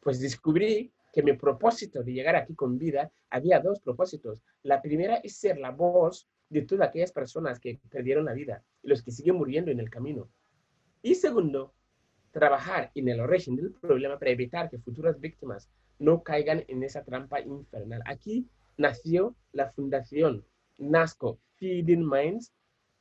Pues 0.00 0.18
descubrí 0.20 0.90
que 1.12 1.22
mi 1.22 1.32
propósito 1.34 2.02
de 2.02 2.12
llegar 2.12 2.34
aquí 2.34 2.54
con 2.54 2.76
vida 2.76 3.10
había 3.30 3.60
dos 3.60 3.80
propósitos. 3.80 4.42
La 4.64 4.82
primera 4.82 5.16
es 5.16 5.36
ser 5.36 5.58
la 5.58 5.70
voz 5.70 6.26
de 6.48 6.62
todas 6.62 6.88
aquellas 6.88 7.12
personas 7.12 7.60
que 7.60 7.78
perdieron 7.88 8.24
la 8.24 8.32
vida 8.32 8.62
y 8.82 8.88
los 8.88 9.02
que 9.02 9.12
siguen 9.12 9.36
muriendo 9.36 9.70
en 9.70 9.78
el 9.78 9.90
camino. 9.90 10.28
Y 11.02 11.14
segundo, 11.14 11.72
trabajar 12.32 12.90
en 12.94 13.08
el 13.08 13.20
origen 13.20 13.56
del 13.56 13.72
problema 13.72 14.18
para 14.18 14.30
evitar 14.30 14.68
que 14.68 14.78
futuras 14.78 15.20
víctimas 15.20 15.70
no 15.98 16.22
caigan 16.22 16.64
en 16.68 16.82
esa 16.82 17.02
trampa 17.02 17.40
infernal. 17.40 18.02
Aquí 18.04 18.46
nació 18.76 19.34
la 19.52 19.70
fundación 19.70 20.44
NASCO 20.78 21.38
Feeding 21.56 22.06
Minds, 22.06 22.52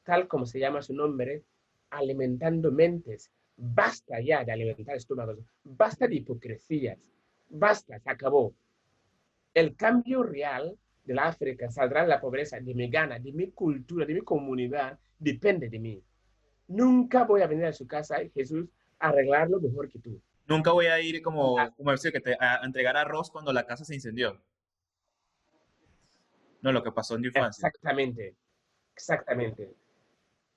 tal 0.03 0.27
como 0.27 0.45
se 0.45 0.59
llama 0.59 0.81
su 0.81 0.93
nombre, 0.93 1.43
alimentando 1.89 2.71
mentes. 2.71 3.31
Basta 3.57 4.19
ya 4.19 4.43
de 4.43 4.51
alimentar 4.51 4.95
estómagos, 4.95 5.39
basta 5.63 6.07
de 6.07 6.15
hipocresías, 6.15 6.99
basta, 7.49 7.99
se 7.99 8.09
acabó. 8.09 8.53
El 9.53 9.75
cambio 9.75 10.23
real 10.23 10.77
de 11.05 11.13
la 11.13 11.27
África 11.27 11.69
saldrá 11.71 12.01
de 12.01 12.09
la 12.09 12.19
pobreza, 12.19 12.59
de 12.59 12.73
mi 12.73 12.89
gana, 12.89 13.19
de 13.19 13.31
mi 13.31 13.51
cultura, 13.51 14.05
de 14.05 14.15
mi 14.15 14.21
comunidad, 14.21 14.99
depende 15.17 15.69
de 15.69 15.79
mí. 15.79 16.03
Nunca 16.67 17.23
voy 17.23 17.41
a 17.41 17.47
venir 17.47 17.65
a 17.65 17.73
su 17.73 17.87
casa, 17.87 18.17
Jesús, 18.33 18.67
a 18.99 19.09
arreglarlo 19.09 19.59
mejor 19.59 19.89
que 19.89 19.99
tú. 19.99 20.21
Nunca 20.47 20.71
voy 20.71 20.87
a 20.87 20.99
ir 21.01 21.21
como, 21.21 21.55
como 21.75 21.91
decir, 21.91 22.11
que 22.11 22.19
te, 22.19 22.37
a 22.39 22.61
entregar 22.63 22.97
arroz 22.97 23.29
cuando 23.31 23.51
la 23.51 23.65
casa 23.65 23.83
se 23.83 23.95
incendió. 23.95 24.41
No, 26.61 26.71
lo 26.71 26.83
que 26.83 26.91
pasó 26.91 27.15
en 27.15 27.21
tu 27.21 27.27
infancia. 27.27 27.67
Exactamente, 27.67 28.35
exactamente. 28.93 29.75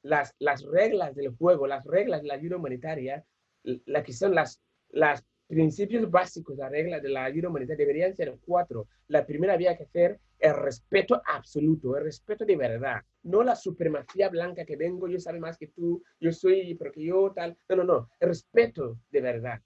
Las, 0.02 0.34
las 0.38 0.62
reglas 0.62 1.14
del 1.14 1.34
juego, 1.36 1.66
las 1.66 1.84
reglas 1.84 2.22
de 2.22 2.28
la 2.28 2.34
ayuda 2.34 2.56
humanitaria, 2.56 3.24
la 3.62 4.02
que 4.02 4.12
son 4.12 4.34
las, 4.34 4.62
las 4.90 5.24
principios 5.48 6.08
básicos 6.10 6.56
la 6.56 6.68
regla 6.68 7.00
de 7.00 7.08
la 7.08 7.24
ayuda 7.24 7.48
humanitaria 7.48 7.86
deberían 7.86 8.14
ser 8.14 8.36
cuatro. 8.44 8.86
La 9.08 9.26
primera 9.26 9.54
había 9.54 9.76
que 9.76 9.84
hacer 9.84 10.20
el 10.38 10.54
respeto 10.54 11.20
absoluto, 11.24 11.96
el 11.96 12.04
respeto 12.04 12.44
de 12.44 12.56
verdad, 12.56 13.02
no 13.24 13.42
la 13.42 13.56
supremacía 13.56 14.28
blanca 14.28 14.64
que 14.64 14.76
vengo, 14.76 15.08
yo 15.08 15.18
sabe 15.18 15.40
más 15.40 15.56
que 15.56 15.68
tú, 15.68 16.02
yo 16.20 16.32
soy, 16.32 16.74
porque 16.74 17.04
yo 17.04 17.32
tal. 17.34 17.56
No, 17.68 17.76
no, 17.76 17.84
no, 17.84 18.10
el 18.20 18.28
respeto 18.28 19.00
de 19.10 19.20
verdad. 19.20 19.60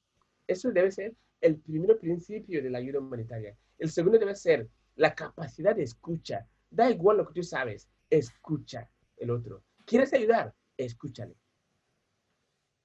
Eso 0.47 0.71
debe 0.71 0.91
ser 0.91 1.15
el 1.41 1.59
primer 1.59 1.99
principio 1.99 2.63
de 2.63 2.71
la 2.71 2.79
ayuda 2.79 3.01
humanitaria. 3.01 3.57
El 3.79 3.91
segundo 3.91 4.19
debe 4.19 4.35
ser 4.35 4.69
la 4.97 5.15
capacidad 5.15 5.75
de 5.75 5.83
escucha. 5.83 6.47
Da 6.71 6.91
igual 6.91 7.19
lo 7.19 7.27
que 7.27 7.35
tú 7.35 7.43
sabes, 7.43 7.89
escucha 8.09 8.89
el 9.17 9.31
otro. 9.31 9.63
¿Quieres 9.85 10.13
ayudar? 10.15 10.55
Escúchale. 10.77 11.35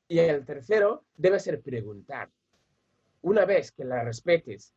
Y 0.08 0.20
el 0.20 0.46
tercero 0.46 1.06
debe 1.16 1.40
ser 1.40 1.62
preguntar. 1.62 2.30
Una 3.22 3.46
vez 3.46 3.72
que 3.72 3.84
la 3.84 4.04
respetes, 4.04 4.74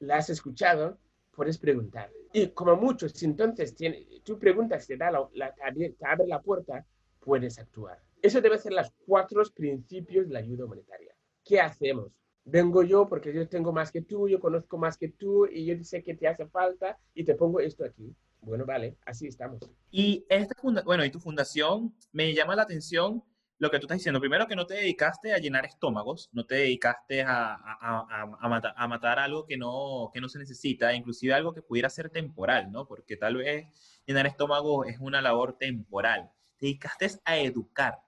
la 0.00 0.16
has 0.16 0.30
escuchado, 0.30 0.98
puedes 1.32 1.58
preguntar. 1.58 2.10
Y 2.32 2.48
como 2.48 2.76
muchos, 2.76 3.22
entonces 3.22 3.74
tiene, 3.74 4.06
tú 4.24 4.38
preguntas, 4.38 4.86
te, 4.86 4.96
da 4.96 5.10
la, 5.10 5.28
la 5.34 6.42
puerta, 6.42 6.84
puedes 7.20 7.58
actuar. 7.58 8.00
Eso 8.22 8.40
debe 8.40 8.58
ser 8.58 8.72
los 8.72 8.90
cuatro 9.04 9.42
principios 9.54 10.26
de 10.26 10.34
la 10.34 10.38
ayuda 10.40 10.64
humanitaria. 10.64 11.14
¿Qué 11.44 11.60
hacemos? 11.60 12.10
Vengo 12.44 12.82
yo 12.82 13.08
porque 13.08 13.32
yo 13.32 13.48
tengo 13.48 13.72
más 13.72 13.90
que 13.90 14.02
tú, 14.02 14.28
yo 14.28 14.40
conozco 14.40 14.78
más 14.78 14.96
que 14.96 15.08
tú 15.08 15.46
y 15.46 15.64
yo 15.66 15.82
sé 15.84 16.02
que 16.02 16.14
te 16.14 16.28
hace 16.28 16.46
falta 16.46 16.98
y 17.14 17.24
te 17.24 17.34
pongo 17.34 17.60
esto 17.60 17.84
aquí. 17.84 18.14
Bueno, 18.40 18.64
vale, 18.64 18.96
así 19.04 19.26
estamos. 19.26 19.58
Y 19.90 20.24
esta 20.28 20.54
bueno, 20.84 21.04
y 21.04 21.10
tu 21.10 21.18
fundación 21.18 21.92
me 22.12 22.32
llama 22.32 22.54
la 22.54 22.62
atención 22.62 23.22
lo 23.58 23.70
que 23.70 23.78
tú 23.78 23.86
estás 23.86 23.98
diciendo. 23.98 24.20
Primero 24.20 24.46
que 24.46 24.56
no 24.56 24.66
te 24.66 24.74
dedicaste 24.74 25.32
a 25.32 25.38
llenar 25.38 25.64
estómagos, 25.64 26.28
no 26.32 26.44
te 26.44 26.56
dedicaste 26.56 27.22
a, 27.22 27.54
a, 27.54 28.36
a, 28.76 28.88
matar, 28.88 29.18
algo 29.18 29.46
que 29.46 29.56
no, 29.56 30.10
que 30.12 30.20
no 30.20 30.28
se 30.28 30.38
necesita, 30.38 30.92
inclusive 30.94 31.32
algo 31.32 31.54
que 31.54 31.62
pudiera 31.62 31.88
ser 31.88 32.10
temporal, 32.10 32.70
¿no? 32.70 32.86
Porque 32.86 33.16
tal 33.16 33.36
vez 33.36 33.66
llenar 34.06 34.26
estómagos 34.26 34.88
es 34.88 34.98
una 35.00 35.22
labor 35.22 35.56
temporal. 35.58 36.30
Te 36.58 36.66
dedicaste 36.66 37.20
a 37.24 37.38
educar, 37.38 38.02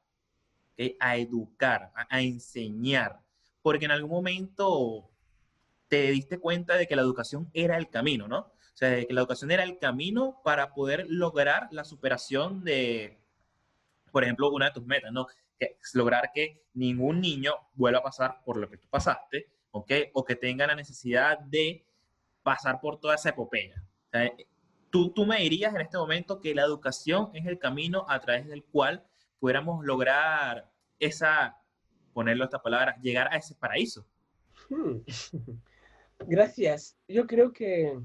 a 1.01 1.17
educar, 1.17 1.93
a, 1.95 2.21
enseñar, 2.21 3.21
porque 3.63 3.87
en 3.87 3.91
algún 3.93 4.11
momento 4.11 5.11
te 5.89 6.11
diste 6.11 6.39
cuenta 6.39 6.77
de 6.77 6.87
que 6.87 6.97
la 6.97 7.03
educación 7.03 7.51
era 7.55 7.79
el 7.79 7.89
camino, 7.89 8.29
¿no? 8.29 8.39
O 8.41 8.79
sea, 8.79 8.91
de 8.91 9.07
que 9.07 9.15
la 9.15 9.23
educación 9.23 9.51
era 9.51 9.65
el 9.65 9.79
camino 9.79 10.41
para 10.45 10.73
poder 10.73 11.07
lograr 11.09 11.69
la 11.73 11.85
superación 11.85 12.63
de, 12.63 13.18
por 14.11 14.25
ejemplo, 14.25 14.51
una 14.51 14.67
de 14.67 14.73
tus 14.73 14.85
metas, 14.85 15.13
¿no? 15.13 15.27
Que 15.59 15.77
es 15.81 15.95
lograr 15.95 16.31
que 16.33 16.63
ningún 16.75 17.21
niño 17.21 17.55
vuelva 17.75 18.01
a 18.01 18.03
pasar 18.03 18.43
por 18.45 18.57
lo 18.57 18.69
que 18.69 18.79
tú 18.79 18.89
pasaste, 18.89 19.49
¿ok? 19.71 19.93
O 20.15 20.25
que 20.25 20.37
tenga 20.37 20.67
la 20.67 20.75
necesidad 20.75 21.39
de 21.39 21.85
pasar 22.43 22.81
por 22.81 22.99
toda 22.99 23.15
esa 23.15 23.31
epopeya. 23.31 23.83
tú, 24.91 25.11
tú 25.13 25.27
me 25.27 25.39
dirías 25.39 25.75
en 25.75 25.83
este 25.83 25.99
momento 25.99 26.41
que 26.41 26.55
la 26.55 26.63
educación 26.63 27.31
es 27.35 27.47
el 27.47 27.59
camino 27.59 28.07
a 28.09 28.21
través 28.21 28.47
del 28.47 28.65
cual 28.65 29.05
pudiéramos 29.39 29.85
lograr 29.85 30.71
esa, 30.99 31.59
ponerlo 32.13 32.45
esta 32.45 32.63
palabra, 32.63 32.97
llegar 33.03 33.29
a 33.33 33.37
ese 33.37 33.55
paraíso. 33.55 34.07
Hmm. 34.69 34.99
Gracias. 36.27 36.97
Yo 37.07 37.27
creo 37.27 37.53
que 37.53 37.99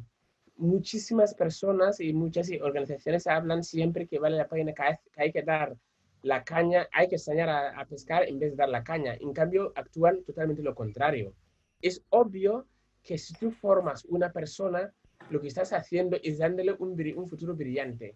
muchísimas 0.56 1.34
personas 1.34 2.00
y 2.00 2.14
muchas 2.14 2.50
organizaciones 2.62 3.28
hablan 3.28 3.64
siempre 3.64 4.08
que 4.08 4.20
vale 4.20 4.38
la 4.38 4.48
pena 4.48 4.74
que 4.74 5.00
hay 5.18 5.32
que 5.32 5.42
dar 5.42 5.76
la 6.24 6.44
caña, 6.44 6.88
hay 6.92 7.08
que 7.10 7.16
enseñar 7.16 7.50
a, 7.50 7.86
pescar 7.86 8.28
en 8.28 8.40
vez 8.40 8.52
de 8.52 8.56
dar 8.58 8.70
la 8.70 8.84
caña. 8.84 9.16
En 9.20 9.34
cambio, 9.34 9.74
actúan 9.76 10.24
totalmente 10.24 10.64
lo 10.64 10.74
contrario. 10.74 11.34
Es 11.82 12.02
obvio 12.10 12.66
que 13.04 13.18
si 13.18 13.34
tú 13.34 13.52
formas 13.52 14.06
una 14.06 14.32
persona, 14.32 14.94
lo 15.30 15.42
que 15.42 15.50
estás 15.50 15.74
haciendo 15.74 16.18
es 16.24 16.38
dándole 16.38 16.74
un, 16.80 17.28
futuro 17.28 17.56
brillante. 17.56 18.16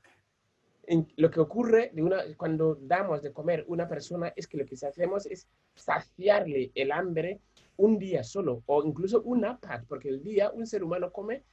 lo 1.17 1.29
que 1.29 1.41
ocurre 1.41 1.91
de 1.93 2.01
una, 2.01 2.23
cuando 2.37 2.75
damos 2.75 3.21
de 3.21 3.33
comer 3.33 3.61
a 3.61 3.65
una 3.67 3.89
persona 3.89 4.31
es 4.37 4.47
que 4.47 4.57
lo 4.57 4.65
que 4.65 4.75
hacemos 4.75 5.25
es 5.25 5.49
saciarle 5.75 6.71
el 6.75 6.93
hambre 6.93 7.41
un 7.75 7.99
día 7.99 8.23
solo 8.23 8.63
o 8.67 8.85
incluso 8.85 9.21
una 9.23 9.59
paz, 9.59 9.83
porque 9.85 10.07
el 10.07 10.23
día 10.23 10.49
un 10.51 10.65
ser 10.65 10.81
humano 10.81 11.11
come 11.11 11.43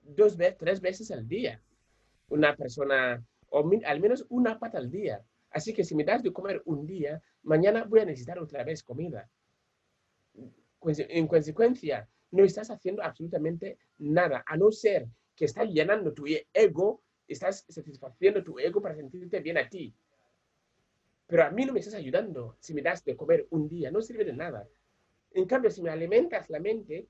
dos 0.00 0.38
veces, 0.38 0.56
tres 0.56 0.80
veces 0.80 1.10
al 1.10 1.28
día. 1.28 1.62
Una 2.30 2.56
persona, 2.56 3.22
o 3.50 3.70
al 3.84 4.00
menos 4.00 4.24
una 4.30 4.58
pata 4.58 4.78
al 4.78 4.90
día. 4.90 5.22
Así 5.50 5.72
que 5.74 5.84
si 5.84 5.94
me 5.94 6.04
das 6.04 6.22
de 6.22 6.32
comer 6.32 6.62
un 6.64 6.86
día, 6.86 7.22
mañana 7.42 7.84
voy 7.84 8.00
a 8.00 8.04
necesitar 8.04 8.38
otra 8.38 8.62
vez 8.64 8.82
comida. 8.82 9.28
En 10.82 11.26
consecuencia, 11.26 12.08
no 12.30 12.44
estás 12.44 12.70
haciendo 12.70 13.02
absolutamente 13.02 13.78
nada, 13.98 14.44
a 14.46 14.56
no 14.56 14.70
ser 14.70 15.08
que 15.34 15.46
estás 15.46 15.68
llenando 15.68 16.12
tu 16.12 16.24
ego, 16.52 17.02
estás 17.26 17.64
satisfaciendo 17.68 18.42
tu 18.42 18.58
ego 18.58 18.80
para 18.80 18.94
sentirte 18.94 19.40
bien 19.40 19.58
a 19.58 19.68
ti. 19.68 19.94
Pero 21.26 21.44
a 21.44 21.50
mí 21.50 21.64
no 21.64 21.72
me 21.72 21.80
estás 21.80 21.94
ayudando 21.94 22.56
si 22.60 22.74
me 22.74 22.82
das 22.82 23.04
de 23.04 23.16
comer 23.16 23.46
un 23.50 23.68
día, 23.68 23.90
no 23.90 24.02
sirve 24.02 24.24
de 24.24 24.32
nada. 24.32 24.68
En 25.32 25.46
cambio, 25.46 25.70
si 25.70 25.82
me 25.82 25.90
alimentas 25.90 26.50
la 26.50 26.58
mente, 26.58 27.06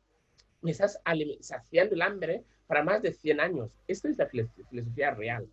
me 0.62 0.72
estás 0.72 1.00
saciando 1.40 1.94
el 1.94 2.02
hambre 2.02 2.44
para 2.66 2.84
más 2.84 3.02
de 3.02 3.12
100 3.12 3.40
años. 3.40 3.70
Esto 3.86 4.08
es 4.08 4.18
la 4.18 4.26
filosofía 4.26 5.12
real. 5.12 5.48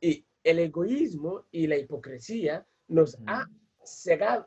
Y 0.00 0.24
el 0.44 0.58
egoísmo 0.58 1.46
y 1.50 1.66
la 1.66 1.76
hipocresía 1.76 2.66
nos 2.88 3.18
ha 3.26 3.48
cegado, 3.84 4.46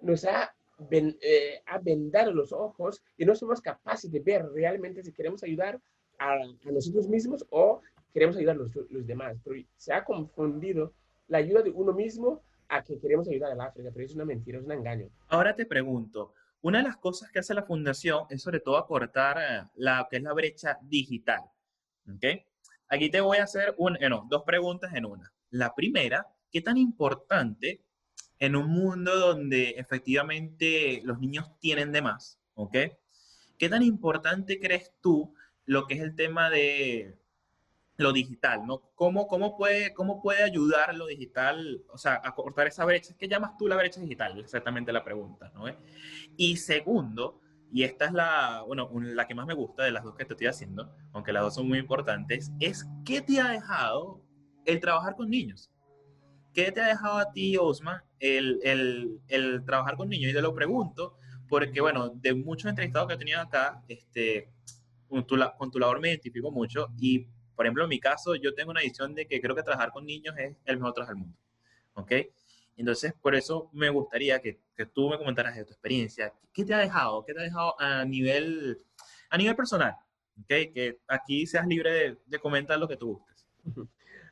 nos 0.00 0.24
ha, 0.24 0.54
eh, 0.90 1.60
vendado 1.82 2.32
los 2.32 2.52
ojos 2.52 3.02
y 3.16 3.24
no 3.24 3.34
somos 3.34 3.60
capaces 3.60 4.10
de 4.10 4.20
ver 4.20 4.46
realmente 4.52 5.02
si 5.02 5.12
queremos 5.12 5.42
ayudar 5.42 5.80
a, 6.18 6.36
nosotros 6.64 7.08
mismos 7.08 7.44
o 7.50 7.82
queremos 8.12 8.36
ayudar 8.36 8.56
a 8.56 8.58
los, 8.58 8.70
los 8.90 9.06
demás. 9.06 9.36
Pero 9.44 9.60
se 9.76 9.92
ha 9.92 10.04
confundido 10.04 10.92
la 11.28 11.38
ayuda 11.38 11.62
de 11.62 11.70
uno 11.70 11.92
mismo 11.92 12.42
a 12.68 12.82
que 12.82 12.98
queremos 12.98 13.28
ayudar 13.28 13.52
al 13.52 13.60
África, 13.60 13.90
pero 13.92 14.04
es 14.04 14.14
una 14.14 14.24
mentira, 14.24 14.58
es 14.58 14.64
un 14.64 14.72
engaño. 14.72 15.08
Ahora 15.28 15.54
te 15.54 15.66
pregunto, 15.66 16.34
una 16.60 16.78
de 16.78 16.84
las 16.84 16.96
cosas 16.96 17.30
que 17.30 17.38
hace 17.38 17.54
la 17.54 17.62
fundación 17.62 18.24
es 18.30 18.42
sobre 18.42 18.60
todo 18.60 18.76
acortar 18.76 19.38
eh, 19.38 19.68
la 19.76 20.06
que 20.10 20.16
es 20.16 20.22
la 20.22 20.32
brecha 20.32 20.78
digital. 20.82 21.40
¿ok? 22.08 22.24
Aquí 22.88 23.10
te 23.10 23.20
voy 23.20 23.38
a 23.38 23.44
hacer 23.44 23.74
un, 23.76 23.96
eh, 24.02 24.08
no, 24.08 24.26
dos 24.28 24.42
preguntas 24.44 24.94
en 24.94 25.04
una. 25.04 25.32
La 25.50 25.74
primera, 25.74 26.26
¿qué 26.50 26.60
tan 26.60 26.76
importante 26.76 27.82
en 28.38 28.56
un 28.56 28.68
mundo 28.68 29.16
donde 29.18 29.70
efectivamente 29.70 31.00
los 31.04 31.18
niños 31.18 31.58
tienen 31.60 31.92
de 31.92 32.02
más? 32.02 32.38
¿Ok? 32.54 32.76
¿Qué 33.58 33.68
tan 33.68 33.82
importante 33.82 34.58
crees 34.58 34.92
tú 35.00 35.34
lo 35.64 35.86
que 35.86 35.94
es 35.94 36.00
el 36.00 36.14
tema 36.14 36.48
de 36.48 37.18
lo 37.98 38.12
digital, 38.12 38.64
¿no? 38.64 38.92
¿Cómo, 38.94 39.26
cómo, 39.26 39.56
puede, 39.56 39.92
¿Cómo 39.92 40.22
puede 40.22 40.44
ayudar 40.44 40.94
lo 40.94 41.06
digital, 41.06 41.82
o 41.88 41.98
sea, 41.98 42.20
a 42.24 42.32
cortar 42.32 42.68
esa 42.68 42.84
brecha? 42.84 43.14
¿Qué 43.18 43.26
llamas 43.26 43.56
tú 43.58 43.66
la 43.66 43.76
brecha 43.76 44.00
digital? 44.00 44.38
Exactamente 44.38 44.92
la 44.92 45.04
pregunta, 45.04 45.50
¿no? 45.54 45.64
Y 46.36 46.56
segundo, 46.56 47.40
y 47.72 47.82
esta 47.82 48.06
es 48.06 48.12
la, 48.12 48.62
bueno, 48.66 48.90
la 48.94 49.26
que 49.26 49.34
más 49.34 49.46
me 49.46 49.54
gusta 49.54 49.84
de 49.84 49.90
las 49.90 50.04
dos 50.04 50.14
que 50.14 50.24
te 50.24 50.32
estoy 50.32 50.46
haciendo, 50.46 50.90
aunque 51.12 51.32
las 51.32 51.42
dos 51.42 51.54
son 51.54 51.68
muy 51.68 51.78
importantes, 51.78 52.50
es 52.60 52.86
¿qué 53.04 53.20
te 53.20 53.40
ha 53.40 53.48
dejado 53.50 54.22
el 54.64 54.80
trabajar 54.80 55.14
con 55.16 55.28
niños? 55.28 55.70
¿Qué 56.52 56.72
te 56.72 56.80
ha 56.80 56.88
dejado 56.88 57.18
a 57.18 57.30
ti, 57.30 57.56
Osman, 57.56 58.00
el, 58.18 58.58
el, 58.62 59.20
el 59.28 59.64
trabajar 59.64 59.96
con 59.96 60.08
niños? 60.08 60.30
Y 60.30 60.34
te 60.34 60.42
lo 60.42 60.54
pregunto 60.54 61.16
porque, 61.48 61.80
bueno, 61.80 62.08
de 62.08 62.34
muchos 62.34 62.68
entrevistados 62.68 63.08
que 63.08 63.14
he 63.14 63.18
tenido 63.18 63.40
acá, 63.40 63.82
este, 63.88 64.50
con 65.08 65.26
tu, 65.26 65.36
con 65.56 65.70
tu 65.70 65.78
labor 65.78 66.00
me 66.00 66.08
identifico 66.08 66.50
mucho 66.50 66.88
y 66.98 67.28
por 67.58 67.66
ejemplo, 67.66 67.82
en 67.82 67.90
mi 67.90 67.98
caso, 67.98 68.36
yo 68.36 68.54
tengo 68.54 68.70
una 68.70 68.82
visión 68.82 69.16
de 69.16 69.26
que 69.26 69.40
creo 69.40 69.56
que 69.56 69.64
trabajar 69.64 69.90
con 69.90 70.06
niños 70.06 70.32
es 70.38 70.56
el 70.64 70.76
mejor 70.76 70.92
trabajo 70.94 71.12
del 71.12 71.22
mundo. 71.22 71.36
¿Ok? 71.94 72.12
Entonces, 72.78 73.12
por 73.20 73.34
eso 73.34 73.68
me 73.72 73.90
gustaría 73.90 74.40
que, 74.40 74.60
que, 74.76 74.86
tú 74.86 75.08
me 75.10 75.18
comentaras 75.18 75.56
de 75.56 75.64
tu 75.64 75.72
experiencia. 75.72 76.32
¿Qué 76.52 76.64
te 76.64 76.72
ha 76.72 76.78
dejado? 76.78 77.24
¿Qué 77.24 77.34
te 77.34 77.40
ha 77.40 77.42
dejado 77.42 77.78
a 77.80 78.04
nivel, 78.04 78.78
a 79.30 79.36
nivel 79.36 79.56
personal? 79.56 79.96
¿Ok? 80.40 80.46
Que 80.46 81.00
aquí 81.08 81.44
seas 81.44 81.66
libre 81.66 81.92
de, 81.92 82.18
de 82.24 82.38
comentar 82.38 82.78
lo 82.78 82.86
que 82.88 82.96
tú 82.96 83.16
gustes. 83.16 83.46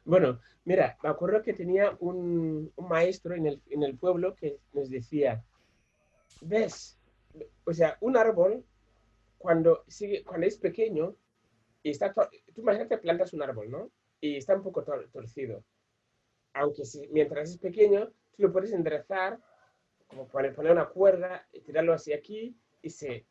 Bueno, 0.05 0.41
mira, 0.65 0.97
me 1.03 1.09
acuerdo 1.09 1.43
que 1.43 1.53
tenía 1.53 1.97
un, 1.99 2.73
un 2.77 2.89
maestro 2.89 3.35
en 3.35 3.47
el, 3.47 3.63
en 3.71 3.83
el 3.83 3.99
pueblo 3.99 4.37
que 4.37 4.61
nos 4.73 4.89
decía, 4.89 5.45
ves, 6.43 6.97
o 7.65 7.73
sea, 7.73 7.99
un 8.01 8.17
árbol, 8.17 8.65
cuando, 9.37 9.83
sigue, 9.89 10.23
cuando 10.23 10.47
es 10.47 10.59
pequeño, 10.59 11.17
y 11.83 11.91
está, 11.91 12.15
tú 12.15 12.61
imagínate 12.61 12.99
plantas 12.99 13.33
un 13.33 13.43
árbol, 13.43 13.69
¿no? 13.69 13.91
Y 14.21 14.37
está 14.37 14.55
un 14.55 14.63
poco 14.63 14.85
torcido. 14.85 15.65
Aunque 16.53 16.85
si, 16.85 17.09
mientras 17.09 17.51
es 17.51 17.59
pequeño, 17.59 18.13
tú 18.37 18.43
lo 18.45 18.53
puedes 18.53 18.73
enderezar, 18.73 19.39
como 20.07 20.29
poner, 20.29 20.55
poner 20.55 20.73
una 20.73 20.89
cuerda, 20.89 21.47
y 21.53 21.61
tirarlo 21.61 21.93
hacia 21.93 22.17
aquí 22.17 22.57
y 22.83 22.91
se, 22.91 23.27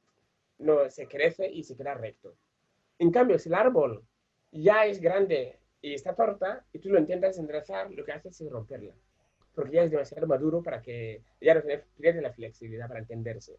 no, 0.57 0.89
se 0.89 1.07
crece 1.07 1.49
y 1.49 1.63
se 1.63 1.77
queda 1.77 1.93
recto. 1.93 2.35
En 2.99 3.11
cambio, 3.11 3.39
si 3.39 3.49
el 3.49 3.55
árbol 3.55 4.03
ya 4.51 4.85
es 4.85 4.99
grande 4.99 5.59
y 5.81 5.93
está 5.93 6.15
torta 6.15 6.65
y 6.73 6.79
tú 6.79 6.89
lo 6.89 6.99
intentas 6.99 7.37
enderezar, 7.37 7.91
lo 7.91 8.03
que 8.03 8.11
haces 8.11 8.39
es 8.39 8.49
romperla. 8.49 8.93
Porque 9.53 9.75
ya 9.75 9.83
es 9.83 9.91
demasiado 9.91 10.27
maduro 10.27 10.61
para 10.61 10.81
que 10.81 11.21
ya 11.39 11.53
no 11.53 11.61
tiene 11.61 12.21
la 12.21 12.33
flexibilidad 12.33 12.87
para 12.87 12.99
entenderse. 12.99 13.57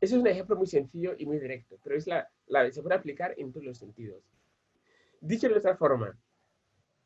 Ese 0.00 0.14
es 0.14 0.20
un 0.20 0.26
ejemplo 0.28 0.54
muy 0.54 0.68
sencillo 0.68 1.14
y 1.18 1.26
muy 1.26 1.40
directo, 1.40 1.76
pero 1.82 1.96
es 1.96 2.06
la, 2.06 2.30
la, 2.46 2.70
se 2.70 2.82
puede 2.82 2.94
aplicar 2.94 3.34
en 3.36 3.50
todos 3.50 3.66
los 3.66 3.78
sentidos. 3.78 4.22
Dicho 5.20 5.48
de 5.48 5.54
otra 5.54 5.76
forma, 5.76 6.16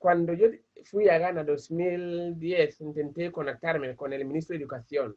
cuando 0.02 0.32
yo 0.34 0.48
fui 0.84 1.08
a 1.08 1.16
Ghana 1.16 1.42
en 1.42 1.46
2010, 1.46 2.80
intenté 2.80 3.30
conectarme 3.30 3.94
con 3.94 4.12
el 4.12 4.24
ministro 4.24 4.54
de 4.54 4.62
Educación. 4.64 5.16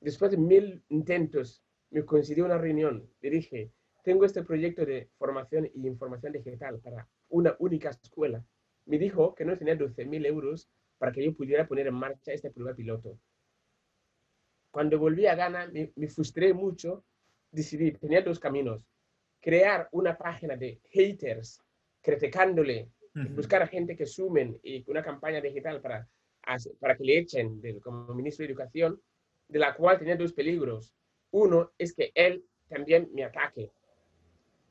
Después 0.00 0.32
de 0.32 0.36
mil 0.36 0.82
intentos, 0.88 1.62
me 1.90 2.04
concedió 2.04 2.44
una 2.44 2.58
reunión. 2.58 3.08
Le 3.20 3.30
dije, 3.30 3.70
tengo 4.02 4.24
este 4.24 4.42
proyecto 4.42 4.84
de 4.84 5.08
formación 5.16 5.70
y 5.72 5.86
información 5.86 6.32
digital 6.32 6.80
para 6.80 7.08
una 7.28 7.54
única 7.60 7.90
escuela. 7.90 8.44
Me 8.86 8.98
dijo 8.98 9.32
que 9.36 9.44
no 9.44 9.56
tenía 9.56 9.78
12.000 9.78 10.26
euros 10.26 10.68
para 10.98 11.12
que 11.12 11.24
yo 11.24 11.32
pudiera 11.32 11.68
poner 11.68 11.86
en 11.86 11.94
marcha 11.94 12.32
este 12.32 12.50
prueba 12.50 12.74
piloto. 12.74 13.16
Cuando 14.72 14.98
volví 14.98 15.26
a 15.26 15.36
Ghana, 15.36 15.68
me, 15.72 15.92
me 15.94 16.08
frustré 16.08 16.52
mucho. 16.52 17.04
Decidí, 17.52 17.92
tenía 17.92 18.22
dos 18.22 18.40
caminos. 18.40 18.82
Crear 19.40 19.88
una 19.92 20.18
página 20.18 20.56
de 20.56 20.80
haters, 20.90 21.62
criticándole, 22.02 22.90
uh 23.14 23.18
-huh. 23.18 23.34
buscar 23.34 23.62
a 23.62 23.66
gente 23.66 23.96
que 23.96 24.06
sumen 24.06 24.58
y 24.62 24.84
una 24.90 25.02
campaña 25.02 25.40
digital 25.40 25.80
para, 25.80 26.08
para 26.78 26.96
que 26.96 27.04
le 27.04 27.18
echen 27.18 27.60
del, 27.60 27.80
como 27.80 28.14
ministro 28.14 28.44
de 28.44 28.52
Educación, 28.52 29.00
de 29.48 29.58
la 29.58 29.74
cual 29.74 29.98
tenía 29.98 30.16
dos 30.16 30.32
peligros. 30.32 30.94
Uno 31.32 31.72
es 31.78 31.94
que 31.94 32.10
él 32.14 32.44
también 32.68 33.08
me 33.12 33.24
ataque, 33.24 33.70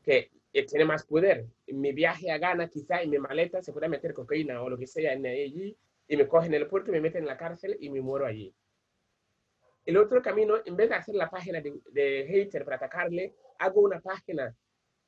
que 0.04 0.32
tiene 0.52 0.86
más 0.86 1.06
poder. 1.06 1.46
En 1.68 1.80
mi 1.80 1.92
viaje 1.94 2.32
a 2.32 2.38
Ghana, 2.38 2.70
quizá 2.70 3.02
en 3.02 3.10
mi 3.10 3.20
maleta 3.20 3.62
se 3.62 3.72
pueda 3.72 3.88
meter 3.88 4.14
cocaína 4.14 4.62
o 4.62 4.70
lo 4.70 4.78
que 4.78 4.88
sea 4.88 5.14
en 5.14 5.26
allí, 5.26 5.78
y 6.08 6.18
me 6.18 6.28
cogen 6.28 6.54
en 6.54 6.62
el 6.62 6.68
puerto, 6.68 6.92
me 6.92 7.02
meten 7.02 7.22
en 7.22 7.28
la 7.28 7.38
cárcel 7.38 7.78
y 7.80 7.90
me 7.90 8.02
muero 8.02 8.26
allí. 8.26 8.54
El 9.86 9.98
otro 9.98 10.22
camino, 10.22 10.56
en 10.66 10.76
vez 10.76 10.90
de 10.90 10.96
hacer 10.96 11.16
la 11.16 11.30
página 11.30 11.62
de, 11.62 11.80
de 11.92 12.26
hater 12.28 12.64
para 12.64 12.78
atacarle, 12.78 13.36
hago 13.60 13.82
una 13.82 14.00
página, 14.02 14.56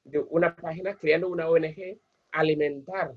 de 0.04 0.20
una 0.20 0.56
página 0.56 0.96
creando 0.96 1.28
una 1.30 1.50
ONG, 1.50 2.00
alimentar, 2.32 3.14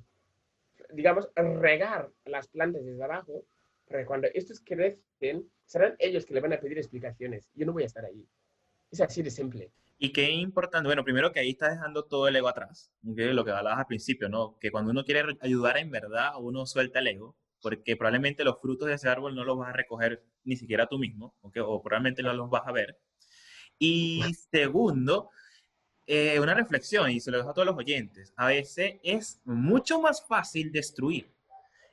digamos, 0.91 1.29
regar 1.35 2.11
las 2.25 2.49
plantas 2.49 2.85
desde 2.85 3.03
abajo, 3.03 3.45
para 3.87 4.01
que 4.01 4.07
cuando 4.07 4.29
estos 4.35 4.61
crecen, 4.61 5.49
serán 5.65 5.95
ellos 5.99 6.25
que 6.27 6.35
le 6.35 6.41
van 6.41 6.53
a 6.53 6.61
pedir 6.61 6.79
explicaciones. 6.79 7.51
Yo 7.55 7.67
no 7.67 7.73
voy 7.73 7.85
a 7.85 7.87
estar 7.87 8.05
ahí. 8.05 8.27
Es 8.91 9.01
así 9.01 9.23
de 9.23 9.31
simple. 9.31 9.71
Y 9.99 10.12
qué 10.12 10.31
importante, 10.31 10.89
bueno, 10.89 11.05
primero 11.05 11.33
que 11.33 11.41
ahí 11.41 11.51
estás 11.51 11.71
dejando 11.71 12.05
todo 12.05 12.29
el 12.29 12.37
ego 12.37 12.49
atrás, 12.49 12.91
¿okay? 13.09 13.33
lo 13.33 13.45
que 13.45 13.53
hablabas 13.53 13.79
al 13.79 13.87
principio, 13.87 14.29
¿no? 14.29 14.59
Que 14.59 14.71
cuando 14.71 14.91
uno 14.91 15.05
quiere 15.05 15.23
ayudar 15.41 15.79
en 15.79 15.91
verdad, 15.91 16.33
uno 16.41 16.67
suelta 16.67 16.99
el 16.99 17.09
ego, 17.09 17.37
porque 17.62 17.97
probablemente 17.97 18.45
los 18.45 18.61
frutos 18.61 18.89
de 18.89 18.95
ese 18.95 19.09
árbol 19.09 19.35
no 19.35 19.45
los 19.45 19.57
vas 19.57 19.71
a 19.71 19.73
recoger 19.73 20.25
ni 20.43 20.57
siquiera 20.57 20.89
tú 20.89 20.99
mismo, 20.99 21.35
¿okay? 21.43 21.62
o 21.65 21.81
probablemente 21.81 22.23
no 22.23 22.33
los 22.33 22.51
vas 22.51 22.67
a 22.67 22.73
ver. 22.73 22.99
Y 23.79 24.23
segundo, 24.51 25.31
eh, 26.07 26.38
una 26.40 26.55
reflexión, 26.55 27.11
y 27.11 27.20
se 27.20 27.30
lo 27.30 27.38
dejo 27.38 27.50
a 27.50 27.55
todos 27.55 27.66
los 27.66 27.76
oyentes, 27.76 28.32
a 28.36 28.46
veces 28.46 28.96
es 29.02 29.40
mucho 29.44 30.00
más 30.00 30.24
fácil 30.26 30.70
destruir, 30.70 31.30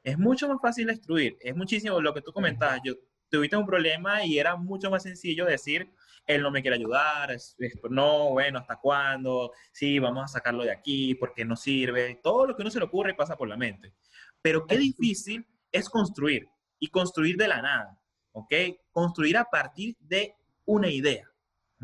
es 0.03 0.17
mucho 0.17 0.47
más 0.47 0.59
fácil 0.61 0.87
destruir, 0.87 1.37
es 1.39 1.55
muchísimo 1.55 2.01
lo 2.01 2.13
que 2.13 2.21
tú 2.21 2.33
comentabas, 2.33 2.81
yo 2.83 2.95
tuviste 3.29 3.55
un 3.55 3.65
problema 3.65 4.25
y 4.25 4.37
era 4.37 4.55
mucho 4.55 4.91
más 4.91 5.03
sencillo 5.03 5.45
decir, 5.45 5.89
él 6.27 6.41
no 6.41 6.51
me 6.51 6.61
quiere 6.61 6.77
ayudar, 6.77 7.31
es, 7.31 7.55
es, 7.59 7.79
no, 7.89 8.31
bueno, 8.31 8.59
¿hasta 8.59 8.75
cuándo? 8.77 9.51
Sí, 9.71 9.97
vamos 9.99 10.25
a 10.25 10.27
sacarlo 10.27 10.63
de 10.63 10.71
aquí 10.71 11.15
porque 11.15 11.45
no 11.45 11.55
sirve, 11.55 12.19
todo 12.21 12.47
lo 12.47 12.55
que 12.55 12.61
uno 12.61 12.71
se 12.71 12.79
le 12.79 12.85
ocurre 12.85 13.13
pasa 13.13 13.37
por 13.37 13.47
la 13.47 13.57
mente. 13.57 13.93
Pero 14.41 14.65
qué 14.65 14.77
difícil 14.77 15.45
es 15.71 15.89
construir 15.89 16.49
y 16.79 16.87
construir 16.89 17.37
de 17.37 17.47
la 17.47 17.61
nada, 17.61 17.99
¿ok? 18.33 18.53
Construir 18.91 19.37
a 19.37 19.45
partir 19.45 19.95
de 19.99 20.35
una 20.65 20.89
idea. 20.89 21.30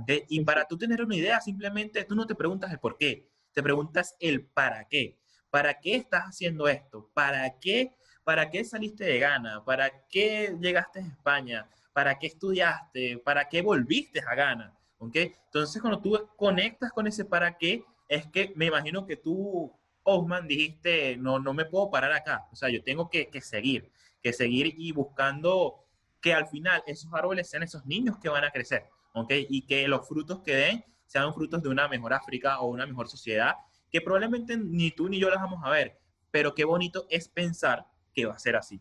¿Okay? 0.02 0.24
Y 0.30 0.44
para 0.44 0.66
tú 0.66 0.78
tener 0.78 1.02
una 1.04 1.16
idea, 1.16 1.42
simplemente 1.42 2.04
tú 2.06 2.16
no 2.16 2.26
te 2.26 2.36
preguntas 2.36 2.72
el 2.72 2.80
por 2.80 2.98
qué, 2.98 3.28
te 3.54 3.64
preguntas 3.64 4.16
el 4.20 4.46
para 4.46 4.88
qué. 4.88 5.18
¿Para 5.50 5.80
qué 5.80 5.96
estás 5.96 6.26
haciendo 6.26 6.68
esto? 6.68 7.10
¿Para 7.14 7.58
qué, 7.58 7.96
para 8.24 8.50
qué 8.50 8.64
saliste 8.64 9.06
de 9.06 9.20
Ghana? 9.20 9.64
¿Para 9.66 10.06
qué 10.08 10.56
llegaste 10.60 11.00
a 11.00 11.08
España? 11.08 11.70
¿Para 11.94 12.20
qué 12.20 12.28
estudiaste? 12.28 13.18
¿Para 13.20 13.48
qué 13.48 13.62
volviste 13.62 14.20
a 14.20 14.36
Ghana? 14.36 14.78
¿Okay? 15.00 15.34
Entonces, 15.46 15.82
cuando 15.82 16.02
tú 16.02 16.30
conectas 16.36 16.92
con 16.92 17.08
ese 17.08 17.26
para 17.26 17.58
qué, 17.58 17.84
es 18.10 18.28
que 18.28 18.54
me 18.56 18.66
imagino 18.66 19.06
que 19.06 19.16
tú, 19.16 19.72
Osman, 20.04 20.48
dijiste, 20.48 21.18
no, 21.18 21.40
no 21.40 21.54
me 21.54 21.66
puedo 21.66 21.90
parar 21.90 22.12
acá. 22.12 22.48
O 22.52 22.56
sea, 22.56 22.70
yo 22.70 22.84
tengo 22.84 23.10
que, 23.10 23.30
que 23.30 23.42
seguir, 23.42 23.92
que 24.22 24.34
seguir 24.34 24.76
y 24.78 24.92
buscando 24.92 25.84
que 26.22 26.34
al 26.34 26.48
final 26.48 26.84
esos 26.86 27.14
árboles 27.14 27.50
sean 27.50 27.64
esos 27.64 27.86
niños 27.86 28.18
que 28.18 28.30
van 28.30 28.44
a 28.44 28.52
crecer. 28.52 28.90
¿Okay? 29.22 29.48
Y 29.50 29.66
que 29.66 29.88
los 29.88 30.08
frutos 30.08 30.42
que 30.44 30.56
den 30.56 30.86
sean 31.06 31.34
frutos 31.34 31.64
de 31.64 31.70
una 31.70 31.88
mejor 31.88 32.14
África 32.14 32.60
o 32.60 32.68
una 32.68 32.86
mejor 32.86 33.08
sociedad, 33.08 33.56
que 33.90 34.02
probablemente 34.02 34.58
ni 34.58 34.92
tú 34.92 35.10
ni 35.10 35.20
yo 35.20 35.30
las 35.30 35.42
vamos 35.42 35.62
a 35.64 35.70
ver, 35.70 36.00
pero 36.32 36.54
qué 36.54 36.66
bonito 36.66 37.08
es 37.10 37.30
pensar 37.30 37.86
que 38.14 38.26
va 38.26 38.34
a 38.34 38.40
ser 38.40 38.56
así. 38.56 38.80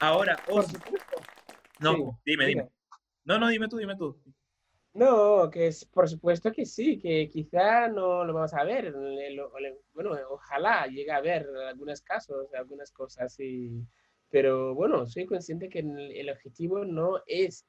Ahora, 0.00 0.36
Osman, 0.48 0.82
no, 1.78 1.94
sí, 1.94 2.02
dime, 2.26 2.46
dime. 2.46 2.68
No, 3.24 3.38
no, 3.38 3.48
dime 3.48 3.68
tú, 3.68 3.76
dime 3.76 3.96
tú. 3.96 4.20
No, 4.94 5.48
que 5.48 5.68
es, 5.68 5.84
por 5.86 6.08
supuesto 6.08 6.52
que 6.52 6.66
sí, 6.66 6.98
que 6.98 7.28
quizá 7.28 7.88
no 7.88 8.24
lo 8.24 8.34
vamos 8.34 8.52
a 8.52 8.64
ver. 8.64 8.92
Bueno, 9.94 10.10
ojalá 10.28 10.86
llegue 10.86 11.10
a 11.10 11.20
ver 11.20 11.48
algunos 11.68 12.02
casos, 12.02 12.52
algunas 12.52 12.92
cosas, 12.92 13.38
y, 13.40 13.86
pero 14.28 14.74
bueno, 14.74 15.06
soy 15.06 15.24
consciente 15.24 15.68
que 15.68 15.78
el 15.78 16.28
objetivo 16.28 16.84
no 16.84 17.22
es 17.26 17.64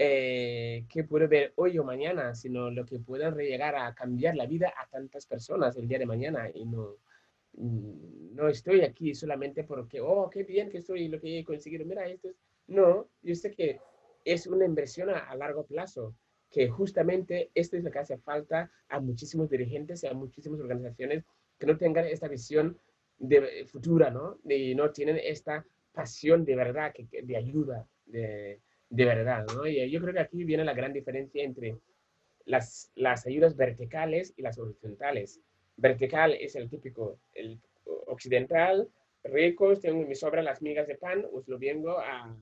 eh, 0.00 0.86
que 0.88 1.02
puede 1.02 1.26
ver 1.26 1.52
hoy 1.56 1.76
o 1.76 1.82
mañana, 1.82 2.32
sino 2.32 2.70
lo 2.70 2.86
que 2.86 3.00
pueda 3.00 3.32
llegar 3.32 3.74
a 3.74 3.92
cambiar 3.96 4.36
la 4.36 4.46
vida 4.46 4.72
a 4.78 4.86
tantas 4.86 5.26
personas 5.26 5.76
el 5.76 5.88
día 5.88 5.98
de 5.98 6.06
mañana. 6.06 6.48
Y 6.54 6.66
no, 6.66 6.98
no 7.54 8.48
estoy 8.48 8.82
aquí 8.82 9.12
solamente 9.16 9.64
porque, 9.64 10.00
oh, 10.00 10.30
qué 10.30 10.44
bien 10.44 10.70
que 10.70 10.78
estoy, 10.78 11.08
lo 11.08 11.20
que 11.20 11.40
he 11.40 11.44
conseguido. 11.44 11.84
Mira, 11.84 12.06
esto 12.06 12.28
es 12.28 12.36
No, 12.68 13.10
yo 13.22 13.34
sé 13.34 13.50
que 13.50 13.80
es 14.24 14.46
una 14.46 14.64
inversión 14.64 15.10
a, 15.10 15.18
a 15.18 15.34
largo 15.34 15.66
plazo, 15.66 16.14
que 16.48 16.68
justamente 16.68 17.50
esto 17.52 17.76
es 17.76 17.82
lo 17.82 17.90
que 17.90 17.98
hace 17.98 18.18
falta 18.18 18.70
a 18.88 19.00
muchísimos 19.00 19.50
dirigentes 19.50 20.04
y 20.04 20.06
a 20.06 20.14
muchísimas 20.14 20.60
organizaciones 20.60 21.24
que 21.58 21.66
no 21.66 21.76
tengan 21.76 22.06
esta 22.06 22.28
visión 22.28 22.78
de 23.18 23.66
futura, 23.66 24.10
¿no? 24.10 24.38
Y 24.48 24.76
no 24.76 24.92
tienen 24.92 25.18
esta 25.20 25.66
pasión 25.90 26.44
de 26.44 26.54
verdad, 26.54 26.92
que, 26.94 27.08
de 27.20 27.36
ayuda, 27.36 27.84
de, 28.06 28.60
de 28.90 29.04
verdad, 29.04 29.46
¿no? 29.54 29.66
Y 29.66 29.90
yo 29.90 30.00
creo 30.00 30.14
que 30.14 30.20
aquí 30.20 30.44
viene 30.44 30.64
la 30.64 30.74
gran 30.74 30.92
diferencia 30.92 31.42
entre 31.42 31.76
las, 32.44 32.90
las 32.94 33.26
ayudas 33.26 33.56
verticales 33.56 34.32
y 34.36 34.42
las 34.42 34.58
horizontales. 34.58 35.40
Vertical 35.76 36.34
es 36.34 36.56
el 36.56 36.68
típico, 36.68 37.18
el 37.34 37.58
occidental, 38.06 38.88
ricos, 39.24 39.80
tengo 39.80 40.06
mi 40.06 40.14
sobra 40.14 40.42
las 40.42 40.62
migas 40.62 40.88
de 40.88 40.96
pan, 40.96 41.24
os 41.32 41.46
lo 41.48 41.58
vengo 41.58 41.98
a, 41.98 42.34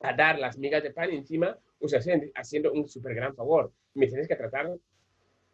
a 0.00 0.12
dar 0.16 0.38
las 0.38 0.58
migas 0.58 0.82
de 0.82 0.90
pan 0.90 1.10
encima 1.10 1.58
os 1.80 1.92
hacen, 1.94 2.32
haciendo 2.34 2.72
un 2.72 2.88
súper 2.88 3.14
gran 3.14 3.34
favor. 3.34 3.72
Me 3.94 4.06
tienes 4.06 4.26
que 4.26 4.36
tratar 4.36 4.70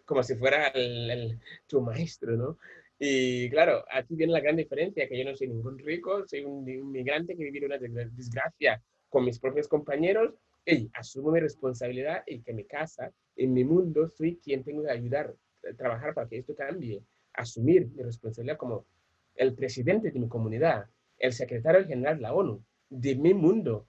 como 0.04 0.22
si 0.22 0.34
fuera 0.36 0.68
el, 0.68 1.38
tu 1.66 1.80
maestro, 1.80 2.36
¿no? 2.36 2.58
Y 2.98 3.48
claro, 3.50 3.84
aquí 3.90 4.14
viene 4.14 4.32
la 4.32 4.40
gran 4.40 4.56
diferencia, 4.56 5.08
que 5.08 5.18
yo 5.18 5.24
no 5.24 5.34
soy 5.34 5.48
ningún 5.48 5.78
rico, 5.78 6.26
soy 6.26 6.44
un, 6.44 6.68
un 6.68 6.92
migrante 6.92 7.36
que 7.36 7.50
vive 7.50 7.66
una 7.66 7.78
desgracia 7.78 8.82
con 9.10 9.24
mis 9.24 9.38
propios 9.38 9.68
compañeros 9.68 10.34
y 10.64 10.88
asumo 10.94 11.32
mi 11.32 11.40
responsabilidad 11.40 12.22
y 12.26 12.40
que 12.40 12.54
mi 12.54 12.64
casa, 12.64 13.12
en 13.36 13.52
mi 13.52 13.64
mundo, 13.64 14.08
soy 14.08 14.36
quien 14.36 14.64
tengo 14.64 14.82
que 14.84 14.90
ayudar, 14.90 15.34
a 15.70 15.76
trabajar 15.76 16.14
para 16.14 16.28
que 16.28 16.38
esto 16.38 16.54
cambie, 16.54 17.02
asumir 17.34 17.88
mi 17.88 18.02
responsabilidad 18.02 18.56
como 18.56 18.86
el 19.34 19.54
presidente 19.54 20.10
de 20.10 20.18
mi 20.18 20.28
comunidad, 20.28 20.86
el 21.18 21.32
secretario 21.32 21.86
general 21.86 22.16
de 22.16 22.22
la 22.22 22.32
ONU, 22.32 22.64
de 22.88 23.14
mi 23.16 23.34
mundo. 23.34 23.86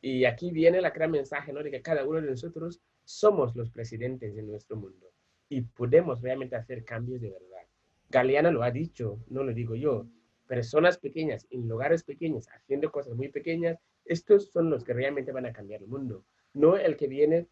Y 0.00 0.24
aquí 0.24 0.50
viene 0.50 0.80
la 0.80 0.90
gran 0.90 1.10
mensaje, 1.10 1.52
¿no? 1.52 1.62
De 1.62 1.70
que 1.70 1.82
cada 1.82 2.04
uno 2.04 2.20
de 2.20 2.30
nosotros 2.30 2.80
somos 3.04 3.56
los 3.56 3.70
presidentes 3.70 4.34
de 4.34 4.42
nuestro 4.42 4.76
mundo 4.76 5.10
y 5.48 5.62
podemos 5.62 6.20
realmente 6.20 6.56
hacer 6.56 6.84
cambios 6.84 7.20
de 7.20 7.30
verdad. 7.30 7.66
Galeana 8.10 8.50
lo 8.50 8.62
ha 8.62 8.70
dicho, 8.70 9.18
no 9.28 9.42
lo 9.42 9.52
digo 9.52 9.74
yo. 9.74 10.06
Personas 10.46 10.98
pequeñas, 10.98 11.46
en 11.50 11.68
lugares 11.68 12.04
pequeños, 12.04 12.46
haciendo 12.48 12.90
cosas 12.90 13.14
muy 13.14 13.28
pequeñas, 13.28 13.78
estos 14.08 14.50
son 14.50 14.70
los 14.70 14.84
que 14.84 14.94
realmente 14.94 15.32
van 15.32 15.46
a 15.46 15.52
cambiar 15.52 15.82
el 15.82 15.88
mundo, 15.88 16.24
no 16.54 16.76
el 16.76 16.96
que 16.96 17.06
viene 17.06 17.46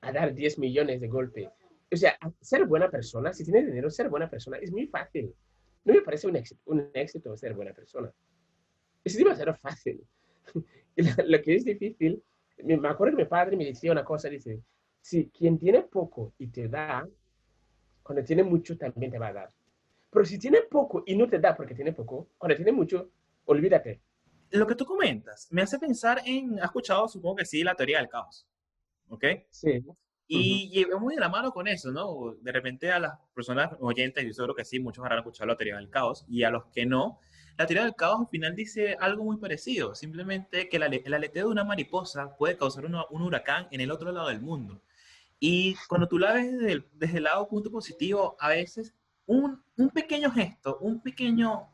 a 0.00 0.12
dar 0.12 0.34
10 0.34 0.58
millones 0.58 1.00
de 1.00 1.08
golpe. 1.08 1.50
O 1.92 1.96
sea, 1.96 2.16
ser 2.40 2.66
buena 2.66 2.88
persona, 2.90 3.32
si 3.32 3.44
tienes 3.44 3.66
dinero, 3.66 3.90
ser 3.90 4.08
buena 4.08 4.30
persona 4.30 4.58
es 4.58 4.70
muy 4.70 4.86
fácil. 4.86 5.34
No 5.84 5.94
me 5.94 6.02
parece 6.02 6.26
un 6.26 6.36
éxito, 6.36 6.60
un 6.66 6.90
éxito 6.94 7.36
ser 7.36 7.54
buena 7.54 7.72
persona. 7.72 8.12
Es 9.02 9.16
demasiado 9.16 9.54
fácil. 9.54 10.02
lo, 11.26 11.42
que 11.42 11.56
es 11.56 11.64
difícil, 11.64 12.22
me, 12.62 12.88
acuerdo 12.88 13.16
que 13.16 13.24
mi 13.24 13.28
padre 13.28 13.56
me 13.56 13.64
decía 13.64 13.92
una 13.92 14.04
cosa, 14.04 14.28
dice, 14.28 14.62
si 15.00 15.28
quien 15.30 15.58
tiene 15.58 15.82
poco 15.82 16.34
y 16.38 16.48
te 16.48 16.68
da, 16.68 17.08
cuando 18.02 18.24
tiene 18.24 18.42
mucho 18.42 18.76
también 18.76 19.10
te 19.10 19.18
va 19.18 19.28
a 19.28 19.32
dar. 19.32 19.50
Pero 20.10 20.24
si 20.24 20.38
tiene 20.38 20.62
poco 20.62 21.02
y 21.06 21.16
no 21.16 21.28
te 21.28 21.38
da 21.38 21.56
porque 21.56 21.74
tiene 21.74 21.92
poco, 21.92 22.28
cuando 22.38 22.56
tiene 22.56 22.72
mucho, 22.72 23.10
olvídate, 23.46 24.00
lo 24.50 24.66
que 24.66 24.74
tú 24.74 24.84
comentas 24.84 25.48
me 25.50 25.62
hace 25.62 25.78
pensar 25.78 26.22
en, 26.24 26.58
has 26.58 26.66
escuchado, 26.66 27.08
supongo 27.08 27.36
que 27.36 27.46
sí, 27.46 27.62
la 27.62 27.74
teoría 27.74 27.98
del 27.98 28.08
caos, 28.08 28.46
¿ok? 29.08 29.24
Sí. 29.50 29.84
Y, 30.26 30.84
uh 30.84 31.00
muy 31.00 31.14
de 31.16 31.20
la 31.20 31.28
mano 31.28 31.50
con 31.50 31.66
eso, 31.66 31.90
¿no? 31.90 32.34
De 32.40 32.52
repente 32.52 32.92
a 32.92 33.00
las 33.00 33.18
personas 33.34 33.72
oyentes, 33.80 34.24
yo 34.24 34.32
seguro 34.32 34.54
que 34.54 34.64
sí, 34.64 34.78
muchos 34.78 35.04
habrán 35.04 35.18
escuchado 35.18 35.48
la 35.48 35.56
teoría 35.56 35.76
del 35.76 35.90
caos, 35.90 36.24
y 36.28 36.44
a 36.44 36.50
los 36.50 36.66
que 36.66 36.86
no, 36.86 37.18
la 37.58 37.66
teoría 37.66 37.84
del 37.84 37.94
caos 37.94 38.20
al 38.20 38.28
final 38.28 38.54
dice 38.54 38.96
algo 39.00 39.24
muy 39.24 39.38
parecido, 39.38 39.94
simplemente 39.94 40.68
que 40.68 40.76
el 40.76 41.14
aleteo 41.14 41.46
de 41.46 41.52
una 41.52 41.64
mariposa 41.64 42.36
puede 42.36 42.56
causar 42.56 42.84
un 42.86 43.22
huracán 43.22 43.66
en 43.70 43.80
el 43.80 43.90
otro 43.90 44.12
lado 44.12 44.28
del 44.28 44.40
mundo. 44.40 44.80
Y 45.40 45.74
cuando 45.88 46.06
tú 46.06 46.18
la 46.18 46.34
ves 46.34 46.52
desde 46.52 46.72
el, 46.72 46.86
desde 46.92 47.18
el 47.18 47.24
lado 47.24 47.48
punto 47.48 47.70
positivo, 47.70 48.36
a 48.38 48.50
veces 48.50 48.94
un, 49.26 49.62
un 49.76 49.90
pequeño 49.90 50.30
gesto, 50.30 50.78
un 50.80 51.00
pequeño 51.00 51.70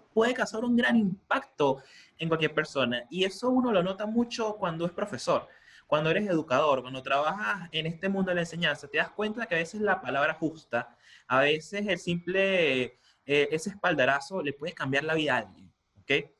puede 0.00 0.34
causar 0.34 0.64
un 0.64 0.76
gran 0.76 0.96
impacto 0.96 1.82
en 2.18 2.28
cualquier 2.28 2.54
persona. 2.54 3.04
Y 3.10 3.24
eso 3.24 3.50
uno 3.50 3.72
lo 3.72 3.82
nota 3.82 4.06
mucho 4.06 4.56
cuando 4.56 4.86
es 4.86 4.92
profesor, 4.92 5.48
cuando 5.86 6.10
eres 6.10 6.28
educador, 6.28 6.82
cuando 6.82 7.02
trabajas 7.02 7.68
en 7.72 7.86
este 7.86 8.08
mundo 8.08 8.30
de 8.30 8.36
la 8.36 8.40
enseñanza, 8.42 8.88
te 8.88 8.98
das 8.98 9.10
cuenta 9.10 9.46
que 9.46 9.54
a 9.54 9.58
veces 9.58 9.80
la 9.80 10.00
palabra 10.00 10.34
justa, 10.34 10.96
a 11.26 11.40
veces 11.40 11.86
el 11.86 11.98
simple, 11.98 12.98
eh, 13.26 13.48
ese 13.50 13.70
espaldarazo 13.70 14.42
le 14.42 14.52
puede 14.52 14.72
cambiar 14.72 15.04
la 15.04 15.14
vida 15.14 15.34
a 15.34 15.38
alguien, 15.38 15.72
¿ok? 16.00 16.30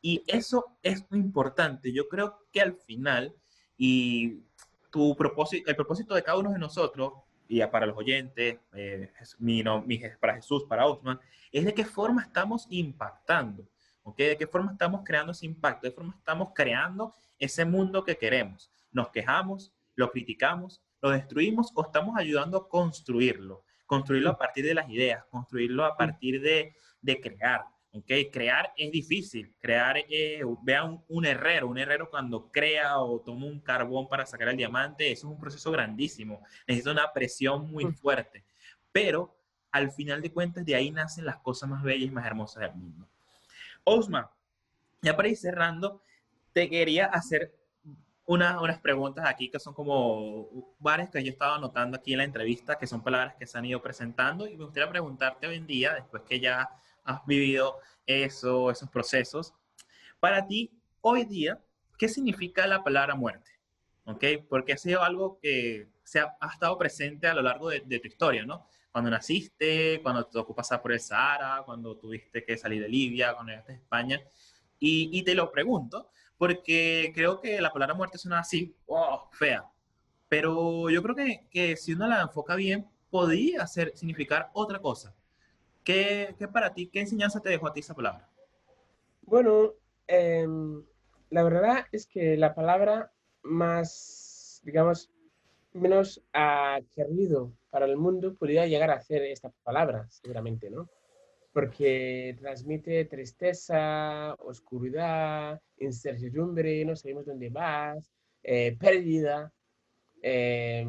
Y 0.00 0.22
eso 0.26 0.76
es 0.82 1.10
muy 1.10 1.20
importante. 1.20 1.92
Yo 1.92 2.08
creo 2.08 2.46
que 2.52 2.60
al 2.60 2.74
final, 2.74 3.34
y 3.76 4.42
tu 4.90 5.16
propósito, 5.16 5.70
el 5.70 5.76
propósito 5.76 6.14
de 6.14 6.22
cada 6.22 6.38
uno 6.38 6.52
de 6.52 6.58
nosotros, 6.58 7.12
y 7.48 7.64
para 7.66 7.86
los 7.86 7.96
oyentes, 7.96 8.58
eh, 8.74 9.12
mi, 9.38 9.62
no, 9.62 9.82
mi, 9.82 10.00
para 10.20 10.34
Jesús, 10.34 10.64
para 10.64 10.86
Osman, 10.86 11.20
es 11.52 11.64
de 11.64 11.74
qué 11.74 11.84
forma 11.84 12.22
estamos 12.22 12.66
impactando, 12.70 13.68
¿ok? 14.02 14.16
De 14.16 14.36
qué 14.36 14.46
forma 14.46 14.72
estamos 14.72 15.02
creando 15.04 15.32
ese 15.32 15.46
impacto, 15.46 15.86
de 15.86 15.92
qué 15.92 15.96
forma 15.96 16.14
estamos 16.16 16.48
creando 16.54 17.14
ese 17.38 17.64
mundo 17.64 18.04
que 18.04 18.16
queremos. 18.16 18.70
Nos 18.92 19.10
quejamos, 19.10 19.72
lo 19.94 20.10
criticamos, 20.10 20.82
lo 21.00 21.10
destruimos 21.10 21.70
o 21.74 21.82
estamos 21.82 22.16
ayudando 22.16 22.56
a 22.56 22.68
construirlo, 22.68 23.64
construirlo 23.86 24.30
a 24.30 24.38
partir 24.38 24.64
de 24.64 24.74
las 24.74 24.88
ideas, 24.88 25.24
construirlo 25.30 25.84
a 25.84 25.96
partir 25.96 26.40
de, 26.40 26.74
de 27.00 27.20
crear, 27.20 27.64
¿ok? 27.94 28.10
Crear 28.32 28.72
es 28.76 28.90
difícil, 28.90 29.54
crear, 29.60 29.96
eh, 29.96 30.42
vean 30.62 31.02
un, 31.08 31.24
herrero, 31.24 31.68
un 31.68 31.78
herrero 31.78 32.10
cuando 32.10 32.50
crea 32.50 32.98
o 32.98 33.20
toma 33.20 33.46
un 33.46 33.60
carbón 33.60 34.08
para 34.08 34.26
sacar 34.26 34.48
el 34.48 34.56
diamante, 34.56 35.12
eso 35.12 35.28
es 35.28 35.32
un 35.32 35.40
proceso 35.40 35.70
grandísimo, 35.70 36.42
necesita 36.66 36.90
una 36.90 37.12
presión 37.12 37.70
muy 37.70 37.84
fuerte, 37.92 38.44
pero 38.90 39.36
al 39.70 39.92
final 39.92 40.20
de 40.22 40.32
cuentas 40.32 40.64
de 40.64 40.74
ahí 40.74 40.90
nacen 40.90 41.24
las 41.24 41.36
cosas 41.38 41.68
más 41.68 41.82
bellas 41.84 42.08
y 42.08 42.10
más 42.10 42.26
hermosas 42.26 42.62
del 42.62 42.74
mundo. 42.74 43.08
Osman, 43.84 44.26
ya 45.00 45.16
para 45.16 45.28
ir 45.28 45.36
cerrando, 45.36 46.02
te 46.52 46.68
quería 46.68 47.06
hacer 47.06 47.54
unas 48.26 48.80
preguntas 48.80 49.26
aquí 49.28 49.50
que 49.50 49.60
son 49.60 49.74
como 49.74 50.74
varias 50.78 51.10
que 51.10 51.22
yo 51.22 51.30
estaba 51.30 51.56
anotando 51.56 51.98
aquí 51.98 52.12
en 52.12 52.18
la 52.18 52.24
entrevista, 52.24 52.76
que 52.76 52.86
son 52.86 53.02
palabras 53.02 53.34
que 53.36 53.46
se 53.46 53.58
han 53.58 53.66
ido 53.66 53.82
presentando 53.82 54.48
y 54.48 54.56
me 54.56 54.64
gustaría 54.64 54.88
preguntarte 54.88 55.46
hoy 55.46 55.56
en 55.56 55.66
día, 55.66 55.94
después 55.94 56.22
que 56.22 56.40
ya 56.40 56.68
has 57.04 57.24
vivido 57.26 57.78
eso, 58.06 58.70
esos 58.70 58.88
procesos. 58.90 59.54
Para 60.20 60.46
ti, 60.46 60.72
hoy 61.00 61.24
día, 61.24 61.60
¿qué 61.98 62.08
significa 62.08 62.66
la 62.66 62.82
palabra 62.82 63.14
muerte? 63.14 63.50
¿Ok? 64.04 64.24
Porque 64.48 64.72
ha 64.72 64.78
sido 64.78 65.02
algo 65.02 65.38
que 65.40 65.88
se 66.02 66.20
ha, 66.20 66.36
estado 66.52 66.76
presente 66.78 67.26
a 67.26 67.34
lo 67.34 67.42
largo 67.42 67.70
de, 67.70 67.80
tu 67.80 68.08
historia, 68.08 68.44
¿no? 68.44 68.66
Cuando 68.92 69.10
naciste, 69.10 70.00
cuando 70.02 70.24
te 70.24 70.32
tocó 70.32 70.54
pasar 70.54 70.80
por 70.80 70.92
el 70.92 71.00
Sahara, 71.00 71.62
cuando 71.64 71.96
tuviste 71.96 72.44
que 72.44 72.56
salir 72.56 72.82
de 72.82 72.88
Libia, 72.88 73.34
cuando 73.34 73.50
llegaste 73.50 73.72
a 73.72 73.76
España. 73.76 74.20
Y, 74.78 75.22
te 75.22 75.34
lo 75.34 75.50
pregunto 75.50 76.10
porque 76.36 77.10
creo 77.14 77.40
que 77.40 77.60
la 77.60 77.72
palabra 77.72 77.94
muerte 77.94 78.18
suena 78.18 78.40
así, 78.40 78.76
oh, 78.86 79.30
fea. 79.32 79.64
Pero 80.28 80.90
yo 80.90 81.02
creo 81.02 81.14
que, 81.14 81.48
que 81.50 81.76
si 81.76 81.94
uno 81.94 82.06
la 82.06 82.22
enfoca 82.22 82.54
bien, 82.54 82.86
podría 83.10 83.66
ser, 83.66 83.96
significar 83.96 84.50
otra 84.52 84.80
cosa. 84.80 85.14
¿Qué, 85.84 86.34
¿Qué, 86.38 86.48
para 86.48 86.72
ti, 86.72 86.88
qué 86.88 87.00
enseñanza 87.00 87.40
te 87.40 87.50
dejó 87.50 87.68
a 87.68 87.72
ti 87.72 87.80
esa 87.80 87.94
palabra? 87.94 88.28
Bueno, 89.22 89.74
em, 90.06 90.82
la 91.30 91.42
verdad 91.42 91.86
es 91.92 92.06
que 92.06 92.36
la 92.36 92.54
palabra 92.54 93.12
más, 93.42 94.60
digamos, 94.64 95.10
menos 95.74 96.22
querido 96.94 97.52
para 97.70 97.86
el 97.86 97.96
mundo 97.96 98.34
podría 98.34 98.66
llegar 98.66 98.90
a 98.90 99.00
ser 99.00 99.22
esta 99.24 99.50
palabra, 99.62 100.06
seguramente, 100.08 100.70
¿no? 100.70 100.88
Porque 101.52 102.36
transmite 102.40 103.04
tristeza, 103.04 104.34
oscuridad, 104.38 105.60
incertidumbre, 105.78 106.84
no 106.84 106.96
sabemos 106.96 107.26
dónde 107.26 107.50
vas, 107.50 108.10
eh, 108.42 108.76
pérdida, 108.78 109.52
eh, 110.22 110.86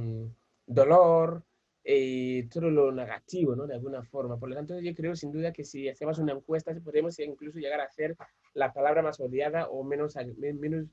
dolor, 0.65 1.43
eh, 1.87 2.47
todo 2.51 2.71
lo 2.71 2.91
negativo, 2.91 3.55
¿no? 3.55 3.67
De 3.67 3.75
alguna 3.75 4.03
forma. 4.03 4.39
Por 4.39 4.49
lo 4.49 4.55
tanto, 4.55 4.79
yo 4.79 4.95
creo 4.95 5.15
sin 5.15 5.31
duda 5.31 5.53
que 5.53 5.63
si 5.63 5.87
hacemos 5.87 6.17
una 6.17 6.33
encuesta, 6.33 6.73
podemos 6.83 7.19
incluso 7.19 7.59
llegar 7.59 7.79
a 7.79 7.89
ser 7.89 8.17
la 8.55 8.73
palabra 8.73 9.03
más 9.03 9.19
odiada 9.19 9.67
o 9.69 9.83
menos, 9.83 10.15
menos 10.37 10.87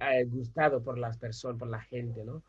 eh, 0.00 0.24
gustado 0.24 0.82
por 0.82 0.98
las 0.98 1.18
personas, 1.18 1.58
por 1.58 1.68
la 1.68 1.82
gente, 1.82 2.24
¿no? 2.24 2.42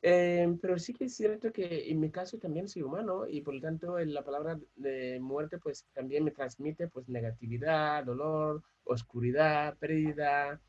Eh, 0.00 0.48
pero 0.62 0.78
sí 0.78 0.94
que 0.94 1.04
es 1.04 1.14
cierto 1.14 1.52
que 1.52 1.90
en 1.90 2.00
mi 2.00 2.10
caso 2.10 2.38
también 2.38 2.68
soy 2.68 2.82
humano 2.82 3.26
y 3.26 3.40
por 3.42 3.54
lo 3.54 3.60
tanto 3.60 3.98
la 3.98 4.22
palabra 4.22 4.58
de 4.76 5.18
muerte 5.18 5.58
pues 5.58 5.86
también 5.94 6.24
me 6.24 6.30
transmite 6.30 6.88
pues 6.88 7.08
negatividad, 7.08 8.04
dolor, 8.04 8.62
oscuridad, 8.84 9.76
pérdida, 9.78 10.60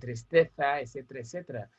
tristeza, 0.00 0.80
etcétera, 0.80 1.20
etcétera 1.20 1.70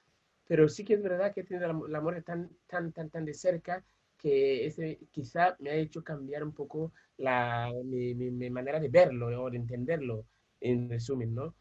pero 0.48 0.70
sí 0.70 0.84
que 0.84 0.96
es 0.96 1.02
verdad 1.02 1.34
que 1.34 1.42
he 1.42 1.44
tenido 1.44 1.88
la, 1.88 2.02
muerte 2.02 2.22
tan, 2.22 2.50
tan, 2.68 2.92
tan, 2.92 3.10
tan 3.10 3.26
de 3.26 3.34
cerca 3.34 3.84
que 4.18 4.66
ese 4.66 5.00
quizá 5.12 5.56
me 5.60 5.72
ha 5.72 5.76
hecho 5.76 6.04
cambiar 6.04 6.44
un 6.44 6.54
poco 6.54 6.94
la, 7.18 7.72
mi, 7.84 8.14
mi, 8.14 8.50
manera 8.50 8.80
de 8.80 8.90
verlo 8.90 9.44
o 9.44 9.50
de 9.50 9.58
entenderlo, 9.58 10.26
en 10.62 10.90
resumen, 10.90 11.36
¿no? 11.36 11.54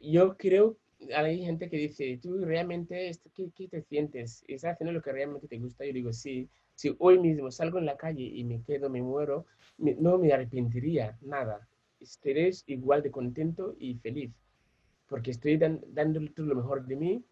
yo 0.00 0.36
creo, 0.36 0.76
hay 1.14 1.44
gente 1.44 1.68
que 1.68 1.76
dice, 1.76 2.18
tú 2.22 2.44
realmente, 2.44 3.10
¿qué, 3.34 3.50
qué 3.54 3.68
te 3.68 3.82
sientes? 3.82 4.44
¿Estás 4.48 4.74
haciendo 4.74 4.92
lo 4.92 5.02
que 5.02 5.12
realmente 5.12 5.48
te 5.48 5.58
gusta? 5.58 5.84
Yo 5.84 5.92
digo, 5.92 6.12
sí. 6.12 6.48
Si 6.74 6.94
hoy 6.98 7.18
mismo 7.18 7.50
salgo 7.50 7.78
en 7.78 7.86
la 7.86 7.96
calle 7.96 8.22
y 8.22 8.44
me 8.44 8.62
quedo, 8.62 8.88
me 8.88 9.02
muero, 9.02 9.46
no 9.78 10.18
me 10.18 10.32
arrepentiría 10.32 11.18
nada. 11.22 11.66
Estaré 12.00 12.50
igual 12.66 13.02
de 13.02 13.10
contento 13.10 13.74
y 13.78 13.94
feliz, 13.96 14.32
porque 15.08 15.32
estoy 15.32 15.56
dan, 15.56 15.80
todo 16.34 16.46
lo 16.46 16.54
mejor 16.54 16.86
de 16.86 16.96
mí. 16.96 17.24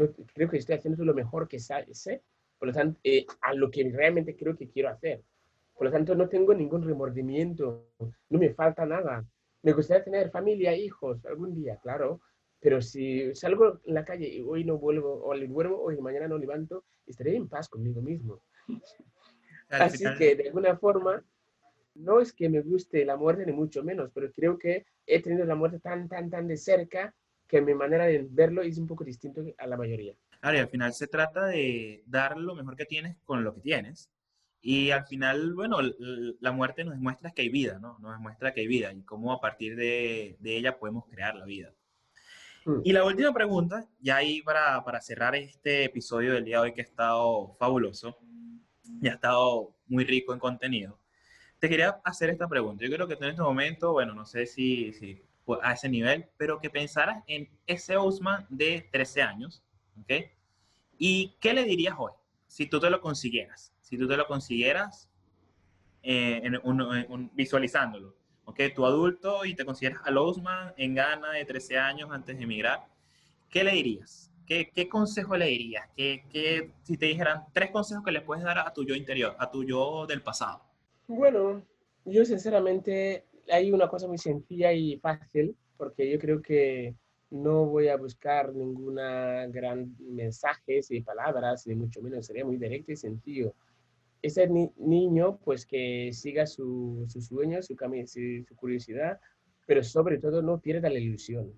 No, 0.00 0.08
creo 0.34 0.48
que 0.48 0.56
estoy 0.56 0.76
haciendo 0.76 1.04
lo 1.04 1.12
mejor 1.12 1.46
que 1.46 1.58
sé, 1.58 2.22
por 2.58 2.68
lo 2.68 2.74
tanto, 2.74 2.98
eh, 3.04 3.26
a 3.42 3.52
lo 3.52 3.70
que 3.70 3.90
realmente 3.92 4.34
creo 4.34 4.56
que 4.56 4.68
quiero 4.68 4.88
hacer. 4.88 5.22
Por 5.74 5.86
lo 5.86 5.92
tanto, 5.92 6.14
no 6.14 6.28
tengo 6.28 6.54
ningún 6.54 6.82
remordimiento, 6.82 7.88
no 7.98 8.38
me 8.38 8.54
falta 8.54 8.86
nada. 8.86 9.26
Me 9.62 9.72
gustaría 9.72 10.04
tener 10.04 10.30
familia, 10.30 10.74
hijos, 10.74 11.24
algún 11.26 11.54
día, 11.54 11.78
claro, 11.82 12.20
pero 12.60 12.80
si 12.80 13.34
salgo 13.34 13.80
en 13.84 13.94
la 13.94 14.04
calle 14.04 14.28
y 14.28 14.40
hoy 14.40 14.64
no 14.64 14.78
vuelvo, 14.78 15.22
o 15.22 15.34
le 15.34 15.46
vuelvo, 15.46 15.82
hoy 15.82 15.98
mañana 15.98 16.28
no 16.28 16.38
levanto, 16.38 16.84
estaré 17.06 17.36
en 17.36 17.48
paz 17.48 17.68
conmigo 17.68 18.00
mismo. 18.00 18.42
Así 19.68 20.04
que 20.18 20.36
de 20.36 20.48
alguna 20.48 20.76
forma, 20.76 21.22
no 21.94 22.20
es 22.20 22.32
que 22.32 22.48
me 22.48 22.62
guste 22.62 23.04
la 23.04 23.16
muerte 23.16 23.44
ni 23.44 23.52
mucho 23.52 23.82
menos, 23.82 24.10
pero 24.14 24.32
creo 24.32 24.58
que 24.58 24.86
he 25.06 25.22
tenido 25.22 25.44
la 25.44 25.54
muerte 25.54 25.78
tan, 25.78 26.08
tan, 26.08 26.30
tan 26.30 26.46
de 26.46 26.56
cerca 26.56 27.14
que 27.50 27.60
mi 27.60 27.74
manera 27.74 28.04
de 28.04 28.26
verlo 28.30 28.62
es 28.62 28.78
un 28.78 28.86
poco 28.86 29.04
distinto 29.04 29.42
a 29.58 29.66
la 29.66 29.76
mayoría. 29.76 30.14
Claro, 30.40 30.56
y 30.56 30.60
al 30.60 30.68
final 30.68 30.92
se 30.94 31.06
trata 31.06 31.46
de 31.46 32.02
dar 32.06 32.36
lo 32.36 32.54
mejor 32.54 32.76
que 32.76 32.86
tienes 32.86 33.16
con 33.24 33.44
lo 33.44 33.54
que 33.54 33.60
tienes. 33.60 34.10
Y 34.62 34.90
al 34.90 35.06
final, 35.06 35.54
bueno, 35.54 35.78
la 36.40 36.52
muerte 36.52 36.84
nos 36.84 36.94
demuestra 36.94 37.30
que 37.30 37.42
hay 37.42 37.48
vida, 37.48 37.78
¿no? 37.78 37.98
Nos 37.98 38.12
demuestra 38.12 38.52
que 38.52 38.60
hay 38.60 38.66
vida 38.66 38.92
y 38.92 39.02
cómo 39.02 39.32
a 39.32 39.40
partir 39.40 39.74
de, 39.74 40.36
de 40.38 40.56
ella 40.56 40.78
podemos 40.78 41.06
crear 41.06 41.34
la 41.34 41.44
vida. 41.44 41.72
Mm. 42.66 42.80
Y 42.84 42.92
la 42.92 43.04
última 43.04 43.32
pregunta, 43.32 43.88
ya 43.98 44.16
ahí 44.16 44.42
para, 44.42 44.84
para 44.84 45.00
cerrar 45.00 45.34
este 45.34 45.84
episodio 45.84 46.34
del 46.34 46.44
día 46.44 46.56
de 46.56 46.62
hoy 46.62 46.74
que 46.74 46.82
ha 46.82 46.84
estado 46.84 47.54
fabuloso, 47.58 48.18
y 49.00 49.08
ha 49.08 49.14
estado 49.14 49.74
muy 49.86 50.04
rico 50.04 50.32
en 50.32 50.38
contenido. 50.38 50.98
Te 51.58 51.68
quería 51.68 52.00
hacer 52.04 52.30
esta 52.30 52.48
pregunta. 52.48 52.84
Yo 52.84 52.94
creo 52.94 53.06
que 53.06 53.14
en 53.14 53.24
este 53.24 53.42
momento, 53.42 53.92
bueno, 53.92 54.14
no 54.14 54.24
sé 54.24 54.46
si, 54.46 54.92
si 54.92 55.22
a 55.62 55.72
ese 55.72 55.88
nivel, 55.88 56.26
pero 56.36 56.60
que 56.60 56.70
pensaras 56.70 57.22
en 57.26 57.48
ese 57.66 57.96
Osman 57.96 58.46
de 58.48 58.88
13 58.92 59.22
años, 59.22 59.62
¿ok? 60.00 60.12
¿Y 60.98 61.36
qué 61.40 61.54
le 61.54 61.64
dirías 61.64 61.94
hoy 61.98 62.12
si 62.46 62.66
tú 62.66 62.78
te 62.78 62.90
lo 62.90 63.00
consiguieras? 63.00 63.72
Si 63.80 63.96
tú 63.96 64.06
te 64.06 64.16
lo 64.16 64.26
consiguieras 64.26 65.08
eh, 66.02 66.40
en 66.44 66.60
un, 66.62 67.30
visualizándolo, 67.34 68.14
¿ok? 68.44 68.60
Tu 68.74 68.84
adulto 68.84 69.44
y 69.44 69.54
te 69.54 69.64
consideras 69.64 70.00
al 70.04 70.18
Osman 70.18 70.74
en 70.76 70.94
Ghana 70.94 71.32
de 71.32 71.44
13 71.44 71.78
años 71.78 72.10
antes 72.12 72.36
de 72.36 72.44
emigrar, 72.44 72.86
¿qué 73.48 73.64
le 73.64 73.72
dirías? 73.72 74.30
¿Qué, 74.46 74.88
consejo 74.88 75.36
le 75.36 75.46
dirías? 75.46 75.88
¿Qué, 75.96 76.72
si 76.82 76.96
te 76.96 77.06
dijeran 77.06 77.44
tres 77.52 77.70
consejos 77.70 78.04
que 78.04 78.10
le 78.10 78.20
puedes 78.20 78.42
dar 78.42 78.58
a 78.58 78.72
tu 78.72 78.84
yo 78.84 78.96
interior, 78.96 79.36
a 79.38 79.48
tu 79.48 79.62
yo 79.62 80.06
del 80.06 80.22
pasado? 80.22 80.64
Bueno, 81.06 81.62
yo 82.04 82.24
sinceramente 82.24 83.26
hay 83.50 83.72
una 83.72 83.88
cosa 83.88 84.06
muy 84.06 84.18
sencilla 84.18 84.72
y 84.72 84.98
fácil, 84.98 85.56
porque 85.76 86.10
yo 86.10 86.18
creo 86.18 86.42
que 86.42 86.94
no 87.30 87.66
voy 87.66 87.88
a 87.88 87.96
buscar 87.96 88.54
ninguna 88.54 89.46
gran 89.46 89.94
mensajes 89.98 90.90
y 90.90 91.00
palabras, 91.00 91.66
ni 91.66 91.74
mucho 91.74 92.02
menos, 92.02 92.26
sería 92.26 92.44
muy 92.44 92.56
directo 92.56 92.92
y 92.92 92.96
sencillo. 92.96 93.54
Ese 94.22 94.48
niño, 94.76 95.38
pues 95.44 95.64
que 95.64 96.10
siga 96.12 96.46
su, 96.46 97.06
su 97.08 97.20
sueño, 97.22 97.62
su, 97.62 97.76
su, 98.06 98.44
su 98.46 98.56
curiosidad, 98.56 99.18
pero 99.66 99.82
sobre 99.82 100.18
todo 100.18 100.42
no 100.42 100.60
pierda 100.60 100.90
la 100.90 100.98
ilusión. 100.98 101.52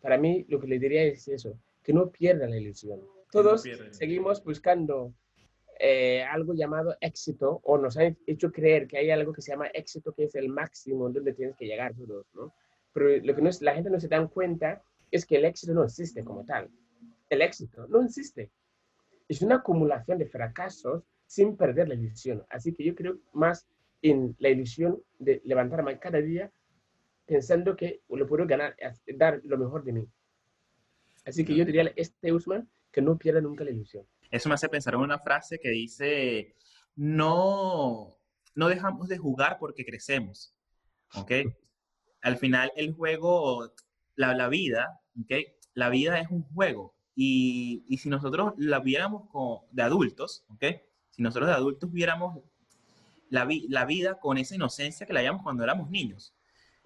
Para 0.00 0.16
mí, 0.16 0.46
lo 0.48 0.60
que 0.60 0.68
le 0.68 0.78
diría 0.78 1.02
es 1.02 1.28
eso, 1.28 1.58
que 1.82 1.92
no 1.92 2.10
pierda 2.10 2.48
la 2.48 2.56
ilusión. 2.56 3.00
Todos 3.30 3.64
seguimos 3.90 4.42
buscando 4.42 5.12
eh, 5.78 6.22
algo 6.22 6.54
llamado 6.54 6.96
éxito 7.00 7.60
o 7.64 7.78
nos 7.78 7.96
han 7.96 8.16
hecho 8.26 8.50
creer 8.50 8.86
que 8.86 8.98
hay 8.98 9.10
algo 9.10 9.32
que 9.32 9.42
se 9.42 9.52
llama 9.52 9.66
éxito, 9.68 10.12
que 10.12 10.24
es 10.24 10.34
el 10.34 10.48
máximo 10.48 11.08
donde 11.10 11.32
tienes 11.32 11.56
que 11.56 11.66
llegar 11.66 11.94
todos, 11.94 12.26
¿no? 12.34 12.54
Pero 12.92 13.24
lo 13.24 13.34
que 13.34 13.42
no 13.42 13.50
es, 13.50 13.60
la 13.60 13.74
gente 13.74 13.90
no 13.90 14.00
se 14.00 14.08
da 14.08 14.26
cuenta 14.26 14.82
es 15.10 15.26
que 15.26 15.36
el 15.36 15.44
éxito 15.44 15.74
no 15.74 15.84
existe 15.84 16.24
como 16.24 16.44
tal. 16.44 16.70
El 17.28 17.42
éxito 17.42 17.86
no 17.88 18.02
existe. 18.02 18.50
Es 19.28 19.42
una 19.42 19.56
acumulación 19.56 20.18
de 20.18 20.26
fracasos 20.26 21.02
sin 21.26 21.56
perder 21.56 21.88
la 21.88 21.94
ilusión. 21.94 22.44
Así 22.48 22.72
que 22.72 22.84
yo 22.84 22.94
creo 22.94 23.18
más 23.32 23.66
en 24.00 24.34
la 24.38 24.48
ilusión 24.48 25.02
de 25.18 25.42
levantarme 25.44 25.98
cada 25.98 26.20
día 26.20 26.50
pensando 27.26 27.76
que 27.76 28.00
lo 28.08 28.26
puedo 28.26 28.46
ganar, 28.46 28.76
dar 29.16 29.40
lo 29.44 29.58
mejor 29.58 29.84
de 29.84 29.92
mí. 29.92 30.08
Así 31.24 31.44
que 31.44 31.56
yo 31.56 31.64
diría 31.64 31.92
este 31.96 32.32
Usman 32.32 32.68
que 32.92 33.02
no 33.02 33.18
pierda 33.18 33.40
nunca 33.40 33.64
la 33.64 33.72
ilusión. 33.72 34.06
Eso 34.30 34.48
me 34.48 34.54
hace 34.54 34.68
pensar 34.68 34.94
en 34.94 35.00
una 35.00 35.18
frase 35.18 35.58
que 35.58 35.70
dice, 35.70 36.56
no, 36.94 38.18
no 38.54 38.68
dejamos 38.68 39.08
de 39.08 39.18
jugar 39.18 39.58
porque 39.58 39.84
crecemos, 39.84 40.54
¿ok? 41.14 41.32
Al 42.22 42.36
final 42.36 42.72
el 42.76 42.94
juego, 42.94 43.72
la, 44.14 44.34
la 44.34 44.48
vida, 44.48 45.00
¿ok? 45.20 45.32
La 45.74 45.88
vida 45.90 46.18
es 46.20 46.28
un 46.30 46.42
juego 46.42 46.96
y, 47.14 47.84
y 47.88 47.98
si 47.98 48.08
nosotros 48.08 48.54
la 48.56 48.80
viéramos 48.80 49.28
como 49.30 49.68
de 49.70 49.82
adultos, 49.82 50.44
¿ok? 50.48 50.64
Si 51.10 51.22
nosotros 51.22 51.48
de 51.48 51.54
adultos 51.54 51.92
viéramos 51.92 52.42
la, 53.28 53.48
la 53.68 53.84
vida 53.84 54.18
con 54.18 54.38
esa 54.38 54.54
inocencia 54.54 55.06
que 55.06 55.12
la 55.12 55.20
habíamos 55.20 55.42
cuando 55.42 55.64
éramos 55.64 55.90
niños, 55.90 56.36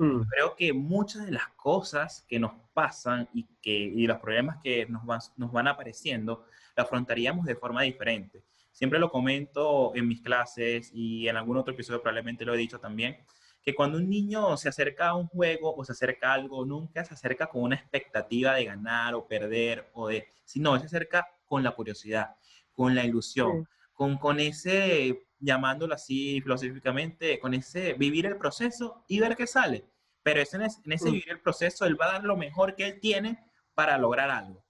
Mm. 0.01 0.22
Creo 0.30 0.57
que 0.57 0.72
muchas 0.72 1.26
de 1.26 1.32
las 1.32 1.47
cosas 1.57 2.24
que 2.26 2.38
nos 2.38 2.53
pasan 2.72 3.28
y, 3.34 3.45
que, 3.61 3.70
y 3.70 4.07
los 4.07 4.18
problemas 4.18 4.57
que 4.64 4.86
nos, 4.86 5.30
nos 5.36 5.53
van 5.53 5.68
apareciendo, 5.68 6.47
las 6.81 6.87
afrontaríamos 6.87 7.47
de 7.47 7.55
forma 7.55 7.83
diferente. 7.83 8.43
Siempre 8.72 8.99
lo 8.99 9.11
comento 9.11 9.93
en 9.95 10.09
mis 10.09 10.22
clases 10.22 10.91
y 10.95 11.28
en 11.28 11.37
algún 11.37 11.57
otro 11.57 11.74
episodio 11.74 12.01
probablemente 12.01 12.45
lo 12.45 12.55
he 12.55 12.59
dicho 12.59 12.78
también, 12.78 13.18
que 13.62 13.74
cuando 13.74 13.99
un 13.99 14.09
niño 14.09 14.57
se 14.57 14.68
acerca 14.68 15.09
a 15.09 15.14
un 15.14 15.26
juego 15.26 15.74
o 15.74 15.85
se 15.85 15.93
acerca 15.93 16.31
a 16.31 16.35
algo, 16.35 16.64
nunca 16.64 17.05
se 17.05 17.14
acerca 17.14 17.47
con 17.49 17.62
una 17.62 17.76
expectativa 17.76 18.55
de 18.55 18.64
ganar 18.64 19.14
o 19.14 19.26
perder 19.26 19.91
o 19.93 20.09
de, 20.09 20.28
sino 20.45 20.78
se 20.78 20.87
acerca 20.87 21.26
con 21.45 21.62
la 21.62 21.72
curiosidad, 21.72 22.37
con 22.72 22.95
la 22.95 23.05
ilusión, 23.05 23.68
con, 23.93 24.16
con 24.16 24.41
ese 24.41 25.26
llamándolo 25.41 25.95
así 25.95 26.41
filosóficamente, 26.43 27.39
con 27.39 27.55
ese 27.55 27.95
vivir 27.95 28.26
el 28.26 28.37
proceso 28.37 29.05
y 29.09 29.20
ver 29.20 29.37
qué 29.37 29.47
sale. 29.47 29.85
Pero 30.22 30.41
es 30.41 30.53
en, 30.55 30.62
ese, 30.62 30.81
mm. 30.85 31.12
vivir 31.12 31.31
el 31.31 31.41
proceso, 31.41 31.87
él 31.87 32.01
va 32.01 32.07
a 32.07 32.12
dar 32.12 32.24
lo 32.24 32.37
mejor 32.37 32.76
que 32.76 32.87
él 32.87 33.01
tiene 33.01 33.43
para 33.74 33.99
lograr 33.99 34.31
algo. 34.31 34.62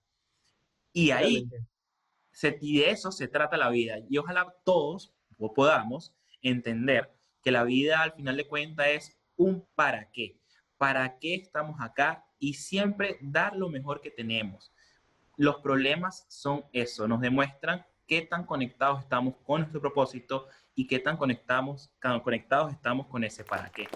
Y 0.93 1.11
ahí, 1.11 1.49
se, 2.41 2.57
y 2.63 2.79
de 2.79 2.91
eso 2.91 3.13
se 3.13 3.29
trata 3.29 3.59
la 3.59 3.69
vida. 3.69 3.99
Y 4.09 4.17
ojalá 4.17 4.55
todos 4.65 5.13
podamos 5.55 6.15
entender 6.41 7.13
que 7.43 7.51
la 7.51 7.65
vida 7.65 8.01
al 8.01 8.13
final 8.13 8.39
de 8.39 8.49
cuentas 8.49 8.87
es 8.89 9.19
un 9.37 9.67
para 9.75 10.11
qué. 10.11 10.41
¿Para 10.79 11.19
qué 11.19 11.35
estamos 11.35 11.79
acá? 11.83 12.25
Y 12.39 12.55
siempre 12.55 13.19
dar 13.21 13.55
lo 13.57 13.69
mejor 13.69 14.01
que 14.01 14.11
tenemos. 14.11 14.73
Los 15.37 15.57
problemas 15.57 16.25
son 16.31 16.65
eso, 16.73 17.07
nos 17.07 17.21
demuestran 17.21 17.85
qué 18.07 18.23
tan 18.23 18.47
conectados 18.47 19.01
estamos 19.01 19.35
con 19.45 19.61
nuestro 19.61 19.83
propósito 19.83 20.47
y 20.75 20.87
qué 20.87 20.99
tan 20.99 21.19
conectamos, 21.19 21.91
conectados 22.25 22.73
estamos 22.73 23.07
con 23.09 23.23
ese 23.23 23.45
para 23.45 23.69
qué. 23.69 23.87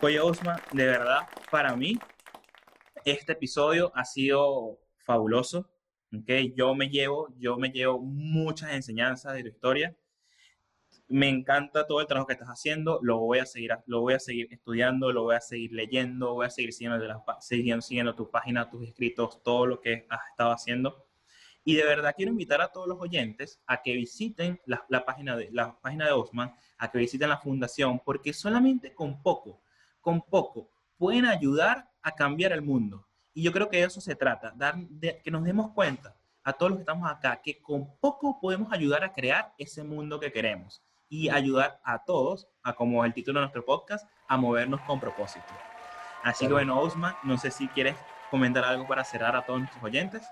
Oye, 0.00 0.20
Osma, 0.20 0.60
de 0.72 0.86
verdad, 0.86 1.28
para 1.50 1.74
mí, 1.74 1.98
este 3.04 3.32
episodio 3.32 3.90
ha 3.96 4.04
sido 4.04 4.78
fabuloso. 4.98 5.71
¿Okay? 6.16 6.52
Yo 6.56 6.74
me 6.74 6.88
llevo, 6.88 7.28
yo 7.38 7.56
me 7.56 7.70
llevo 7.70 7.98
muchas 7.98 8.72
enseñanzas 8.72 9.34
de 9.34 9.42
tu 9.42 9.48
historia. 9.48 9.96
Me 11.08 11.28
encanta 11.28 11.86
todo 11.86 12.00
el 12.00 12.06
trabajo 12.06 12.26
que 12.26 12.34
estás 12.34 12.48
haciendo. 12.48 12.98
Lo 13.02 13.18
voy 13.18 13.38
a 13.38 13.46
seguir, 13.46 13.72
lo 13.86 14.00
voy 14.00 14.14
a 14.14 14.18
seguir 14.18 14.48
estudiando, 14.50 15.12
lo 15.12 15.24
voy 15.24 15.36
a 15.36 15.40
seguir 15.40 15.72
leyendo, 15.72 16.34
voy 16.34 16.46
a 16.46 16.50
seguir 16.50 16.72
siguiendo, 16.72 16.98
de 16.98 17.14
siguiendo, 17.40 17.82
siguiendo 17.82 18.14
tu 18.14 18.30
página, 18.30 18.70
tus 18.70 18.86
escritos, 18.86 19.42
todo 19.42 19.66
lo 19.66 19.80
que 19.80 20.06
has 20.08 20.20
estado 20.30 20.52
haciendo. 20.52 21.06
Y 21.64 21.76
de 21.76 21.84
verdad 21.84 22.14
quiero 22.16 22.32
invitar 22.32 22.60
a 22.60 22.68
todos 22.68 22.88
los 22.88 22.98
oyentes 23.00 23.60
a 23.66 23.82
que 23.82 23.92
visiten 23.92 24.60
la, 24.66 25.04
página, 25.04 25.36
de, 25.36 25.48
la 25.52 25.78
página 25.80 26.06
de 26.06 26.12
Osman, 26.12 26.52
a 26.78 26.90
que 26.90 26.98
visiten 26.98 27.28
la 27.28 27.38
fundación, 27.38 28.00
porque 28.04 28.32
solamente 28.32 28.94
con 28.94 29.22
poco, 29.22 29.60
con 30.00 30.22
poco, 30.22 30.70
pueden 30.96 31.26
ayudar 31.26 31.88
a 32.02 32.12
cambiar 32.12 32.52
el 32.52 32.62
mundo. 32.62 33.06
Y 33.34 33.42
yo 33.42 33.52
creo 33.52 33.68
que 33.68 33.78
de 33.78 33.84
eso 33.84 34.00
se 34.00 34.14
trata, 34.14 34.52
dar, 34.56 34.76
que 35.22 35.30
nos 35.30 35.44
demos 35.44 35.72
cuenta 35.72 36.16
a 36.44 36.52
todos 36.52 36.70
los 36.70 36.78
que 36.78 36.82
estamos 36.82 37.10
acá, 37.10 37.40
que 37.42 37.62
con 37.62 37.96
poco 37.98 38.38
podemos 38.40 38.72
ayudar 38.72 39.04
a 39.04 39.12
crear 39.12 39.52
ese 39.58 39.84
mundo 39.84 40.20
que 40.20 40.32
queremos 40.32 40.82
y 41.08 41.28
ayudar 41.28 41.80
a 41.84 42.04
todos, 42.04 42.48
a 42.62 42.74
como 42.74 43.04
el 43.04 43.12
título 43.12 43.38
de 43.38 43.44
nuestro 43.44 43.64
podcast, 43.64 44.08
a 44.28 44.36
movernos 44.36 44.80
con 44.82 44.98
propósito. 44.98 45.46
Así 46.22 46.46
que 46.46 46.52
bueno, 46.52 46.80
Osman, 46.80 47.14
no 47.24 47.36
sé 47.36 47.50
si 47.50 47.68
quieres 47.68 47.96
comentar 48.30 48.64
algo 48.64 48.86
para 48.86 49.04
cerrar 49.04 49.36
a 49.36 49.44
todos 49.44 49.60
nuestros 49.60 49.82
oyentes. 49.82 50.22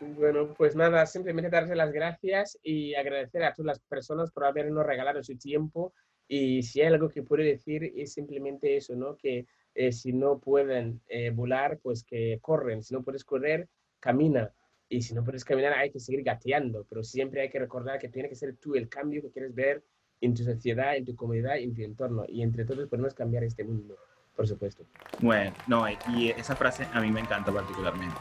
Bueno, 0.00 0.54
pues 0.54 0.76
nada, 0.76 1.06
simplemente 1.06 1.50
darse 1.50 1.74
las 1.74 1.92
gracias 1.92 2.58
y 2.62 2.94
agradecer 2.94 3.42
a 3.44 3.54
todas 3.54 3.66
las 3.66 3.80
personas 3.80 4.30
por 4.30 4.44
habernos 4.44 4.84
regalado 4.84 5.22
su 5.22 5.36
tiempo 5.38 5.94
Y 6.28 6.62
si 6.62 6.80
hay 6.80 6.88
algo 6.88 7.08
que 7.08 7.22
puedo 7.22 7.42
decir 7.42 7.92
es 7.96 8.12
simplemente 8.12 8.76
eso, 8.76 8.94
¿no? 8.94 9.16
Que 9.16 9.46
eh, 9.76 9.92
si 9.92 10.12
no 10.12 10.38
pueden 10.38 11.02
eh, 11.08 11.30
volar, 11.30 11.78
pues 11.82 12.02
que 12.02 12.38
corren. 12.40 12.82
Si 12.82 12.94
no 12.94 13.02
puedes 13.02 13.24
correr, 13.24 13.68
camina. 14.00 14.50
Y 14.88 15.02
si 15.02 15.14
no 15.14 15.22
puedes 15.22 15.44
caminar, 15.44 15.74
hay 15.74 15.90
que 15.90 16.00
seguir 16.00 16.22
gateando. 16.22 16.86
Pero 16.88 17.04
siempre 17.04 17.42
hay 17.42 17.50
que 17.50 17.58
recordar 17.58 17.98
que 17.98 18.08
tiene 18.08 18.28
que 18.28 18.34
ser 18.34 18.56
tú 18.56 18.74
el 18.74 18.88
cambio 18.88 19.20
que 19.20 19.30
quieres 19.30 19.54
ver 19.54 19.84
en 20.22 20.34
tu 20.34 20.44
sociedad, 20.44 20.96
en 20.96 21.04
tu 21.04 21.14
comunidad, 21.14 21.58
en 21.58 21.74
tu 21.74 21.82
entorno. 21.82 22.24
Y 22.26 22.42
entre 22.42 22.64
todos 22.64 22.88
podemos 22.88 23.12
cambiar 23.12 23.44
este 23.44 23.64
mundo, 23.64 23.96
por 24.34 24.48
supuesto. 24.48 24.84
Bueno, 25.20 25.52
no, 25.66 25.86
y 25.88 26.30
esa 26.30 26.56
frase 26.56 26.86
a 26.92 27.00
mí 27.00 27.10
me 27.10 27.20
encanta 27.20 27.52
particularmente. 27.52 28.16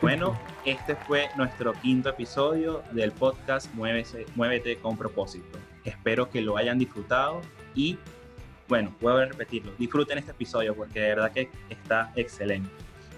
Bueno, 0.00 0.38
este 0.64 0.96
fue 0.96 1.28
nuestro 1.36 1.74
quinto 1.74 2.08
episodio 2.08 2.82
del 2.92 3.12
podcast 3.12 3.72
Muévete 3.74 4.78
con 4.78 4.96
propósito. 4.96 5.58
Espero 5.84 6.30
que 6.30 6.40
lo 6.40 6.56
hayan 6.56 6.78
disfrutado 6.78 7.42
y, 7.74 7.98
bueno, 8.68 8.94
vuelvo 9.00 9.20
a 9.20 9.24
repetirlo, 9.24 9.72
disfruten 9.78 10.18
este 10.18 10.32
episodio 10.32 10.74
porque 10.74 11.00
de 11.00 11.08
verdad 11.08 11.32
que 11.32 11.50
está 11.70 12.12
excelente. 12.16 12.70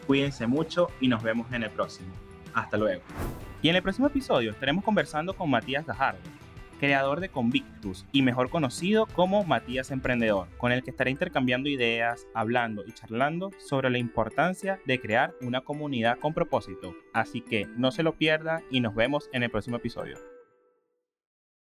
Cuídense 0.07 0.47
mucho 0.47 0.89
y 1.01 1.09
nos 1.09 1.23
vemos 1.23 1.53
en 1.53 1.65
el 1.65 1.71
próximo. 1.71 2.09
Hasta 2.55 2.77
luego. 2.77 3.03
Y 3.63 3.69
en 3.69 3.77
el 3.77 3.83
próximo 3.83 4.07
episodio 4.07 4.53
estaremos 4.53 4.85
conversando 4.85 5.35
con 5.35 5.51
Matías 5.51 5.87
Gajardo, 5.87 6.21
creador 6.79 7.21
de 7.21 7.29
Convictus 7.29 8.07
y 8.11 8.23
mejor 8.23 8.49
conocido 8.49 9.07
como 9.07 9.45
Matías 9.45 9.91
Emprendedor, 9.91 10.49
con 10.57 10.73
el 10.73 10.83
que 10.83 10.91
estaré 10.91 11.11
intercambiando 11.11 11.69
ideas, 11.69 12.27
hablando 12.33 12.85
y 12.87 12.93
charlando 12.93 13.51
sobre 13.59 13.91
la 13.91 13.99
importancia 13.99 14.81
de 14.87 15.01
crear 15.01 15.35
una 15.43 15.61
comunidad 15.61 16.19
con 16.19 16.33
propósito. 16.33 16.95
Así 17.13 17.41
que 17.41 17.67
no 17.77 17.91
se 17.91 18.03
lo 18.03 18.15
pierda 18.15 18.63
y 18.71 18.81
nos 18.81 18.95
vemos 18.95 19.29
en 19.33 19.43
el 19.43 19.51
próximo 19.51 19.77
episodio. 19.77 20.30